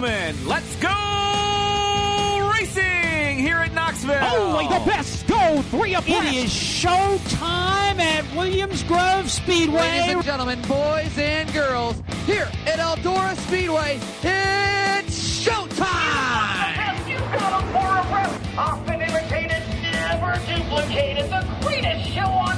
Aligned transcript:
gentlemen, 0.00 0.48
let's 0.48 0.76
go 0.76 2.50
racing 2.52 3.38
here 3.38 3.56
at 3.56 3.72
Knoxville. 3.74 4.14
Only 4.14 4.66
the 4.66 4.82
best 4.86 5.26
go 5.26 5.60
three 5.62 5.94
abreast. 5.94 6.24
It 6.24 6.44
is 6.44 6.50
showtime 6.50 7.98
at 7.98 8.24
Williams 8.34 8.82
Grove 8.84 9.30
Speedway. 9.30 9.80
Ladies 9.80 10.14
and 10.14 10.24
gentlemen, 10.24 10.62
boys 10.62 11.18
and 11.18 11.52
girls, 11.52 12.02
here 12.24 12.48
at 12.66 12.78
Eldora 12.78 13.36
Speedway, 13.46 13.98
it's 14.22 15.44
showtime! 15.44 17.08
You 17.08 17.18
got 17.18 17.60
them 17.60 17.68
for 17.72 17.78
a 17.78 18.14
rep. 18.14 18.58
Often 18.58 19.02
imitated, 19.02 19.62
never 19.82 20.40
duplicated. 20.46 21.30
The 21.30 21.46
greatest 21.60 22.10
show 22.10 22.22
on 22.22 22.49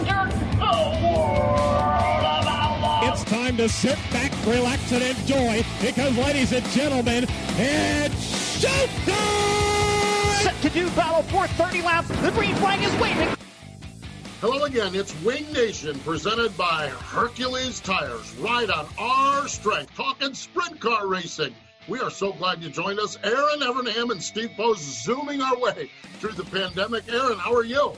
time 3.57 3.69
to 3.69 3.69
sit 3.69 3.99
back, 4.13 4.33
relax, 4.47 4.93
and 4.93 5.03
enjoy 5.03 5.65
because, 5.81 6.17
ladies 6.17 6.53
and 6.53 6.65
gentlemen, 6.67 7.25
it's 7.59 8.63
showtime! 8.63 10.43
Set 10.43 10.61
to 10.63 10.71
do 10.71 10.89
battle 10.91 11.23
for 11.25 11.47
30 11.47 11.83
laps. 11.83 12.09
The 12.09 12.31
green 12.33 12.55
flag 12.57 12.83
is 12.83 12.93
waving. 13.01 13.29
Hello 14.41 14.65
again, 14.65 14.95
it's 14.95 15.15
Wing 15.23 15.51
Nation 15.53 15.99
presented 16.01 16.57
by 16.57 16.89
Hercules 16.89 17.81
Tires. 17.81 18.35
Ride 18.37 18.71
on 18.71 18.87
our 18.99 19.47
strength, 19.49 19.95
talking 19.95 20.35
sprint 20.35 20.81
car 20.81 21.07
racing. 21.07 21.55
We 21.89 22.01
are 22.01 22.11
so 22.11 22.33
glad 22.33 22.63
you 22.63 22.71
joined 22.71 23.01
us. 23.01 23.19
Erin 23.23 23.61
Evernham 23.61 24.11
and 24.13 24.23
Steve 24.23 24.51
Post 24.57 25.05
zooming 25.05 25.41
our 25.43 25.59
way 25.59 25.91
through 26.21 26.33
the 26.33 26.45
pandemic. 26.45 27.05
Erin, 27.13 27.39
how 27.39 27.55
are 27.55 27.65
you? 27.65 27.93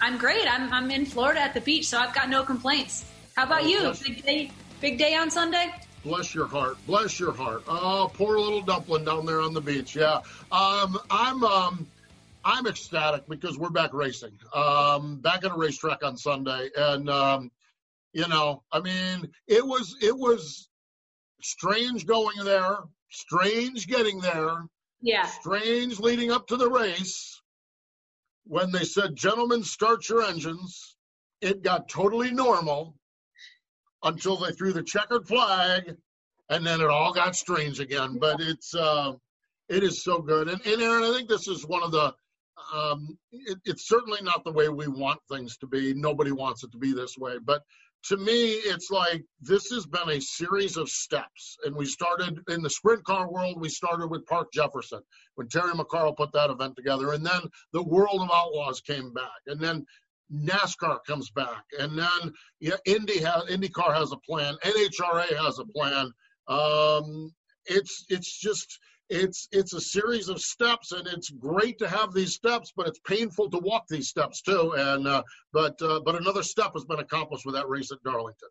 I'm 0.00 0.16
great. 0.18 0.46
I'm, 0.52 0.72
I'm 0.72 0.90
in 0.90 1.06
Florida 1.06 1.40
at 1.40 1.54
the 1.54 1.60
beach, 1.60 1.88
so 1.88 1.98
I've 1.98 2.14
got 2.14 2.28
no 2.28 2.42
complaints. 2.42 3.04
How 3.36 3.44
about 3.46 3.62
Oh, 3.62 3.66
you? 3.66 3.80
bless- 3.80 4.02
Big 4.02 4.24
day, 4.24 4.50
big 4.80 4.98
day 4.98 5.14
on 5.14 5.30
Sunday? 5.30 5.72
Bless 6.04 6.34
your 6.34 6.46
heart. 6.46 6.76
Bless 6.86 7.20
your 7.20 7.32
heart. 7.32 7.62
Oh, 7.68 8.10
poor 8.14 8.38
little 8.38 8.62
dumpling 8.62 9.04
down 9.04 9.26
there 9.26 9.40
on 9.40 9.52
the 9.52 9.60
beach. 9.60 9.94
Yeah. 9.94 10.20
Um, 10.50 10.98
I'm 11.10 11.44
um, 11.44 11.86
I'm 12.44 12.66
ecstatic 12.66 13.28
because 13.28 13.58
we're 13.58 13.68
back 13.70 13.92
racing. 13.92 14.38
Um, 14.54 15.16
back 15.20 15.44
at 15.44 15.50
a 15.50 15.54
racetrack 15.54 16.02
on 16.02 16.16
Sunday, 16.16 16.70
and 16.74 17.10
um, 17.10 17.50
you 18.14 18.26
know, 18.28 18.62
I 18.72 18.80
mean, 18.80 19.28
it 19.46 19.64
was 19.64 19.96
it 20.00 20.16
was 20.16 20.68
strange 21.42 22.06
going 22.06 22.42
there, 22.44 22.78
strange 23.10 23.86
getting 23.86 24.20
there, 24.20 24.64
Yeah. 25.02 25.26
strange 25.26 26.00
leading 26.00 26.30
up 26.30 26.46
to 26.48 26.56
the 26.56 26.68
race. 26.68 27.42
When 28.44 28.72
they 28.72 28.84
said, 28.84 29.16
"Gentlemen, 29.16 29.62
start 29.62 30.08
your 30.08 30.22
engines," 30.22 30.96
it 31.42 31.62
got 31.62 31.90
totally 31.90 32.30
normal 32.30 32.96
until 34.02 34.36
they 34.36 34.52
threw 34.52 34.72
the 34.72 34.82
checkered 34.82 35.26
flag, 35.26 35.96
and 36.48 36.66
then 36.66 36.80
it 36.80 36.88
all 36.88 37.12
got 37.12 37.36
strange 37.36 37.80
again. 37.80 38.18
But 38.18 38.40
it's 38.40 38.74
uh, 38.74 39.12
it 39.68 39.82
is 39.82 40.02
so 40.02 40.20
good, 40.20 40.48
and, 40.48 40.60
and 40.66 40.82
Erin, 40.82 41.04
I 41.04 41.12
think 41.16 41.28
this 41.28 41.48
is 41.48 41.66
one 41.66 41.82
of 41.82 41.92
the. 41.92 42.14
Um, 42.74 43.16
it, 43.32 43.58
it's 43.64 43.88
certainly 43.88 44.20
not 44.22 44.44
the 44.44 44.52
way 44.52 44.68
we 44.68 44.86
want 44.86 45.18
things 45.30 45.56
to 45.58 45.66
be. 45.66 45.94
Nobody 45.94 46.30
wants 46.30 46.62
it 46.62 46.70
to 46.72 46.78
be 46.78 46.92
this 46.92 47.16
way, 47.16 47.38
but 47.42 47.62
to 48.04 48.16
me, 48.16 48.52
it's 48.52 48.90
like 48.90 49.24
this 49.40 49.70
has 49.70 49.86
been 49.86 50.08
a 50.08 50.20
series 50.20 50.76
of 50.76 50.88
steps. 50.88 51.58
And 51.64 51.76
we 51.76 51.84
started 51.84 52.40
in 52.48 52.62
the 52.62 52.70
sprint 52.70 53.04
car 53.04 53.30
world, 53.30 53.60
we 53.60 53.68
started 53.68 54.08
with 54.08 54.26
Park 54.26 54.52
Jefferson 54.52 55.00
when 55.34 55.48
Terry 55.48 55.72
McCarl 55.72 56.16
put 56.16 56.32
that 56.32 56.50
event 56.50 56.76
together. 56.76 57.12
And 57.12 57.24
then 57.24 57.42
the 57.72 57.82
world 57.82 58.22
of 58.22 58.30
outlaws 58.32 58.80
came 58.80 59.12
back. 59.12 59.40
And 59.46 59.60
then 59.60 59.84
NASCAR 60.32 60.98
comes 61.06 61.30
back. 61.30 61.64
And 61.78 61.98
then 61.98 62.32
yeah, 62.60 62.76
Indy 62.84 63.18
has 63.20 63.44
IndyCar 63.44 63.94
has 63.94 64.12
a 64.12 64.16
plan. 64.18 64.56
NHRA 64.64 65.36
has 65.36 65.58
a 65.58 65.64
plan. 65.64 66.12
Um, 66.48 67.32
it's 67.66 68.04
it's 68.08 68.38
just 68.38 68.78
it's 69.08 69.48
it's 69.50 69.74
a 69.74 69.80
series 69.80 70.28
of 70.28 70.40
steps 70.40 70.92
and 70.92 71.06
it's 71.08 71.30
great 71.30 71.78
to 71.78 71.88
have 71.88 72.14
these 72.14 72.32
steps 72.32 72.72
but 72.76 72.86
it's 72.86 73.00
painful 73.00 73.50
to 73.50 73.58
walk 73.58 73.84
these 73.88 74.08
steps 74.08 74.40
too 74.40 74.72
and 74.76 75.06
uh, 75.06 75.22
but 75.52 75.80
uh, 75.82 76.00
but 76.04 76.14
another 76.14 76.44
step 76.44 76.72
has 76.74 76.84
been 76.84 77.00
accomplished 77.00 77.44
with 77.44 77.54
that 77.54 77.68
race 77.68 77.90
at 77.90 78.02
darlington 78.04 78.48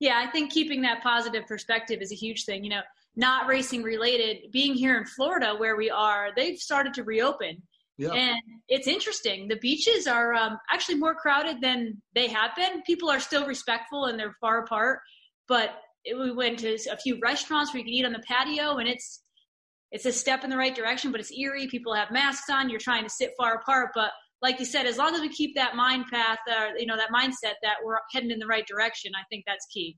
Yeah, 0.00 0.22
I 0.22 0.30
think 0.30 0.52
keeping 0.52 0.82
that 0.82 1.02
positive 1.02 1.46
perspective 1.46 2.00
is 2.02 2.12
a 2.12 2.16
huge 2.16 2.44
thing. 2.44 2.64
You 2.64 2.70
know, 2.70 2.82
not 3.16 3.46
racing 3.46 3.82
related, 3.82 4.50
being 4.52 4.74
here 4.74 4.98
in 4.98 5.04
Florida 5.04 5.54
where 5.56 5.76
we 5.76 5.90
are, 5.90 6.30
they've 6.36 6.58
started 6.58 6.94
to 6.94 7.04
reopen. 7.04 7.62
Yeah 7.98 8.12
And 8.12 8.40
it's 8.68 8.86
interesting. 8.86 9.48
The 9.48 9.56
beaches 9.56 10.06
are 10.06 10.34
um, 10.34 10.58
actually 10.72 10.96
more 10.96 11.14
crowded 11.14 11.60
than 11.60 12.02
they 12.14 12.28
have 12.28 12.50
been. 12.56 12.82
People 12.82 13.10
are 13.10 13.20
still 13.20 13.46
respectful 13.46 14.06
and 14.06 14.18
they're 14.18 14.34
far 14.40 14.64
apart. 14.64 15.00
But 15.46 15.70
it, 16.04 16.18
we 16.18 16.32
went 16.32 16.58
to 16.60 16.74
a 16.90 16.96
few 16.96 17.18
restaurants 17.22 17.72
where 17.72 17.78
you 17.78 17.84
can 17.84 17.94
eat 17.94 18.06
on 18.06 18.12
the 18.12 18.24
patio, 18.26 18.78
and 18.78 18.88
it's 18.88 19.22
it's 19.90 20.06
a 20.06 20.12
step 20.12 20.42
in 20.44 20.50
the 20.50 20.56
right 20.56 20.74
direction. 20.74 21.12
But 21.12 21.20
it's 21.20 21.32
eerie. 21.32 21.68
People 21.68 21.94
have 21.94 22.10
masks 22.10 22.50
on. 22.50 22.68
You're 22.68 22.80
trying 22.80 23.04
to 23.04 23.10
sit 23.10 23.32
far 23.38 23.54
apart. 23.54 23.90
But 23.94 24.10
like 24.42 24.58
you 24.58 24.66
said, 24.66 24.86
as 24.86 24.98
long 24.98 25.14
as 25.14 25.20
we 25.20 25.28
keep 25.28 25.54
that 25.54 25.76
mind 25.76 26.06
path, 26.12 26.38
uh, 26.50 26.70
you 26.76 26.86
know, 26.86 26.96
that 26.96 27.10
mindset 27.10 27.54
that 27.62 27.76
we're 27.84 27.98
heading 28.12 28.30
in 28.30 28.38
the 28.38 28.46
right 28.46 28.66
direction, 28.66 29.12
I 29.14 29.24
think 29.30 29.44
that's 29.46 29.66
key. 29.72 29.96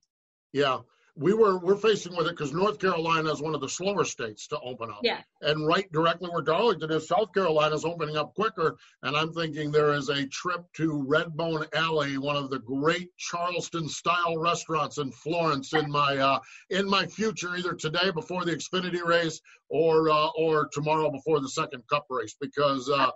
yeah 0.53 0.79
we 1.17 1.33
were 1.33 1.59
we're 1.59 1.77
facing 1.77 2.15
with 2.15 2.27
it 2.27 2.31
because 2.37 2.53
north 2.53 2.79
carolina 2.79 3.33
is 3.33 3.41
one 3.41 3.55
of 3.55 3.61
the 3.61 3.69
slower 3.69 4.05
states 4.05 4.47
to 4.47 4.59
open 4.61 4.91
up 4.91 5.01
Yeah. 5.03 5.21
and 5.41 5.67
right 5.67 5.91
directly 5.91 6.29
where 6.29 6.43
darlington 6.43 6.91
is 6.93 7.09
south 7.09 7.33
carolina 7.33 7.75
is 7.75 7.85
opening 7.85 8.17
up 8.17 8.35
quicker 8.35 8.77
and 9.03 9.17
i'm 9.17 9.33
thinking 9.33 9.71
there 9.71 9.95
is 9.95 10.11
a 10.11 10.27
trip 10.27 10.65
to 10.75 11.05
redbone 11.09 11.67
alley 11.75 12.19
one 12.19 12.37
of 12.37 12.51
the 12.51 12.59
great 12.59 13.17
charleston 13.17 13.89
style 13.89 14.37
restaurants 14.37 14.99
in 14.99 15.11
florence 15.11 15.73
in 15.73 15.91
my 15.91 16.17
uh, 16.19 16.39
in 16.71 16.89
my 16.89 17.07
future 17.07 17.57
either 17.57 17.73
today 17.73 18.11
before 18.11 18.45
the 18.45 18.53
xfinity 18.53 19.03
race 19.03 19.41
or 19.69 20.11
uh, 20.11 20.29
or 20.37 20.69
tomorrow 20.73 21.11
before 21.11 21.41
the 21.41 21.49
second 21.49 21.83
cup 21.89 22.07
race 22.11 22.37
because 22.41 22.89
uh, 22.89 23.11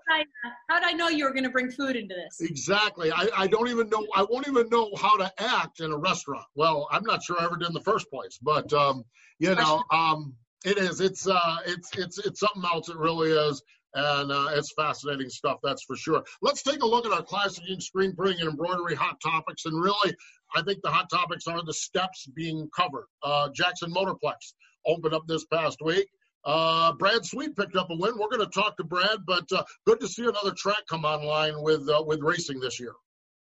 How 0.68 0.80
did 0.80 0.88
I, 0.88 0.90
I 0.90 0.92
know 0.92 1.08
you 1.08 1.24
were 1.24 1.30
going 1.30 1.44
to 1.44 1.50
bring 1.50 1.70
food 1.70 1.94
into 1.96 2.14
this? 2.14 2.40
Exactly. 2.48 3.12
I, 3.12 3.28
I 3.36 3.46
don't 3.46 3.68
even 3.68 3.88
know. 3.88 4.04
I 4.16 4.26
won't 4.28 4.48
even 4.48 4.68
know 4.68 4.90
how 5.00 5.16
to 5.16 5.32
act 5.38 5.80
in 5.80 5.92
a 5.92 5.96
restaurant. 5.96 6.46
Well, 6.56 6.88
I'm 6.90 7.04
not 7.04 7.22
sure 7.22 7.40
I 7.40 7.44
ever 7.44 7.56
did 7.56 7.68
in 7.68 7.74
the 7.74 7.80
first 7.90 8.10
place, 8.10 8.38
but 8.42 8.72
um, 8.72 9.04
you 9.38 9.54
know, 9.54 9.82
um, 9.90 10.34
it 10.64 10.78
is. 10.78 11.00
It's 11.00 11.26
uh, 11.26 11.56
it's 11.66 11.96
it's 11.96 12.18
it's 12.18 12.40
something 12.40 12.64
else. 12.64 12.88
It 12.88 12.96
really 12.96 13.30
is. 13.30 13.62
And 13.92 14.30
uh, 14.30 14.50
it's 14.52 14.72
fascinating 14.74 15.28
stuff, 15.28 15.58
that's 15.64 15.82
for 15.82 15.96
sure. 15.96 16.22
Let's 16.42 16.62
take 16.62 16.80
a 16.80 16.86
look 16.86 17.06
at 17.06 17.12
our 17.12 17.24
classic 17.24 17.64
screen 17.80 18.14
printing 18.14 18.40
and 18.40 18.50
embroidery 18.50 18.94
hot 18.94 19.20
topics. 19.20 19.64
And 19.64 19.82
really, 19.82 20.14
I 20.54 20.62
think 20.62 20.80
the 20.82 20.90
hot 20.90 21.10
topics 21.10 21.48
are 21.48 21.60
the 21.64 21.74
steps 21.74 22.28
being 22.36 22.68
covered. 22.76 23.06
Uh, 23.24 23.48
Jackson 23.52 23.92
Motorplex 23.92 24.54
opened 24.86 25.12
up 25.12 25.26
this 25.26 25.44
past 25.46 25.78
week. 25.84 26.06
Uh, 26.44 26.92
Brad 26.94 27.24
Sweet 27.24 27.56
picked 27.56 27.76
up 27.76 27.90
a 27.90 27.96
win. 27.96 28.14
We're 28.16 28.28
going 28.28 28.48
to 28.48 28.60
talk 28.60 28.76
to 28.76 28.84
Brad, 28.84 29.18
but 29.26 29.44
uh, 29.52 29.64
good 29.86 30.00
to 30.00 30.08
see 30.08 30.22
another 30.22 30.52
track 30.52 30.82
come 30.88 31.04
online 31.04 31.60
with 31.60 31.88
uh, 31.88 32.02
with 32.06 32.20
racing 32.22 32.60
this 32.60 32.80
year. 32.80 32.92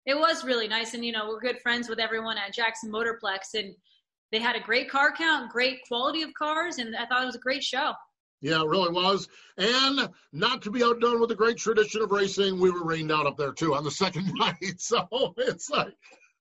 It 0.06 0.18
was 0.18 0.44
really 0.44 0.66
nice, 0.66 0.94
and 0.94 1.04
you 1.04 1.12
know 1.12 1.28
we're 1.28 1.40
good 1.40 1.60
friends 1.60 1.88
with 1.88 2.00
everyone 2.00 2.36
at 2.38 2.52
Jackson 2.52 2.90
Motorplex, 2.90 3.54
and 3.54 3.74
they 4.32 4.38
had 4.38 4.56
a 4.56 4.60
great 4.60 4.90
car 4.90 5.12
count, 5.16 5.50
great 5.50 5.80
quality 5.86 6.22
of 6.22 6.32
cars, 6.34 6.78
and 6.78 6.96
I 6.96 7.06
thought 7.06 7.22
it 7.22 7.26
was 7.26 7.36
a 7.36 7.40
great 7.40 7.62
show. 7.62 7.92
Yeah, 8.42 8.62
it 8.62 8.68
really 8.68 8.90
was. 8.90 9.28
And 9.58 10.08
not 10.32 10.62
to 10.62 10.70
be 10.70 10.82
outdone 10.82 11.20
with 11.20 11.28
the 11.28 11.36
great 11.36 11.58
tradition 11.58 12.00
of 12.00 12.10
racing, 12.10 12.58
we 12.58 12.70
were 12.70 12.84
rained 12.84 13.12
out 13.12 13.26
up 13.26 13.36
there 13.36 13.52
too 13.52 13.74
on 13.74 13.84
the 13.84 13.90
second 13.90 14.32
night. 14.38 14.80
So 14.80 15.06
it's 15.36 15.68
like, 15.68 15.92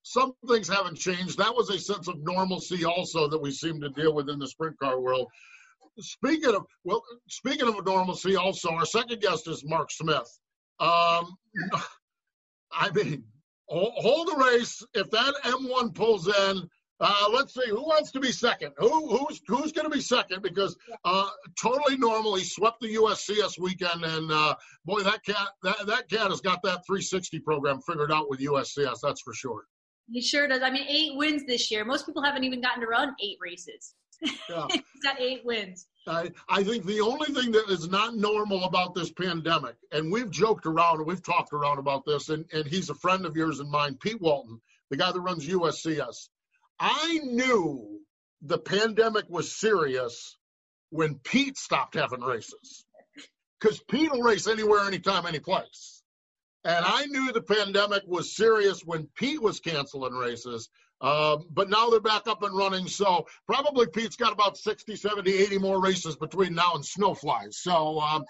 some 0.03 0.33
things 0.47 0.67
haven't 0.67 0.97
changed. 0.97 1.37
That 1.37 1.55
was 1.55 1.69
a 1.69 1.79
sense 1.79 2.07
of 2.07 2.19
normalcy 2.21 2.85
also 2.85 3.27
that 3.27 3.41
we 3.41 3.51
seem 3.51 3.81
to 3.81 3.89
deal 3.89 4.13
with 4.13 4.29
in 4.29 4.39
the 4.39 4.47
sprint 4.47 4.79
car 4.79 4.99
world. 4.99 5.27
Speaking 5.99 6.55
of 6.55 6.65
well, 6.85 7.03
speaking 7.27 7.67
of 7.67 7.85
normalcy, 7.85 8.37
also 8.37 8.69
our 8.69 8.85
second 8.85 9.21
guest 9.21 9.47
is 9.47 9.65
Mark 9.65 9.91
Smith. 9.91 10.39
Um, 10.79 11.35
I 12.71 12.89
mean, 12.93 13.25
hold 13.67 14.27
the 14.27 14.45
race. 14.51 14.81
If 14.93 15.09
that 15.11 15.33
M1 15.43 15.93
pulls 15.93 16.27
in, 16.27 16.69
uh, 16.99 17.29
let's 17.33 17.53
see 17.53 17.69
who 17.69 17.81
wants 17.81 18.11
to 18.11 18.19
be 18.19 18.31
second. 18.31 18.73
Who 18.77 19.17
who's 19.17 19.41
who's 19.47 19.71
going 19.71 19.89
to 19.89 19.95
be 19.95 20.01
second? 20.01 20.41
Because 20.41 20.75
uh, 21.05 21.29
totally 21.59 21.97
normal. 21.97 22.35
He 22.35 22.43
swept 22.43 22.81
the 22.81 22.95
USCS 22.95 23.57
weekend, 23.57 24.03
and 24.03 24.31
uh, 24.31 24.55
boy, 24.85 25.01
that 25.01 25.23
cat 25.23 25.49
that 25.63 25.85
that 25.87 26.09
cat 26.09 26.29
has 26.29 26.41
got 26.41 26.61
that 26.63 26.85
360 26.85 27.39
program 27.39 27.81
figured 27.81 28.11
out 28.11 28.29
with 28.29 28.39
USCS. 28.39 28.97
That's 29.01 29.21
for 29.21 29.33
sure. 29.33 29.63
He 30.11 30.21
sure 30.21 30.47
does. 30.47 30.61
I 30.61 30.71
mean, 30.71 30.87
eight 30.87 31.15
wins 31.15 31.45
this 31.45 31.71
year. 31.71 31.85
Most 31.85 32.05
people 32.05 32.23
haven't 32.23 32.43
even 32.43 32.61
gotten 32.61 32.81
to 32.81 32.87
run 32.87 33.15
eight 33.23 33.37
races. 33.41 33.93
Yeah. 34.49 34.67
He's 34.71 35.03
got 35.03 35.21
eight 35.21 35.45
wins. 35.45 35.87
I, 36.07 36.31
I 36.49 36.63
think 36.63 36.85
the 36.85 37.01
only 37.01 37.27
thing 37.27 37.51
that 37.51 37.69
is 37.69 37.87
not 37.87 38.15
normal 38.15 38.63
about 38.63 38.95
this 38.95 39.11
pandemic, 39.11 39.75
and 39.91 40.11
we've 40.11 40.31
joked 40.31 40.65
around 40.65 40.97
and 40.97 41.05
we've 41.05 41.23
talked 41.23 41.53
around 41.53 41.77
about 41.77 42.03
this, 42.05 42.29
and, 42.29 42.45
and 42.51 42.65
he's 42.65 42.89
a 42.89 42.95
friend 42.95 43.25
of 43.25 43.35
yours 43.35 43.59
and 43.59 43.69
mine, 43.69 43.95
Pete 44.01 44.19
Walton, 44.19 44.59
the 44.89 44.97
guy 44.97 45.11
that 45.11 45.21
runs 45.21 45.47
USCS. 45.47 46.29
I 46.79 47.19
knew 47.23 47.99
the 48.41 48.57
pandemic 48.57 49.25
was 49.29 49.55
serious 49.55 50.37
when 50.89 51.15
Pete 51.15 51.57
stopped 51.57 51.95
having 51.95 52.21
races. 52.21 52.85
Because 53.59 53.81
Pete 53.89 54.11
will 54.11 54.21
race 54.21 54.47
anywhere, 54.47 54.85
anytime, 54.85 55.25
any 55.25 55.39
place. 55.39 56.01
And 56.63 56.85
I 56.85 57.05
knew 57.05 57.31
the 57.31 57.41
pandemic 57.41 58.03
was 58.05 58.35
serious 58.35 58.81
when 58.85 59.07
Pete 59.15 59.41
was 59.41 59.59
canceling 59.59 60.13
races. 60.13 60.69
Um, 61.01 61.45
but 61.49 61.69
now 61.69 61.89
they're 61.89 61.99
back 61.99 62.27
up 62.27 62.43
and 62.43 62.55
running. 62.55 62.87
So 62.87 63.25
probably 63.45 63.87
Pete's 63.87 64.17
got 64.17 64.33
about 64.33 64.57
60, 64.57 64.95
70, 64.95 65.33
80 65.33 65.57
more 65.57 65.81
races 65.81 66.15
between 66.15 66.55
now 66.55 66.73
and 66.75 66.83
Snowflies. 66.83 67.53
So, 67.55 67.99
um, 67.99 68.23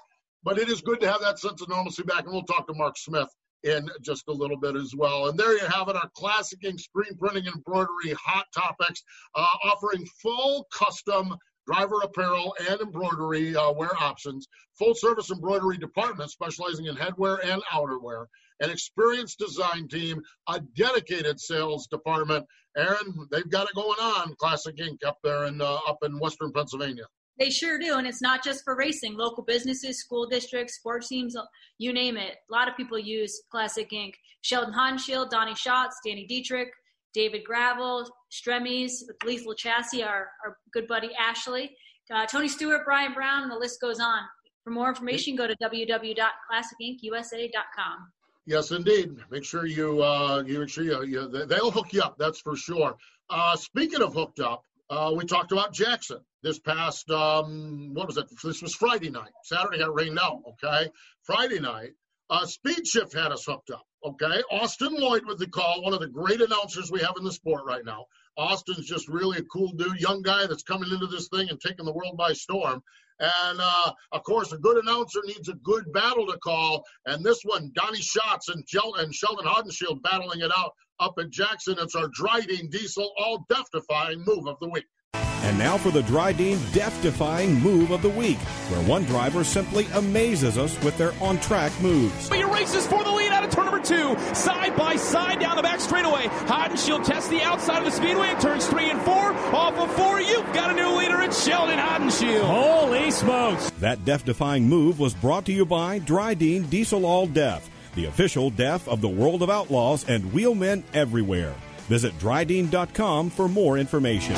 but 0.44 0.60
it 0.60 0.69
is 0.69 0.81
good 0.81 1.00
to 1.02 1.12
have 1.12 1.22
that 1.22 1.40
sense 1.40 1.62
of 1.62 1.69
normalcy 1.69 2.04
back. 2.04 2.24
And 2.24 2.34
we'll 2.34 2.44
talk 2.44 2.68
to 2.68 2.74
Mark 2.74 2.98
Smith 2.98 3.30
in 3.63 3.89
just 4.01 4.23
a 4.27 4.33
little 4.33 4.57
bit 4.57 4.75
as 4.75 4.94
well. 4.95 5.27
And 5.27 5.38
there 5.38 5.53
you 5.53 5.65
have 5.65 5.89
it, 5.89 5.95
our 5.95 6.09
classic 6.15 6.59
ink 6.63 6.79
screen 6.79 7.15
printing 7.17 7.47
and 7.47 7.56
embroidery 7.56 8.13
hot 8.13 8.45
topics, 8.53 9.03
uh, 9.35 9.45
offering 9.63 10.06
full 10.21 10.67
custom 10.73 11.35
driver 11.71 12.01
apparel 12.03 12.56
and 12.67 12.81
embroidery 12.81 13.56
uh, 13.56 13.71
wear 13.71 13.95
options, 14.00 14.47
full 14.77 14.95
service 14.95 15.29
embroidery 15.29 15.77
department 15.77 16.31
specializing 16.31 16.85
in 16.85 16.95
headwear 16.95 17.38
and 17.45 17.61
outerwear, 17.71 18.25
an 18.59 18.69
experienced 18.69 19.38
design 19.38 19.88
team, 19.88 20.21
a 20.47 20.59
dedicated 20.75 21.39
sales 21.39 21.88
department. 21.88 22.45
Erin, 22.77 23.27
they've 23.31 23.50
got 23.50 23.69
it 23.69 23.75
going 23.75 24.00
on, 24.00 24.35
Classic 24.39 24.79
Ink 24.79 25.01
up 25.06 25.17
there 25.23 25.45
in 25.45 25.61
uh, 25.61 25.79
up 25.88 25.97
in 26.03 26.19
Western 26.19 26.51
Pennsylvania. 26.51 27.06
They 27.39 27.50
sure 27.50 27.80
do, 27.80 27.97
and 27.97 28.06
it's 28.06 28.21
not 28.21 28.44
just 28.44 28.65
for 28.65 28.75
racing. 28.75 29.15
Local 29.15 29.44
businesses, 29.44 30.00
school 30.00 30.27
districts, 30.27 30.75
sports 30.75 31.07
teams, 31.07 31.38
you 31.77 31.94
name 31.94 32.18
it. 32.18 32.36
A 32.50 32.51
lot 32.51 32.68
of 32.68 32.75
people 32.75 33.00
use 33.00 33.44
Classic 33.50 33.94
Ink. 33.94 34.15
Sheldon 34.41 34.74
Haudenschild, 34.74 35.30
Donny 35.30 35.56
Schatz, 35.56 36.01
Danny 36.06 36.25
Dietrich, 36.25 36.74
David 37.13 37.45
Gravel, 37.45 38.09
Stremmys, 38.31 39.03
with 39.07 39.18
Lethal 39.25 39.53
Chassis, 39.53 40.03
our, 40.03 40.30
our 40.45 40.57
good 40.74 40.88
buddy 40.88 41.09
Ashley, 41.19 41.75
uh, 42.13 42.25
Tony 42.25 42.47
Stewart, 42.47 42.86
Brian 42.86 43.13
Brown, 43.13 43.44
and 43.44 43.51
the 43.51 43.57
list 43.57 43.81
goes 43.81 44.00
on. 44.00 44.21
For 44.63 44.71
more 44.71 44.89
information, 44.89 45.35
go 45.35 45.47
to 45.47 45.56
www.classicinkusa.com. 45.62 48.12
Yes, 48.45 48.71
indeed. 48.71 49.18
Make 49.30 49.44
sure 49.45 49.65
you 49.65 50.01
uh, 50.01 50.44
you 50.45 50.59
make 50.59 50.69
sure 50.69 50.83
you, 50.83 51.03
you 51.03 51.27
they'll 51.45 51.71
hook 51.71 51.94
you 51.94 52.01
up. 52.01 52.18
That's 52.18 52.39
for 52.39 52.56
sure. 52.56 52.95
Uh, 53.30 53.56
speaking 53.56 54.01
of 54.01 54.13
hooked 54.13 54.39
up, 54.39 54.65
uh, 54.89 55.13
we 55.15 55.25
talked 55.25 55.51
about 55.51 55.74
Jackson 55.74 56.19
this 56.41 56.59
past, 56.59 57.09
um, 57.12 57.94
what 57.94 58.07
was 58.07 58.18
it? 58.18 58.25
This 58.44 58.62
was 58.62 58.74
Friday 58.74 59.09
night. 59.09 59.31
Saturday 59.44 59.80
got 59.80 59.94
rained 59.94 60.19
out, 60.19 60.41
okay? 60.47 60.89
Friday 61.24 61.59
night, 61.59 61.91
uh, 62.30 62.45
Speed 62.45 62.88
Shift 62.88 63.13
had 63.13 63.31
us 63.31 63.45
hooked 63.45 63.71
up, 63.71 63.86
okay? 64.06 64.41
Austin 64.51 64.95
Lloyd 64.95 65.25
with 65.25 65.39
the 65.39 65.47
call, 65.47 65.83
one 65.83 65.94
of 65.94 66.00
the 66.00 66.07
great 66.07 66.41
announcers 66.41 66.91
we 66.91 67.01
have 67.01 67.15
in 67.18 67.24
the 67.24 67.31
sport 67.31 67.63
right 67.65 67.86
now. 67.86 68.06
Austin's 68.38 68.88
just 68.88 69.09
really 69.09 69.39
a 69.39 69.44
cool 69.44 69.71
dude, 69.74 70.00
young 70.00 70.21
guy 70.21 70.47
that's 70.47 70.63
coming 70.63 70.89
into 70.92 71.07
this 71.07 71.27
thing 71.27 71.50
and 71.50 71.59
taking 71.59 71.85
the 71.85 71.94
world 71.94 72.18
by 72.18 72.33
storm. 72.33 72.81
And 73.19 73.59
uh, 73.62 73.92
of 74.13 74.24
course, 74.24 74.53
a 74.53 74.57
good 74.57 74.77
announcer 74.77 75.19
needs 75.25 75.50
a 75.50 75.56
good 75.56 75.92
battle 75.92 76.25
to 76.27 76.38
call. 76.38 76.85
And 77.06 77.25
this 77.25 77.42
one, 77.44 77.71
Donny 77.74 78.00
Schatz 78.00 78.47
and, 78.47 78.63
Gel- 78.65 78.95
and 78.95 79.13
Sheldon 79.13 79.45
Haudenschild 79.45 80.01
battling 80.01 80.39
it 80.39 80.51
out 80.56 80.71
up 81.00 81.16
at 81.18 81.30
Jackson. 81.30 81.75
It's 81.80 81.96
our 81.96 82.07
Drydene 82.07 82.69
Diesel 82.69 83.12
Oil 83.19 83.46
death 83.50 83.68
defying 83.72 84.24
move 84.25 84.48
of 84.48 84.60
the 84.60 84.69
week. 84.69 84.86
And 85.13 85.57
now 85.57 85.78
for 85.78 85.90
the 85.90 86.01
Drydene 86.01 86.60
death 86.74 87.01
defying 87.01 87.56
move 87.62 87.92
of 87.92 88.01
the 88.01 88.10
week, 88.10 88.38
where 88.69 88.81
one 88.84 89.04
driver 89.06 89.44
simply 89.44 89.88
amazes 89.94 90.57
us 90.57 90.81
with 90.84 90.98
their 90.98 91.13
on 91.22 91.40
track 91.40 91.72
moves. 91.81 92.30
Your 92.30 92.54
races 92.54 92.86
for 92.86 93.04
the 93.04 93.12
lead 93.12 93.31
out 93.31 93.46
of 93.46 93.50
turn 93.50 93.66
number 93.66 93.81
two, 93.81 94.18
side 94.36 94.75
by 94.75 94.98
side 94.98 95.40
down 95.40 95.56
the 95.56 95.63
back 95.63 95.80
straightaway. 95.80 96.30
shield 96.75 97.06
tests 97.06 97.30
the 97.30 97.42
outside 97.42 97.80
of 97.80 97.86
the 97.86 97.92
speedway 97.92 98.30
in 98.30 98.40
turns 98.40 98.68
three 98.68 98.90
and 98.90 99.02
four. 99.02 99.34
Off 99.56 99.78
of 99.78 99.92
four, 99.95 100.19
you've 100.19 100.54
got 100.54 100.72
a 100.72 100.74
new 100.74 100.98
leader 100.98 101.22
in 101.22 101.31
Sheldon 101.31 101.80
Haudenschild. 101.80 102.44
Holy 102.44 103.10
smokes! 103.10 103.69
That 103.80 104.04
death 104.06 104.25
defying 104.25 104.68
move 104.68 105.00
was 105.00 105.13
brought 105.13 105.45
to 105.45 105.54
you 105.54 105.66
by 105.66 106.00
Drydene 106.00 106.69
Diesel 106.69 107.06
Oil 107.06 107.28
Death, 107.28 107.69
the 107.95 108.06
official 108.06 108.50
death 108.50 108.88
of 108.88 109.01
the 109.01 109.09
world 109.09 109.41
of 109.41 109.50
outlaws 109.50 110.07
and 110.07 110.24
wheelmen 110.33 110.83
everywhere. 110.94 111.56
Visit 111.88 112.18
drydene.com 112.19 113.30
for 113.30 113.47
more 113.47 113.77
information. 113.77 114.36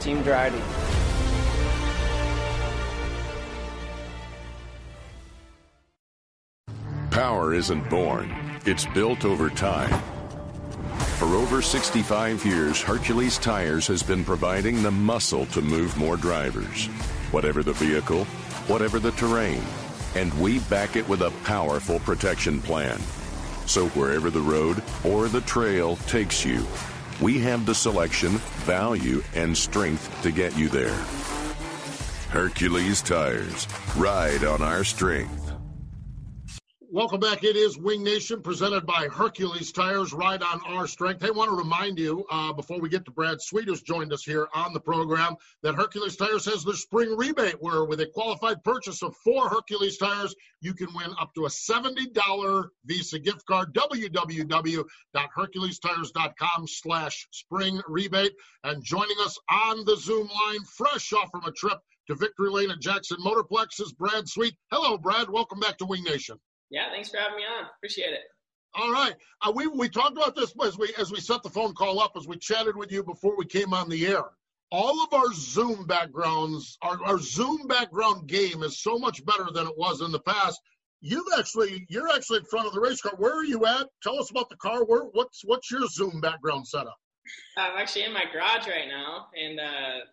Team 0.00 0.20
Drydene. 0.24 0.60
Power 7.12 7.54
isn't 7.54 7.88
born, 7.88 8.34
it's 8.66 8.86
built 8.86 9.24
over 9.24 9.48
time. 9.48 9.90
For 11.18 11.26
over 11.36 11.62
65 11.62 12.44
years, 12.44 12.82
Hercules 12.82 13.38
Tires 13.38 13.86
has 13.86 14.02
been 14.02 14.24
providing 14.24 14.82
the 14.82 14.90
muscle 14.90 15.46
to 15.46 15.62
move 15.62 15.96
more 15.96 16.16
drivers. 16.16 16.86
Whatever 17.30 17.62
the 17.62 17.74
vehicle, 17.74 18.24
whatever 18.66 18.98
the 18.98 19.12
terrain. 19.12 19.62
And 20.16 20.34
we 20.40 20.58
back 20.60 20.96
it 20.96 21.08
with 21.08 21.22
a 21.22 21.30
powerful 21.44 22.00
protection 22.00 22.60
plan. 22.60 22.98
So 23.66 23.86
wherever 23.90 24.30
the 24.30 24.40
road 24.40 24.82
or 25.04 25.28
the 25.28 25.42
trail 25.42 25.94
takes 26.08 26.44
you, 26.44 26.66
we 27.20 27.38
have 27.40 27.66
the 27.66 27.74
selection, 27.74 28.38
value, 28.64 29.22
and 29.34 29.56
strength 29.56 30.22
to 30.22 30.30
get 30.30 30.56
you 30.56 30.68
there. 30.68 30.96
Hercules 32.30 33.02
Tires. 33.02 33.66
Ride 33.96 34.44
on 34.44 34.62
our 34.62 34.84
strength. 34.84 35.39
Welcome 36.92 37.20
back. 37.20 37.44
It 37.44 37.54
is 37.54 37.78
Wing 37.78 38.02
Nation 38.02 38.42
presented 38.42 38.84
by 38.84 39.06
Hercules 39.06 39.70
Tires. 39.70 40.12
Ride 40.12 40.42
on 40.42 40.60
our 40.66 40.88
strength. 40.88 41.24
I 41.24 41.30
want 41.30 41.48
to 41.48 41.56
remind 41.56 42.00
you 42.00 42.26
uh, 42.32 42.52
before 42.52 42.80
we 42.80 42.88
get 42.88 43.04
to 43.04 43.12
Brad 43.12 43.40
Sweet, 43.40 43.66
who's 43.66 43.82
joined 43.82 44.12
us 44.12 44.24
here 44.24 44.48
on 44.54 44.72
the 44.72 44.80
program, 44.80 45.36
that 45.62 45.76
Hercules 45.76 46.16
Tires 46.16 46.46
has 46.46 46.64
their 46.64 46.74
spring 46.74 47.16
rebate 47.16 47.54
where 47.60 47.84
with 47.84 48.00
a 48.00 48.06
qualified 48.06 48.64
purchase 48.64 49.04
of 49.04 49.14
four 49.18 49.48
Hercules 49.48 49.98
Tires, 49.98 50.34
you 50.62 50.74
can 50.74 50.92
win 50.92 51.14
up 51.20 51.32
to 51.34 51.44
a 51.44 51.48
$70 51.48 52.68
Visa 52.86 53.20
gift 53.20 53.46
card. 53.46 53.72
www.herculestires.com 53.72 56.66
slash 56.66 57.28
spring 57.30 57.80
rebate. 57.86 58.32
And 58.64 58.82
joining 58.82 59.16
us 59.20 59.38
on 59.48 59.84
the 59.84 59.96
Zoom 59.96 60.26
line, 60.26 60.64
fresh 60.64 61.12
off 61.12 61.30
from 61.30 61.44
a 61.44 61.52
trip 61.52 61.78
to 62.08 62.16
Victory 62.16 62.50
Lane 62.50 62.72
at 62.72 62.80
Jackson 62.80 63.18
Motorplex 63.24 63.80
is 63.80 63.92
Brad 63.92 64.28
Sweet. 64.28 64.56
Hello, 64.72 64.98
Brad. 64.98 65.30
Welcome 65.30 65.60
back 65.60 65.78
to 65.78 65.86
Wing 65.86 66.02
Nation. 66.02 66.40
Yeah, 66.70 66.90
thanks 66.90 67.08
for 67.08 67.18
having 67.18 67.36
me 67.36 67.42
on. 67.42 67.66
Appreciate 67.76 68.12
it. 68.12 68.22
All 68.74 68.92
right. 68.92 69.14
Uh, 69.42 69.52
we 69.54 69.66
we 69.66 69.88
talked 69.88 70.16
about 70.16 70.36
this 70.36 70.54
as 70.64 70.78
we 70.78 70.92
as 70.98 71.10
we 71.10 71.20
set 71.20 71.42
the 71.42 71.50
phone 71.50 71.74
call 71.74 72.00
up 72.00 72.12
as 72.16 72.28
we 72.28 72.36
chatted 72.36 72.76
with 72.76 72.92
you 72.92 73.02
before 73.02 73.36
we 73.36 73.44
came 73.44 73.74
on 73.74 73.88
the 73.88 74.06
air. 74.06 74.22
All 74.70 75.02
of 75.02 75.12
our 75.12 75.32
Zoom 75.32 75.84
backgrounds, 75.86 76.78
our, 76.80 77.02
our 77.04 77.18
Zoom 77.18 77.66
background 77.66 78.28
game 78.28 78.62
is 78.62 78.80
so 78.80 78.98
much 78.98 79.24
better 79.26 79.48
than 79.52 79.66
it 79.66 79.76
was 79.76 80.00
in 80.00 80.12
the 80.12 80.20
past. 80.20 80.60
You've 81.00 81.26
actually 81.36 81.86
you're 81.88 82.08
actually 82.08 82.38
in 82.38 82.44
front 82.44 82.68
of 82.68 82.72
the 82.72 82.80
race 82.80 83.00
car. 83.00 83.14
Where 83.16 83.36
are 83.36 83.44
you 83.44 83.66
at? 83.66 83.88
Tell 84.02 84.20
us 84.20 84.30
about 84.30 84.48
the 84.48 84.56
car. 84.56 84.84
Where 84.84 85.02
what's 85.02 85.42
what's 85.44 85.70
your 85.70 85.86
Zoom 85.88 86.20
background 86.20 86.68
setup? 86.68 86.96
I'm 87.56 87.76
actually 87.76 88.04
in 88.04 88.12
my 88.12 88.24
garage 88.32 88.68
right 88.68 88.88
now, 88.88 89.26
and 89.36 89.58
uh, 89.58 90.04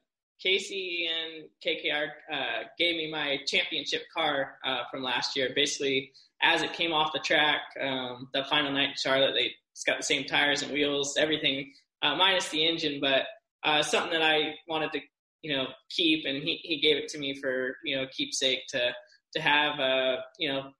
Kasey 0.43 1.07
and 1.07 1.49
KKR 1.65 2.07
uh, 2.31 2.63
gave 2.77 2.95
me 2.95 3.11
my 3.11 3.39
championship 3.45 4.03
car 4.15 4.57
uh, 4.65 4.83
from 4.89 5.03
last 5.03 5.35
year. 5.35 5.51
Basically, 5.55 6.11
as 6.41 6.61
it 6.61 6.73
came 6.73 6.93
off 6.93 7.13
the 7.13 7.19
track, 7.19 7.61
um, 7.81 8.29
the 8.33 8.43
final 8.45 8.71
night 8.71 8.89
in 8.89 8.95
Charlotte, 8.95 9.33
they 9.33 9.51
it's 9.71 9.83
got 9.83 9.97
the 9.97 10.03
same 10.03 10.25
tires 10.25 10.63
and 10.63 10.71
wheels, 10.71 11.17
everything 11.17 11.71
uh, 12.01 12.15
minus 12.15 12.49
the 12.49 12.65
engine, 12.65 12.99
but 12.99 13.23
uh, 13.63 13.83
something 13.83 14.11
that 14.11 14.23
I 14.23 14.55
wanted 14.67 14.91
to 14.93 15.01
you 15.41 15.55
know 15.55 15.67
keep, 15.89 16.25
and 16.25 16.43
he 16.43 16.59
he 16.63 16.79
gave 16.79 16.97
it 16.97 17.07
to 17.09 17.19
me 17.19 17.39
for 17.39 17.75
you 17.83 17.95
know 17.95 18.05
keepsake 18.11 18.67
to 18.69 18.91
to 19.35 19.41
have 19.41 19.79
uh, 19.79 20.17
you 20.39 20.51
know 20.51 20.71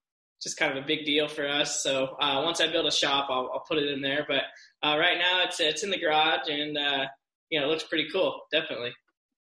just 0.42 0.58
kind 0.58 0.78
of 0.78 0.84
a 0.84 0.88
big 0.88 1.06
deal 1.06 1.28
for 1.28 1.48
us. 1.48 1.82
So 1.82 2.16
uh, 2.20 2.42
once 2.44 2.62
I 2.62 2.72
build 2.72 2.86
a 2.86 2.92
shop, 2.92 3.28
I'll, 3.30 3.50
I'll 3.54 3.64
put 3.68 3.80
it 3.80 3.90
in 3.90 4.02
there. 4.02 4.26
But 4.28 4.44
uh, 4.88 4.98
right 4.98 5.18
now, 5.18 5.44
it's 5.44 5.60
it's 5.60 5.84
in 5.84 5.90
the 5.90 6.00
garage, 6.00 6.48
and 6.50 6.78
uh, 6.78 7.06
you 7.50 7.60
know, 7.60 7.66
it 7.66 7.70
looks 7.70 7.84
pretty 7.84 8.08
cool. 8.12 8.42
Definitely. 8.52 8.94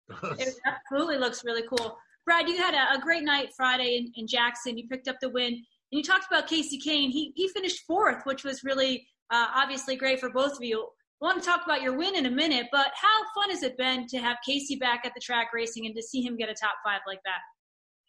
it 0.39 0.53
absolutely 0.65 1.17
looks 1.17 1.43
really 1.43 1.63
cool. 1.67 1.97
Brad, 2.25 2.47
you 2.47 2.57
had 2.57 2.73
a, 2.73 2.97
a 2.97 3.01
great 3.01 3.23
night 3.23 3.49
Friday 3.55 3.97
in, 3.97 4.11
in, 4.15 4.27
Jackson. 4.27 4.77
You 4.77 4.87
picked 4.87 5.07
up 5.07 5.17
the 5.21 5.29
win, 5.29 5.53
and 5.53 5.63
you 5.95 6.03
talked 6.03 6.25
about 6.29 6.47
Kasey 6.47 6.81
Kahne. 6.85 7.11
He 7.11 7.31
he 7.35 7.47
finished 7.49 7.83
fourth, 7.87 8.25
which 8.25 8.43
was 8.43 8.63
really 8.63 9.07
uh, 9.31 9.47
obviously 9.55 9.95
great 9.95 10.19
for 10.19 10.29
both 10.29 10.53
of 10.53 10.63
you. 10.63 10.87
I 11.21 11.25
want 11.25 11.41
to 11.41 11.47
talk 11.47 11.61
about 11.65 11.81
your 11.81 11.97
win 11.97 12.15
in 12.15 12.25
a 12.25 12.31
minute, 12.31 12.67
but 12.71 12.91
how 12.93 13.23
fun 13.33 13.49
has 13.49 13.63
it 13.63 13.77
been 13.77 14.05
to 14.07 14.17
have 14.17 14.37
Kasey 14.47 14.79
back 14.79 15.05
at 15.05 15.13
the 15.15 15.21
track 15.21 15.47
racing 15.53 15.85
and 15.85 15.95
to 15.95 16.03
see 16.03 16.21
him 16.21 16.35
get 16.35 16.49
a 16.49 16.53
top 16.53 16.75
five 16.83 16.99
like 17.07 17.19
that? 17.23 17.39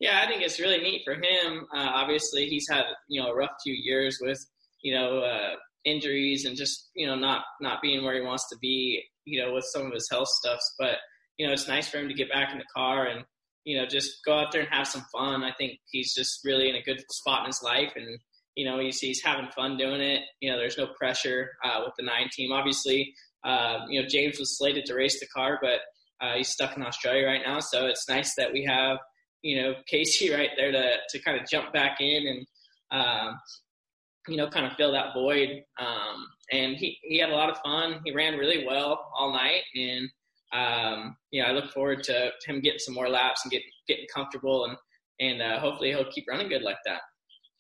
Yeah, 0.00 0.20
I 0.22 0.26
think 0.26 0.42
it's 0.42 0.60
really 0.60 0.78
neat 0.78 1.02
for 1.04 1.14
him. 1.14 1.66
Uh, 1.74 1.90
obviously, 1.94 2.46
he's 2.46 2.66
had 2.68 2.84
you 3.08 3.22
know 3.22 3.28
a 3.28 3.34
rough 3.34 3.52
few 3.62 3.74
years 3.74 4.18
with 4.20 4.38
you 4.82 4.94
know 4.94 5.20
uh, 5.20 5.54
injuries 5.84 6.44
and 6.44 6.56
just 6.56 6.90
you 6.94 7.06
know 7.06 7.14
not 7.14 7.42
not 7.60 7.80
being 7.80 8.04
where 8.04 8.14
he 8.14 8.20
wants 8.20 8.48
to 8.50 8.56
be. 8.60 9.02
You 9.24 9.44
know, 9.44 9.54
with 9.54 9.64
some 9.64 9.86
of 9.86 9.92
his 9.92 10.08
health 10.10 10.28
stuffs, 10.28 10.74
but 10.78 10.98
you 11.38 11.46
know 11.46 11.52
it's 11.52 11.68
nice 11.68 11.88
for 11.88 11.98
him 11.98 12.08
to 12.08 12.14
get 12.14 12.30
back 12.30 12.52
in 12.52 12.58
the 12.58 12.64
car 12.74 13.06
and 13.06 13.24
you 13.66 13.76
know 13.76 13.84
just 13.84 14.24
go 14.24 14.38
out 14.38 14.52
there 14.52 14.62
and 14.62 14.70
have 14.70 14.86
some 14.86 15.04
fun. 15.12 15.42
I 15.42 15.52
think 15.58 15.80
he's 15.90 16.14
just 16.14 16.40
really 16.44 16.70
in 16.70 16.76
a 16.76 16.82
good 16.82 17.02
spot 17.10 17.40
in 17.40 17.46
his 17.46 17.62
life, 17.62 17.92
and 17.96 18.18
you 18.54 18.64
know 18.64 18.78
he's 18.78 19.00
he's 19.00 19.22
having 19.22 19.50
fun 19.54 19.76
doing 19.76 20.00
it. 20.00 20.22
You 20.40 20.50
know, 20.50 20.56
there's 20.56 20.78
no 20.78 20.86
pressure 20.98 21.50
uh, 21.64 21.82
with 21.84 21.92
the 21.98 22.04
nine 22.04 22.28
team. 22.32 22.52
Obviously, 22.52 23.12
uh, 23.44 23.80
you 23.88 24.00
know 24.00 24.08
James 24.08 24.38
was 24.38 24.56
slated 24.56 24.86
to 24.86 24.94
race 24.94 25.18
the 25.18 25.26
car, 25.26 25.58
but 25.60 25.80
uh, 26.24 26.36
he's 26.36 26.48
stuck 26.48 26.76
in 26.76 26.82
Australia 26.82 27.26
right 27.26 27.42
now, 27.44 27.58
so 27.58 27.86
it's 27.86 28.08
nice 28.08 28.34
that 28.36 28.52
we 28.52 28.64
have 28.64 28.98
you 29.42 29.60
know 29.60 29.74
Kasey 29.92 30.32
right 30.32 30.50
there 30.56 30.70
to 30.70 30.94
to 31.10 31.18
kind 31.18 31.38
of 31.38 31.48
jump 31.48 31.72
back 31.72 32.00
in 32.00 32.28
and 32.28 32.46
um, 32.92 33.36
you 34.28 34.36
know 34.36 34.48
kind 34.48 34.66
of 34.66 34.74
fill 34.74 34.92
that 34.92 35.12
void. 35.12 35.64
Um, 35.80 36.24
and 36.52 36.76
he 36.76 36.98
he 37.02 37.18
had 37.18 37.30
a 37.30 37.34
lot 37.34 37.50
of 37.50 37.58
fun. 37.64 38.00
He 38.04 38.14
ran 38.14 38.38
really 38.38 38.64
well 38.64 39.10
all 39.18 39.32
night, 39.32 39.62
and 39.74 40.08
um, 40.56 41.16
yeah, 41.32 41.48
I 41.48 41.52
look 41.52 41.70
forward 41.70 42.02
to 42.04 42.30
him 42.46 42.60
getting 42.60 42.78
some 42.78 42.94
more 42.94 43.08
laps 43.08 43.44
and 43.44 43.50
getting 43.50 43.68
getting 43.88 44.06
comfortable 44.14 44.64
and 44.64 44.76
and 45.18 45.40
uh, 45.40 45.58
hopefully 45.58 45.90
he'll 45.90 46.10
keep 46.10 46.26
running 46.28 46.48
good 46.48 46.62
like 46.62 46.78
that. 46.84 47.00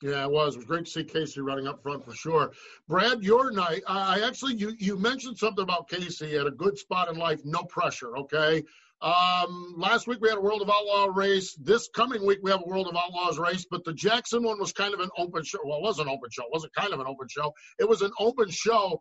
Yeah, 0.02 0.24
it 0.24 0.30
was. 0.30 0.54
It 0.54 0.58
was 0.58 0.66
great 0.66 0.84
to 0.84 0.90
see 0.90 1.04
Kasey 1.04 1.38
running 1.38 1.66
up 1.66 1.82
front 1.82 2.04
for 2.04 2.12
sure. 2.12 2.52
Brad, 2.86 3.22
your 3.22 3.50
night. 3.50 3.82
I 3.86 4.20
actually 4.20 4.54
you 4.54 4.74
you 4.78 4.98
mentioned 4.98 5.38
something 5.38 5.62
about 5.62 5.88
Kasey 5.88 6.38
at 6.38 6.46
a 6.46 6.50
good 6.50 6.76
spot 6.78 7.08
in 7.08 7.16
life, 7.16 7.40
no 7.44 7.62
pressure. 7.64 8.16
Okay, 8.18 8.62
um, 9.00 9.74
last 9.76 10.06
week 10.06 10.18
we 10.20 10.28
had 10.28 10.38
a 10.38 10.40
World 10.40 10.62
of 10.62 10.70
Outlaw 10.70 11.06
race. 11.14 11.54
This 11.54 11.88
coming 11.94 12.24
week 12.26 12.40
we 12.42 12.50
have 12.50 12.62
a 12.64 12.68
World 12.68 12.88
of 12.88 12.96
Outlaws 12.96 13.38
race, 13.38 13.66
but 13.70 13.84
the 13.84 13.92
Jackson 13.92 14.42
one 14.42 14.58
was 14.58 14.72
kind 14.72 14.94
of 14.94 15.00
an 15.00 15.10
open 15.18 15.44
show. 15.44 15.58
Well, 15.64 15.78
it 15.78 15.82
was 15.82 15.98
an 15.98 16.08
open 16.08 16.30
show. 16.30 16.44
It 16.44 16.52
wasn't 16.52 16.74
kind 16.74 16.92
of 16.92 17.00
an 17.00 17.06
open 17.06 17.28
show. 17.28 17.52
It 17.78 17.88
was 17.88 18.02
an 18.02 18.12
open 18.18 18.50
show. 18.50 19.00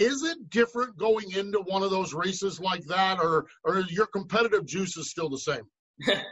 Is 0.00 0.22
it 0.22 0.50
different 0.50 0.96
going 0.96 1.30
into 1.32 1.58
one 1.60 1.82
of 1.82 1.90
those 1.90 2.14
races 2.14 2.58
like 2.58 2.84
that, 2.86 3.18
or 3.20 3.46
or 3.64 3.80
your 3.90 4.06
competitive 4.06 4.66
juice 4.66 4.96
is 4.96 5.10
still 5.10 5.28
the 5.28 5.38
same? 5.38 5.62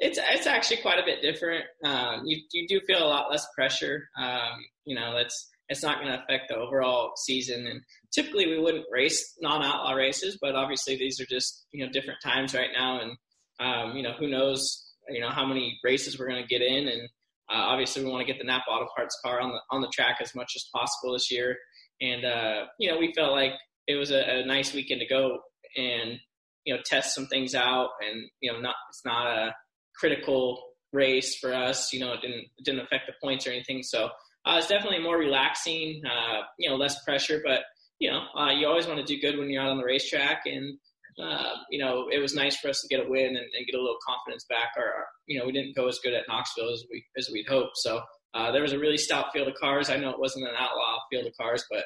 it's 0.00 0.18
it's 0.18 0.46
actually 0.46 0.78
quite 0.78 0.98
a 0.98 1.04
bit 1.04 1.22
different. 1.22 1.64
Um, 1.84 2.22
you 2.24 2.40
you 2.52 2.66
do 2.66 2.80
feel 2.86 3.04
a 3.04 3.06
lot 3.06 3.30
less 3.30 3.46
pressure. 3.54 4.08
Um, 4.18 4.64
you 4.84 4.94
know, 4.94 5.18
it's 5.18 5.48
it's 5.68 5.82
not 5.82 6.00
going 6.00 6.08
to 6.10 6.22
affect 6.22 6.48
the 6.48 6.56
overall 6.56 7.12
season. 7.16 7.66
And 7.66 7.80
typically 8.12 8.46
we 8.46 8.58
wouldn't 8.58 8.86
race 8.90 9.36
non-outlaw 9.40 9.92
races, 9.92 10.38
but 10.40 10.54
obviously 10.54 10.96
these 10.96 11.20
are 11.20 11.26
just 11.26 11.66
you 11.72 11.84
know 11.84 11.92
different 11.92 12.20
times 12.22 12.54
right 12.54 12.70
now, 12.76 13.00
and 13.00 13.12
um, 13.60 13.96
you 13.96 14.02
know 14.02 14.12
who 14.18 14.28
knows 14.28 14.86
you 15.08 15.20
know 15.20 15.30
how 15.30 15.46
many 15.46 15.78
races 15.84 16.18
we're 16.18 16.28
going 16.28 16.42
to 16.42 16.48
get 16.48 16.62
in, 16.62 16.88
and 16.88 17.02
uh, 17.50 17.64
obviously 17.68 18.04
we 18.04 18.10
want 18.10 18.26
to 18.26 18.32
get 18.32 18.40
the 18.40 18.46
Napa 18.46 18.64
Auto 18.70 18.88
Parts 18.96 19.18
car 19.24 19.40
on 19.40 19.50
the 19.50 19.60
on 19.70 19.80
the 19.80 19.92
track 19.92 20.18
as 20.20 20.34
much 20.34 20.52
as 20.56 20.64
possible 20.74 21.12
this 21.12 21.30
year. 21.30 21.56
And 22.00 22.24
uh, 22.24 22.66
you 22.78 22.90
know 22.90 22.98
we 22.98 23.12
felt 23.14 23.32
like 23.32 23.52
it 23.86 23.96
was 23.96 24.10
a, 24.10 24.40
a 24.40 24.46
nice 24.46 24.72
weekend 24.74 25.00
to 25.00 25.06
go 25.06 25.38
and 25.76 26.18
you 26.64 26.74
know 26.74 26.80
test 26.84 27.14
some 27.14 27.26
things 27.26 27.54
out, 27.54 27.90
and 28.06 28.28
you 28.40 28.52
know 28.52 28.60
not 28.60 28.76
it's 28.90 29.04
not 29.04 29.26
a 29.26 29.54
critical 29.98 30.62
race 30.92 31.38
for 31.38 31.52
us. 31.52 31.92
You 31.92 32.00
know 32.00 32.12
it 32.12 32.20
didn't 32.20 32.46
it 32.58 32.64
didn't 32.64 32.80
affect 32.80 33.06
the 33.06 33.14
points 33.22 33.46
or 33.46 33.50
anything, 33.50 33.82
so 33.82 34.10
uh, 34.46 34.56
it's 34.58 34.68
definitely 34.68 35.00
more 35.00 35.18
relaxing, 35.18 36.00
uh, 36.06 36.40
you 36.58 36.70
know, 36.70 36.76
less 36.76 37.02
pressure, 37.04 37.42
but 37.44 37.62
you 37.98 38.10
know, 38.10 38.22
uh, 38.38 38.50
you 38.50 38.66
always 38.66 38.86
want 38.86 38.98
to 38.98 39.04
do 39.04 39.20
good 39.20 39.38
when 39.38 39.50
you're 39.50 39.62
out 39.62 39.70
on 39.70 39.76
the 39.76 39.84
racetrack. 39.84 40.42
And, 40.46 40.78
uh, 41.22 41.54
you 41.70 41.78
know, 41.78 42.08
it 42.10 42.20
was 42.20 42.34
nice 42.34 42.56
for 42.56 42.68
us 42.68 42.80
to 42.80 42.88
get 42.88 43.04
a 43.04 43.10
win 43.10 43.26
and, 43.26 43.36
and 43.36 43.66
get 43.66 43.74
a 43.74 43.80
little 43.80 43.98
confidence 44.06 44.44
back. 44.48 44.70
or, 44.76 44.84
our, 44.84 45.06
you 45.26 45.38
know, 45.38 45.46
we 45.46 45.52
didn't 45.52 45.76
go 45.76 45.88
as 45.88 45.98
good 46.02 46.14
at 46.14 46.24
Knoxville 46.28 46.72
as 46.72 46.84
we, 46.90 47.04
as 47.16 47.28
we'd 47.32 47.48
hoped. 47.48 47.76
So, 47.76 48.00
uh, 48.38 48.52
there 48.52 48.62
was 48.62 48.72
a 48.72 48.78
really 48.78 48.98
stout 48.98 49.26
field 49.32 49.48
of 49.48 49.54
cars. 49.54 49.90
I 49.90 49.96
know 49.96 50.10
it 50.10 50.20
wasn't 50.20 50.48
an 50.48 50.54
outlaw 50.58 50.98
field 51.10 51.26
of 51.26 51.36
cars, 51.36 51.64
but, 51.70 51.84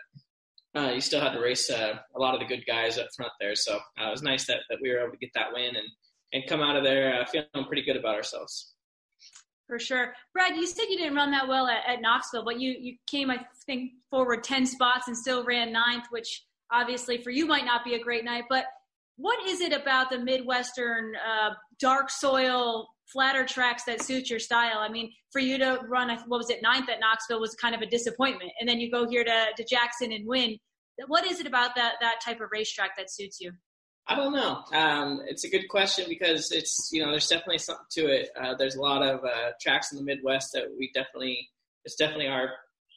uh, 0.75 0.91
you 0.93 1.01
still 1.01 1.21
had 1.21 1.33
to 1.33 1.41
race, 1.41 1.69
a 1.71 2.01
lot 2.17 2.35
of 2.35 2.41
the 2.41 2.47
good 2.47 2.65
guys 2.67 2.99
up 2.99 3.09
front 3.17 3.33
there. 3.41 3.55
So, 3.55 3.79
it 3.99 4.11
was 4.11 4.23
nice 4.23 4.47
that, 4.47 4.61
that 4.71 4.79
we 4.83 4.91
were 4.91 5.01
able 5.01 5.13
to 5.13 5.19
get 5.19 5.31
that 5.35 5.53
win 5.53 5.77
and, 5.77 5.89
and 6.33 6.45
come 6.49 6.63
out 6.63 6.77
of 6.77 6.85
there, 6.85 7.25
feeling 7.31 7.67
pretty 7.67 7.83
good 7.83 7.97
about 7.97 8.15
ourselves 8.15 8.73
for 9.73 9.79
sure. 9.79 10.13
Brad, 10.35 10.55
you 10.55 10.67
said 10.67 10.85
you 10.91 10.99
didn't 10.99 11.15
run 11.15 11.31
that 11.31 11.49
well 11.49 11.67
at, 11.67 11.81
at, 11.89 12.03
Knoxville, 12.03 12.45
but 12.45 12.61
you, 12.61 12.77
you 12.79 12.97
came, 13.07 13.31
I 13.31 13.39
think, 13.65 13.93
forward 14.11 14.45
10 14.45 14.67
spots 14.67 15.09
and 15.09 15.17
still 15.17 15.47
ran 15.47 15.73
ninth, 15.73 16.05
which 16.11 16.45
obviously 16.71 17.23
for 17.23 17.31
you 17.31 17.47
might 17.47 17.65
not 17.65 17.83
be 17.83 17.95
a 17.95 17.99
great 17.99 18.23
night. 18.23 18.45
But 18.51 18.67
what 19.17 19.39
is 19.49 19.63
it 19.63 19.73
about 19.73 20.11
the 20.11 20.19
Midwestern 20.19 21.15
uh, 21.17 21.55
dark 21.79 22.11
soil, 22.11 22.89
flatter 23.07 23.45
tracks 23.45 23.85
that 23.85 24.03
suit 24.03 24.31
your 24.31 24.39
style? 24.39 24.79
I 24.79 24.89
mean, 24.89 25.13
for 25.31 25.41
you 25.41 25.59
to 25.59 25.81
run, 25.89 26.09
what 26.27 26.39
was 26.39 26.51
it, 26.51 26.63
ninth 26.63 26.89
at 26.89 27.01
Knoxville 27.01 27.41
was 27.41 27.55
kind 27.55 27.75
of 27.75 27.81
a 27.81 27.87
disappointment. 27.87 28.53
And 28.61 28.69
then 28.69 28.81
you 28.81 28.91
go 28.91 29.09
here 29.09 29.25
to, 29.25 29.47
to 29.57 29.65
Jackson 29.65 30.13
and 30.13 30.27
win. 30.27 30.59
What 31.07 31.25
is 31.27 31.41
it 31.41 31.47
about 31.47 31.75
that, 31.77 31.95
that 32.01 32.21
type 32.25 32.41
of 32.41 32.49
racetrack 32.53 32.97
that 32.97 33.11
suits 33.11 33.41
you? 33.41 33.53
I 34.07 34.17
don't 34.17 34.33
know. 34.33 34.65
Um, 34.73 35.21
it's 35.27 35.45
a 35.45 35.49
good 35.49 35.69
question 35.69 36.07
because 36.09 36.51
it's 36.51 36.91
you 36.93 37.03
know 37.03 37.11
there's 37.11 37.29
definitely 37.29 37.59
something 37.59 37.87
to 37.93 38.07
it. 38.09 38.31
Uh, 38.39 38.55
there's 38.59 38.75
a 38.75 38.81
lot 38.81 39.01
of 39.01 39.25
uh, 39.25 39.53
tracks 39.61 39.93
in 39.93 39.99
the 39.99 40.05
Midwest 40.05 40.51
that 40.55 40.65
we 40.77 40.91
definitely 40.93 41.49
it's 41.85 41.95
definitely 41.95 42.27
our 42.27 42.51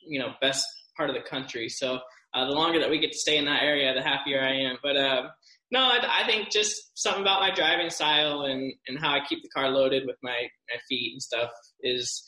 you 0.08 0.20
know 0.20 0.34
best 0.42 0.68
part 0.98 1.10
of 1.10 1.16
the 1.16 1.22
country. 1.22 1.70
So 1.70 2.00
uh, 2.34 2.46
the 2.46 2.52
longer 2.52 2.80
that 2.80 2.90
we 2.90 3.00
get 3.00 3.12
to 3.12 3.18
stay 3.18 3.38
in 3.38 3.46
that 3.46 3.62
area, 3.62 3.94
the 3.94 4.02
happier 4.02 4.42
I 4.42 4.54
am. 4.62 4.78
But 4.82 4.98
um, 4.98 5.30
no, 5.72 5.80
I, 5.80 6.22
I, 6.24 6.28
think 6.28 6.52
just 6.52 6.92
something 6.94 7.22
about 7.22 7.42
my 7.42 7.54
driving 7.54 7.90
style 7.90 8.42
and 8.42 8.74
and 8.88 9.00
how 9.00 9.12
I 9.14 9.26
keep 9.28 9.42
the 9.42 9.50
car 9.50 9.70
loaded 9.70 10.04
with 10.06 10.18
my 10.22 10.48
my 10.70 10.80
feet 10.88 11.14
and 11.14 11.22
stuff 11.22 11.50
is 11.82 12.24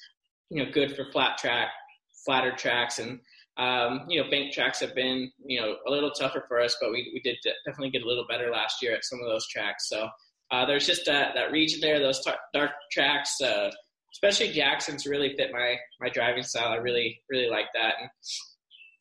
you 0.50 0.64
know 0.64 0.72
good 0.72 0.96
for 0.96 1.06
flat 1.12 1.38
track, 1.38 1.70
flatter 2.26 2.52
tracks 2.56 3.00
and 3.00 3.20
um, 3.58 4.06
you 4.08 4.22
know, 4.22 4.30
bank 4.30 4.54
tracks 4.54 4.80
have 4.82 4.94
been, 4.94 5.32
you 5.44 5.60
know, 5.60 5.78
a 5.88 5.92
little 5.92 6.12
tougher 6.12 6.46
for 6.48 6.62
us, 6.62 6.78
but 6.80 6.92
we, 6.92 7.12
we 7.14 7.20
did 7.22 7.38
definitely 7.66 7.90
get 7.90 8.04
a 8.04 8.08
little 8.08 8.26
better 8.30 8.52
last 8.52 8.84
year 8.84 8.94
at 8.94 9.04
some 9.04 9.20
of 9.20 9.28
those 9.28 9.48
tracks. 9.48 9.90
So 9.90 10.10
uh, 10.52 10.66
there's 10.66 10.86
just 10.86 11.08
that, 11.08 11.34
that 11.34 11.52
region 11.52 11.80
there, 11.82 12.00
those 12.00 12.24
tar- 12.24 12.38
dark 12.54 12.72
tracks, 12.92 13.42
uh, 13.42 13.72
especially 14.14 14.52
Jackson's 14.54 15.08
really 15.08 15.36
fit 15.36 15.52
my, 15.52 15.76
my 16.00 16.10
driving 16.10 16.44
style. 16.44 16.68
I 16.68 16.76
really, 16.76 17.20
really 17.32 17.50
like 17.50 17.66
that. 17.74 17.96
And 18.00 18.10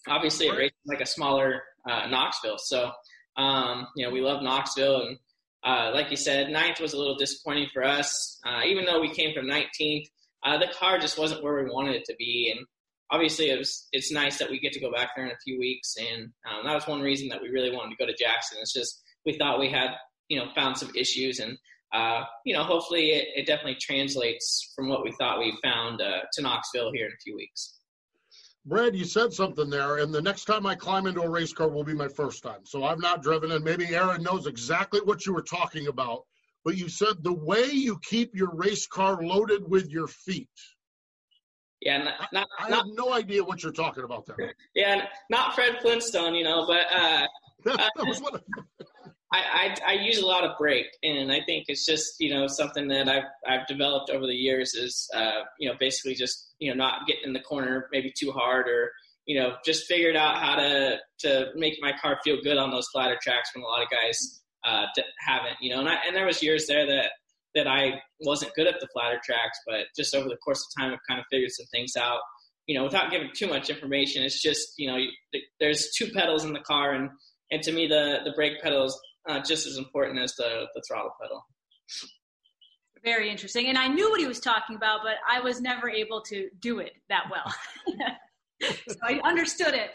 obviously 0.09 0.47
it 0.47 0.57
races 0.57 0.77
like 0.87 1.03
a 1.03 1.07
smaller 1.07 1.63
uh, 1.89 2.07
Knoxville. 2.09 2.59
So, 2.59 2.91
um, 3.37 3.89
you 3.97 4.07
know, 4.07 4.13
we 4.13 4.21
love 4.21 4.43
Knoxville. 4.43 5.03
And 5.03 5.19
uh, 5.65 5.91
like 5.95 6.11
you 6.11 6.17
said, 6.17 6.51
ninth 6.51 6.81
was 6.81 6.93
a 6.93 6.99
little 6.99 7.17
disappointing 7.17 7.69
for 7.73 7.85
us. 7.85 8.39
Uh, 8.47 8.63
even 8.67 8.85
though 8.85 9.01
we 9.01 9.13
came 9.13 9.35
from 9.35 9.47
19th, 9.47 10.07
uh, 10.45 10.59
the 10.59 10.73
car 10.79 10.99
just 10.99 11.19
wasn't 11.19 11.43
where 11.43 11.63
we 11.63 11.71
wanted 11.71 11.97
it 11.97 12.05
to 12.05 12.15
be. 12.19 12.53
And 12.57 12.67
obviously 13.11 13.51
it 13.51 13.59
was 13.59 13.89
it's 13.93 14.13
nice 14.13 14.39
that 14.39 14.51
we 14.51 14.61
get 14.61 14.73
to 14.73 14.81
go 14.81 14.93
back 14.93 15.11
there 15.15 15.27
in 15.27 15.33
a 15.33 15.39
few 15.45 15.59
weeks, 15.59 15.95
and 15.99 16.31
um, 16.49 16.65
that 16.65 16.75
was 16.75 16.87
one 16.87 17.01
reason 17.01 17.29
that 17.29 17.41
we 17.41 17.49
really 17.49 17.75
wanted 17.75 17.91
to 17.91 17.97
go 17.97 18.07
to 18.07 18.17
Jackson. 18.17 18.59
It's 18.61 18.73
just 18.73 19.03
we 19.25 19.37
thought 19.37 19.61
we 19.61 19.71
had 19.71 19.91
you 20.29 20.39
know 20.39 20.47
found 20.55 20.77
some 20.77 20.91
issues, 20.95 21.39
and 21.39 21.57
uh, 21.95 22.25
you 22.45 22.55
know 22.55 22.65
hopefully 22.65 23.11
it, 23.11 23.29
it, 23.37 23.47
definitely 23.47 23.79
translates 23.81 24.73
from 24.75 24.89
what 24.89 25.05
we 25.05 25.13
thought 25.13 25.39
we 25.39 25.57
found 25.63 26.01
uh, 26.01 26.21
to 26.33 26.43
Knoxville 26.43 26.93
here 26.93 27.07
in 27.07 27.13
a 27.13 27.23
few 27.23 27.37
weeks. 27.37 27.76
Brad, 28.67 28.97
you 28.97 29.05
said 29.05 29.33
something 29.33 29.71
there, 29.71 29.99
and 29.99 30.13
the 30.13 30.21
next 30.21 30.45
time 30.47 30.67
I 30.67 30.75
climb 30.75 31.07
into 31.07 31.23
a 31.23 31.31
race 31.31 31.53
car 31.53 31.69
will 31.69 31.85
be 31.85 31.95
my 31.95 32.09
first 32.09 32.43
time. 32.43 32.65
So 32.65 32.83
I've 32.83 33.01
not 33.01 33.23
driven, 33.23 33.53
and 33.53 33.65
maybe 33.65 33.95
Erin 33.95 34.25
knows 34.25 34.49
exactly 34.49 35.01
what 35.05 35.25
you 35.25 35.33
were 35.33 35.43
talking 35.43 35.87
about. 35.87 36.23
But 36.65 36.77
you 36.77 36.89
said 36.89 37.23
the 37.23 37.33
way 37.33 37.67
you 37.67 37.97
keep 38.03 38.35
your 38.35 38.53
race 38.53 38.89
car 38.89 39.23
loaded 39.23 39.63
with 39.69 39.89
your 39.89 40.09
feet. 40.09 40.51
Yeah, 41.81 42.03
not, 42.03 42.15
not, 42.33 42.49
I, 42.59 42.67
I 42.67 42.71
not, 42.71 42.87
have 42.87 42.95
no 42.95 43.13
idea 43.15 43.45
what 43.45 43.63
you're 43.63 43.71
talking 43.71 44.03
about 44.03 44.27
there. 44.27 44.53
Yeah, 44.75 45.07
not 45.31 45.55
Fred 45.55 45.77
Flintstone, 45.81 46.35
you 46.35 46.43
know, 46.43 46.67
but 46.67 46.87
uh, 46.93 47.27
I, 47.67 47.89
I, 49.87 49.93
I 49.93 49.93
use 49.95 50.19
a 50.19 50.27
lot 50.27 50.45
of 50.45 50.57
brake, 50.59 50.87
and 51.03 51.33
I 51.33 51.41
think 51.47 51.67
it's 51.69 51.87
just 51.87 52.17
you 52.21 52.33
know 52.33 52.47
something 52.47 52.89
that 52.89 53.09
I've 53.09 53.25
I've 53.47 53.67
developed 53.67 54.11
over 54.11 54.27
the 54.27 54.35
years 54.35 54.75
is 54.75 55.09
uh, 55.15 55.43
you 55.59 55.69
know 55.69 55.75
basically 55.79 56.15
just 56.15 56.55
you 56.59 56.71
know 56.71 56.77
not 56.77 57.07
getting 57.07 57.25
in 57.25 57.33
the 57.33 57.41
corner 57.41 57.89
maybe 57.93 58.13
too 58.17 58.31
hard 58.31 58.69
or 58.69 58.93
you 59.27 59.39
know 59.39 59.55
just 59.65 59.87
figured 59.87 60.17
out 60.17 60.39
how 60.39 60.57
to 60.57 60.99
to 61.21 61.47
make 61.57 61.75
my 61.81 61.93
car 62.01 62.19
feel 62.23 62.41
good 62.43 62.57
on 62.59 62.71
those 62.71 62.89
flatter 62.93 63.19
tracks 63.21 63.51
when 63.55 63.65
a 63.65 63.67
lot 63.67 63.83
of 63.83 63.89
guys 63.91 64.41
uh, 64.65 64.87
haven't 65.19 65.57
you 65.61 65.75
know 65.75 65.81
and 65.81 65.89
I, 65.89 65.97
and 66.07 66.15
there 66.15 66.27
was 66.27 66.43
years 66.43 66.67
there 66.67 66.87
that 66.87 67.11
that 67.57 67.67
I 67.67 68.01
wasn't 68.21 68.55
good 68.55 68.67
at 68.67 68.79
the 68.81 68.87
flatter 68.93 69.19
tracks, 69.25 69.59
but 69.67 69.87
just 69.97 70.15
over 70.15 70.29
the 70.29 70.37
course 70.37 70.65
of 70.65 70.81
time 70.81 70.93
I've 70.93 71.07
kind 71.09 71.19
of 71.19 71.27
figured 71.31 71.51
some 71.51 71.67
things 71.73 71.97
out. 71.97 72.21
You 72.67 72.77
know, 72.77 72.85
without 72.85 73.11
giving 73.11 73.31
too 73.35 73.49
much 73.49 73.71
information, 73.71 74.23
it's 74.23 74.41
just 74.41 74.75
you 74.77 74.87
know 74.87 74.99
there's 75.59 75.91
two 75.97 76.11
pedals 76.13 76.45
in 76.45 76.53
the 76.53 76.61
car, 76.61 76.93
and 76.93 77.11
and 77.51 77.63
to 77.63 77.73
me 77.73 77.87
the 77.87 78.19
the 78.25 78.33
brake 78.33 78.61
pedal 78.63 78.85
is 78.85 79.01
uh, 79.29 79.41
just 79.41 79.67
as 79.67 79.77
important 79.77 80.19
as 80.19 80.35
the, 80.37 80.67
the 80.75 80.83
throttle 80.89 81.13
pedal. 81.21 81.43
Very 83.05 83.31
interesting. 83.31 83.67
And 83.67 83.79
I 83.79 83.89
knew 83.89 84.11
what 84.11 84.21
he 84.21 84.27
was 84.27 84.41
talking 84.41 84.77
about, 84.77 85.01
but 85.03 85.15
I 85.29 85.41
was 85.41 85.61
never 85.61 85.89
able 85.89 86.21
to 86.23 86.49
do 86.61 86.81
it 86.81 86.93
that 87.09 87.25
well. 87.31 87.55
so 88.89 88.97
I 89.05 89.21
understood 89.25 89.75
it. 89.75 89.91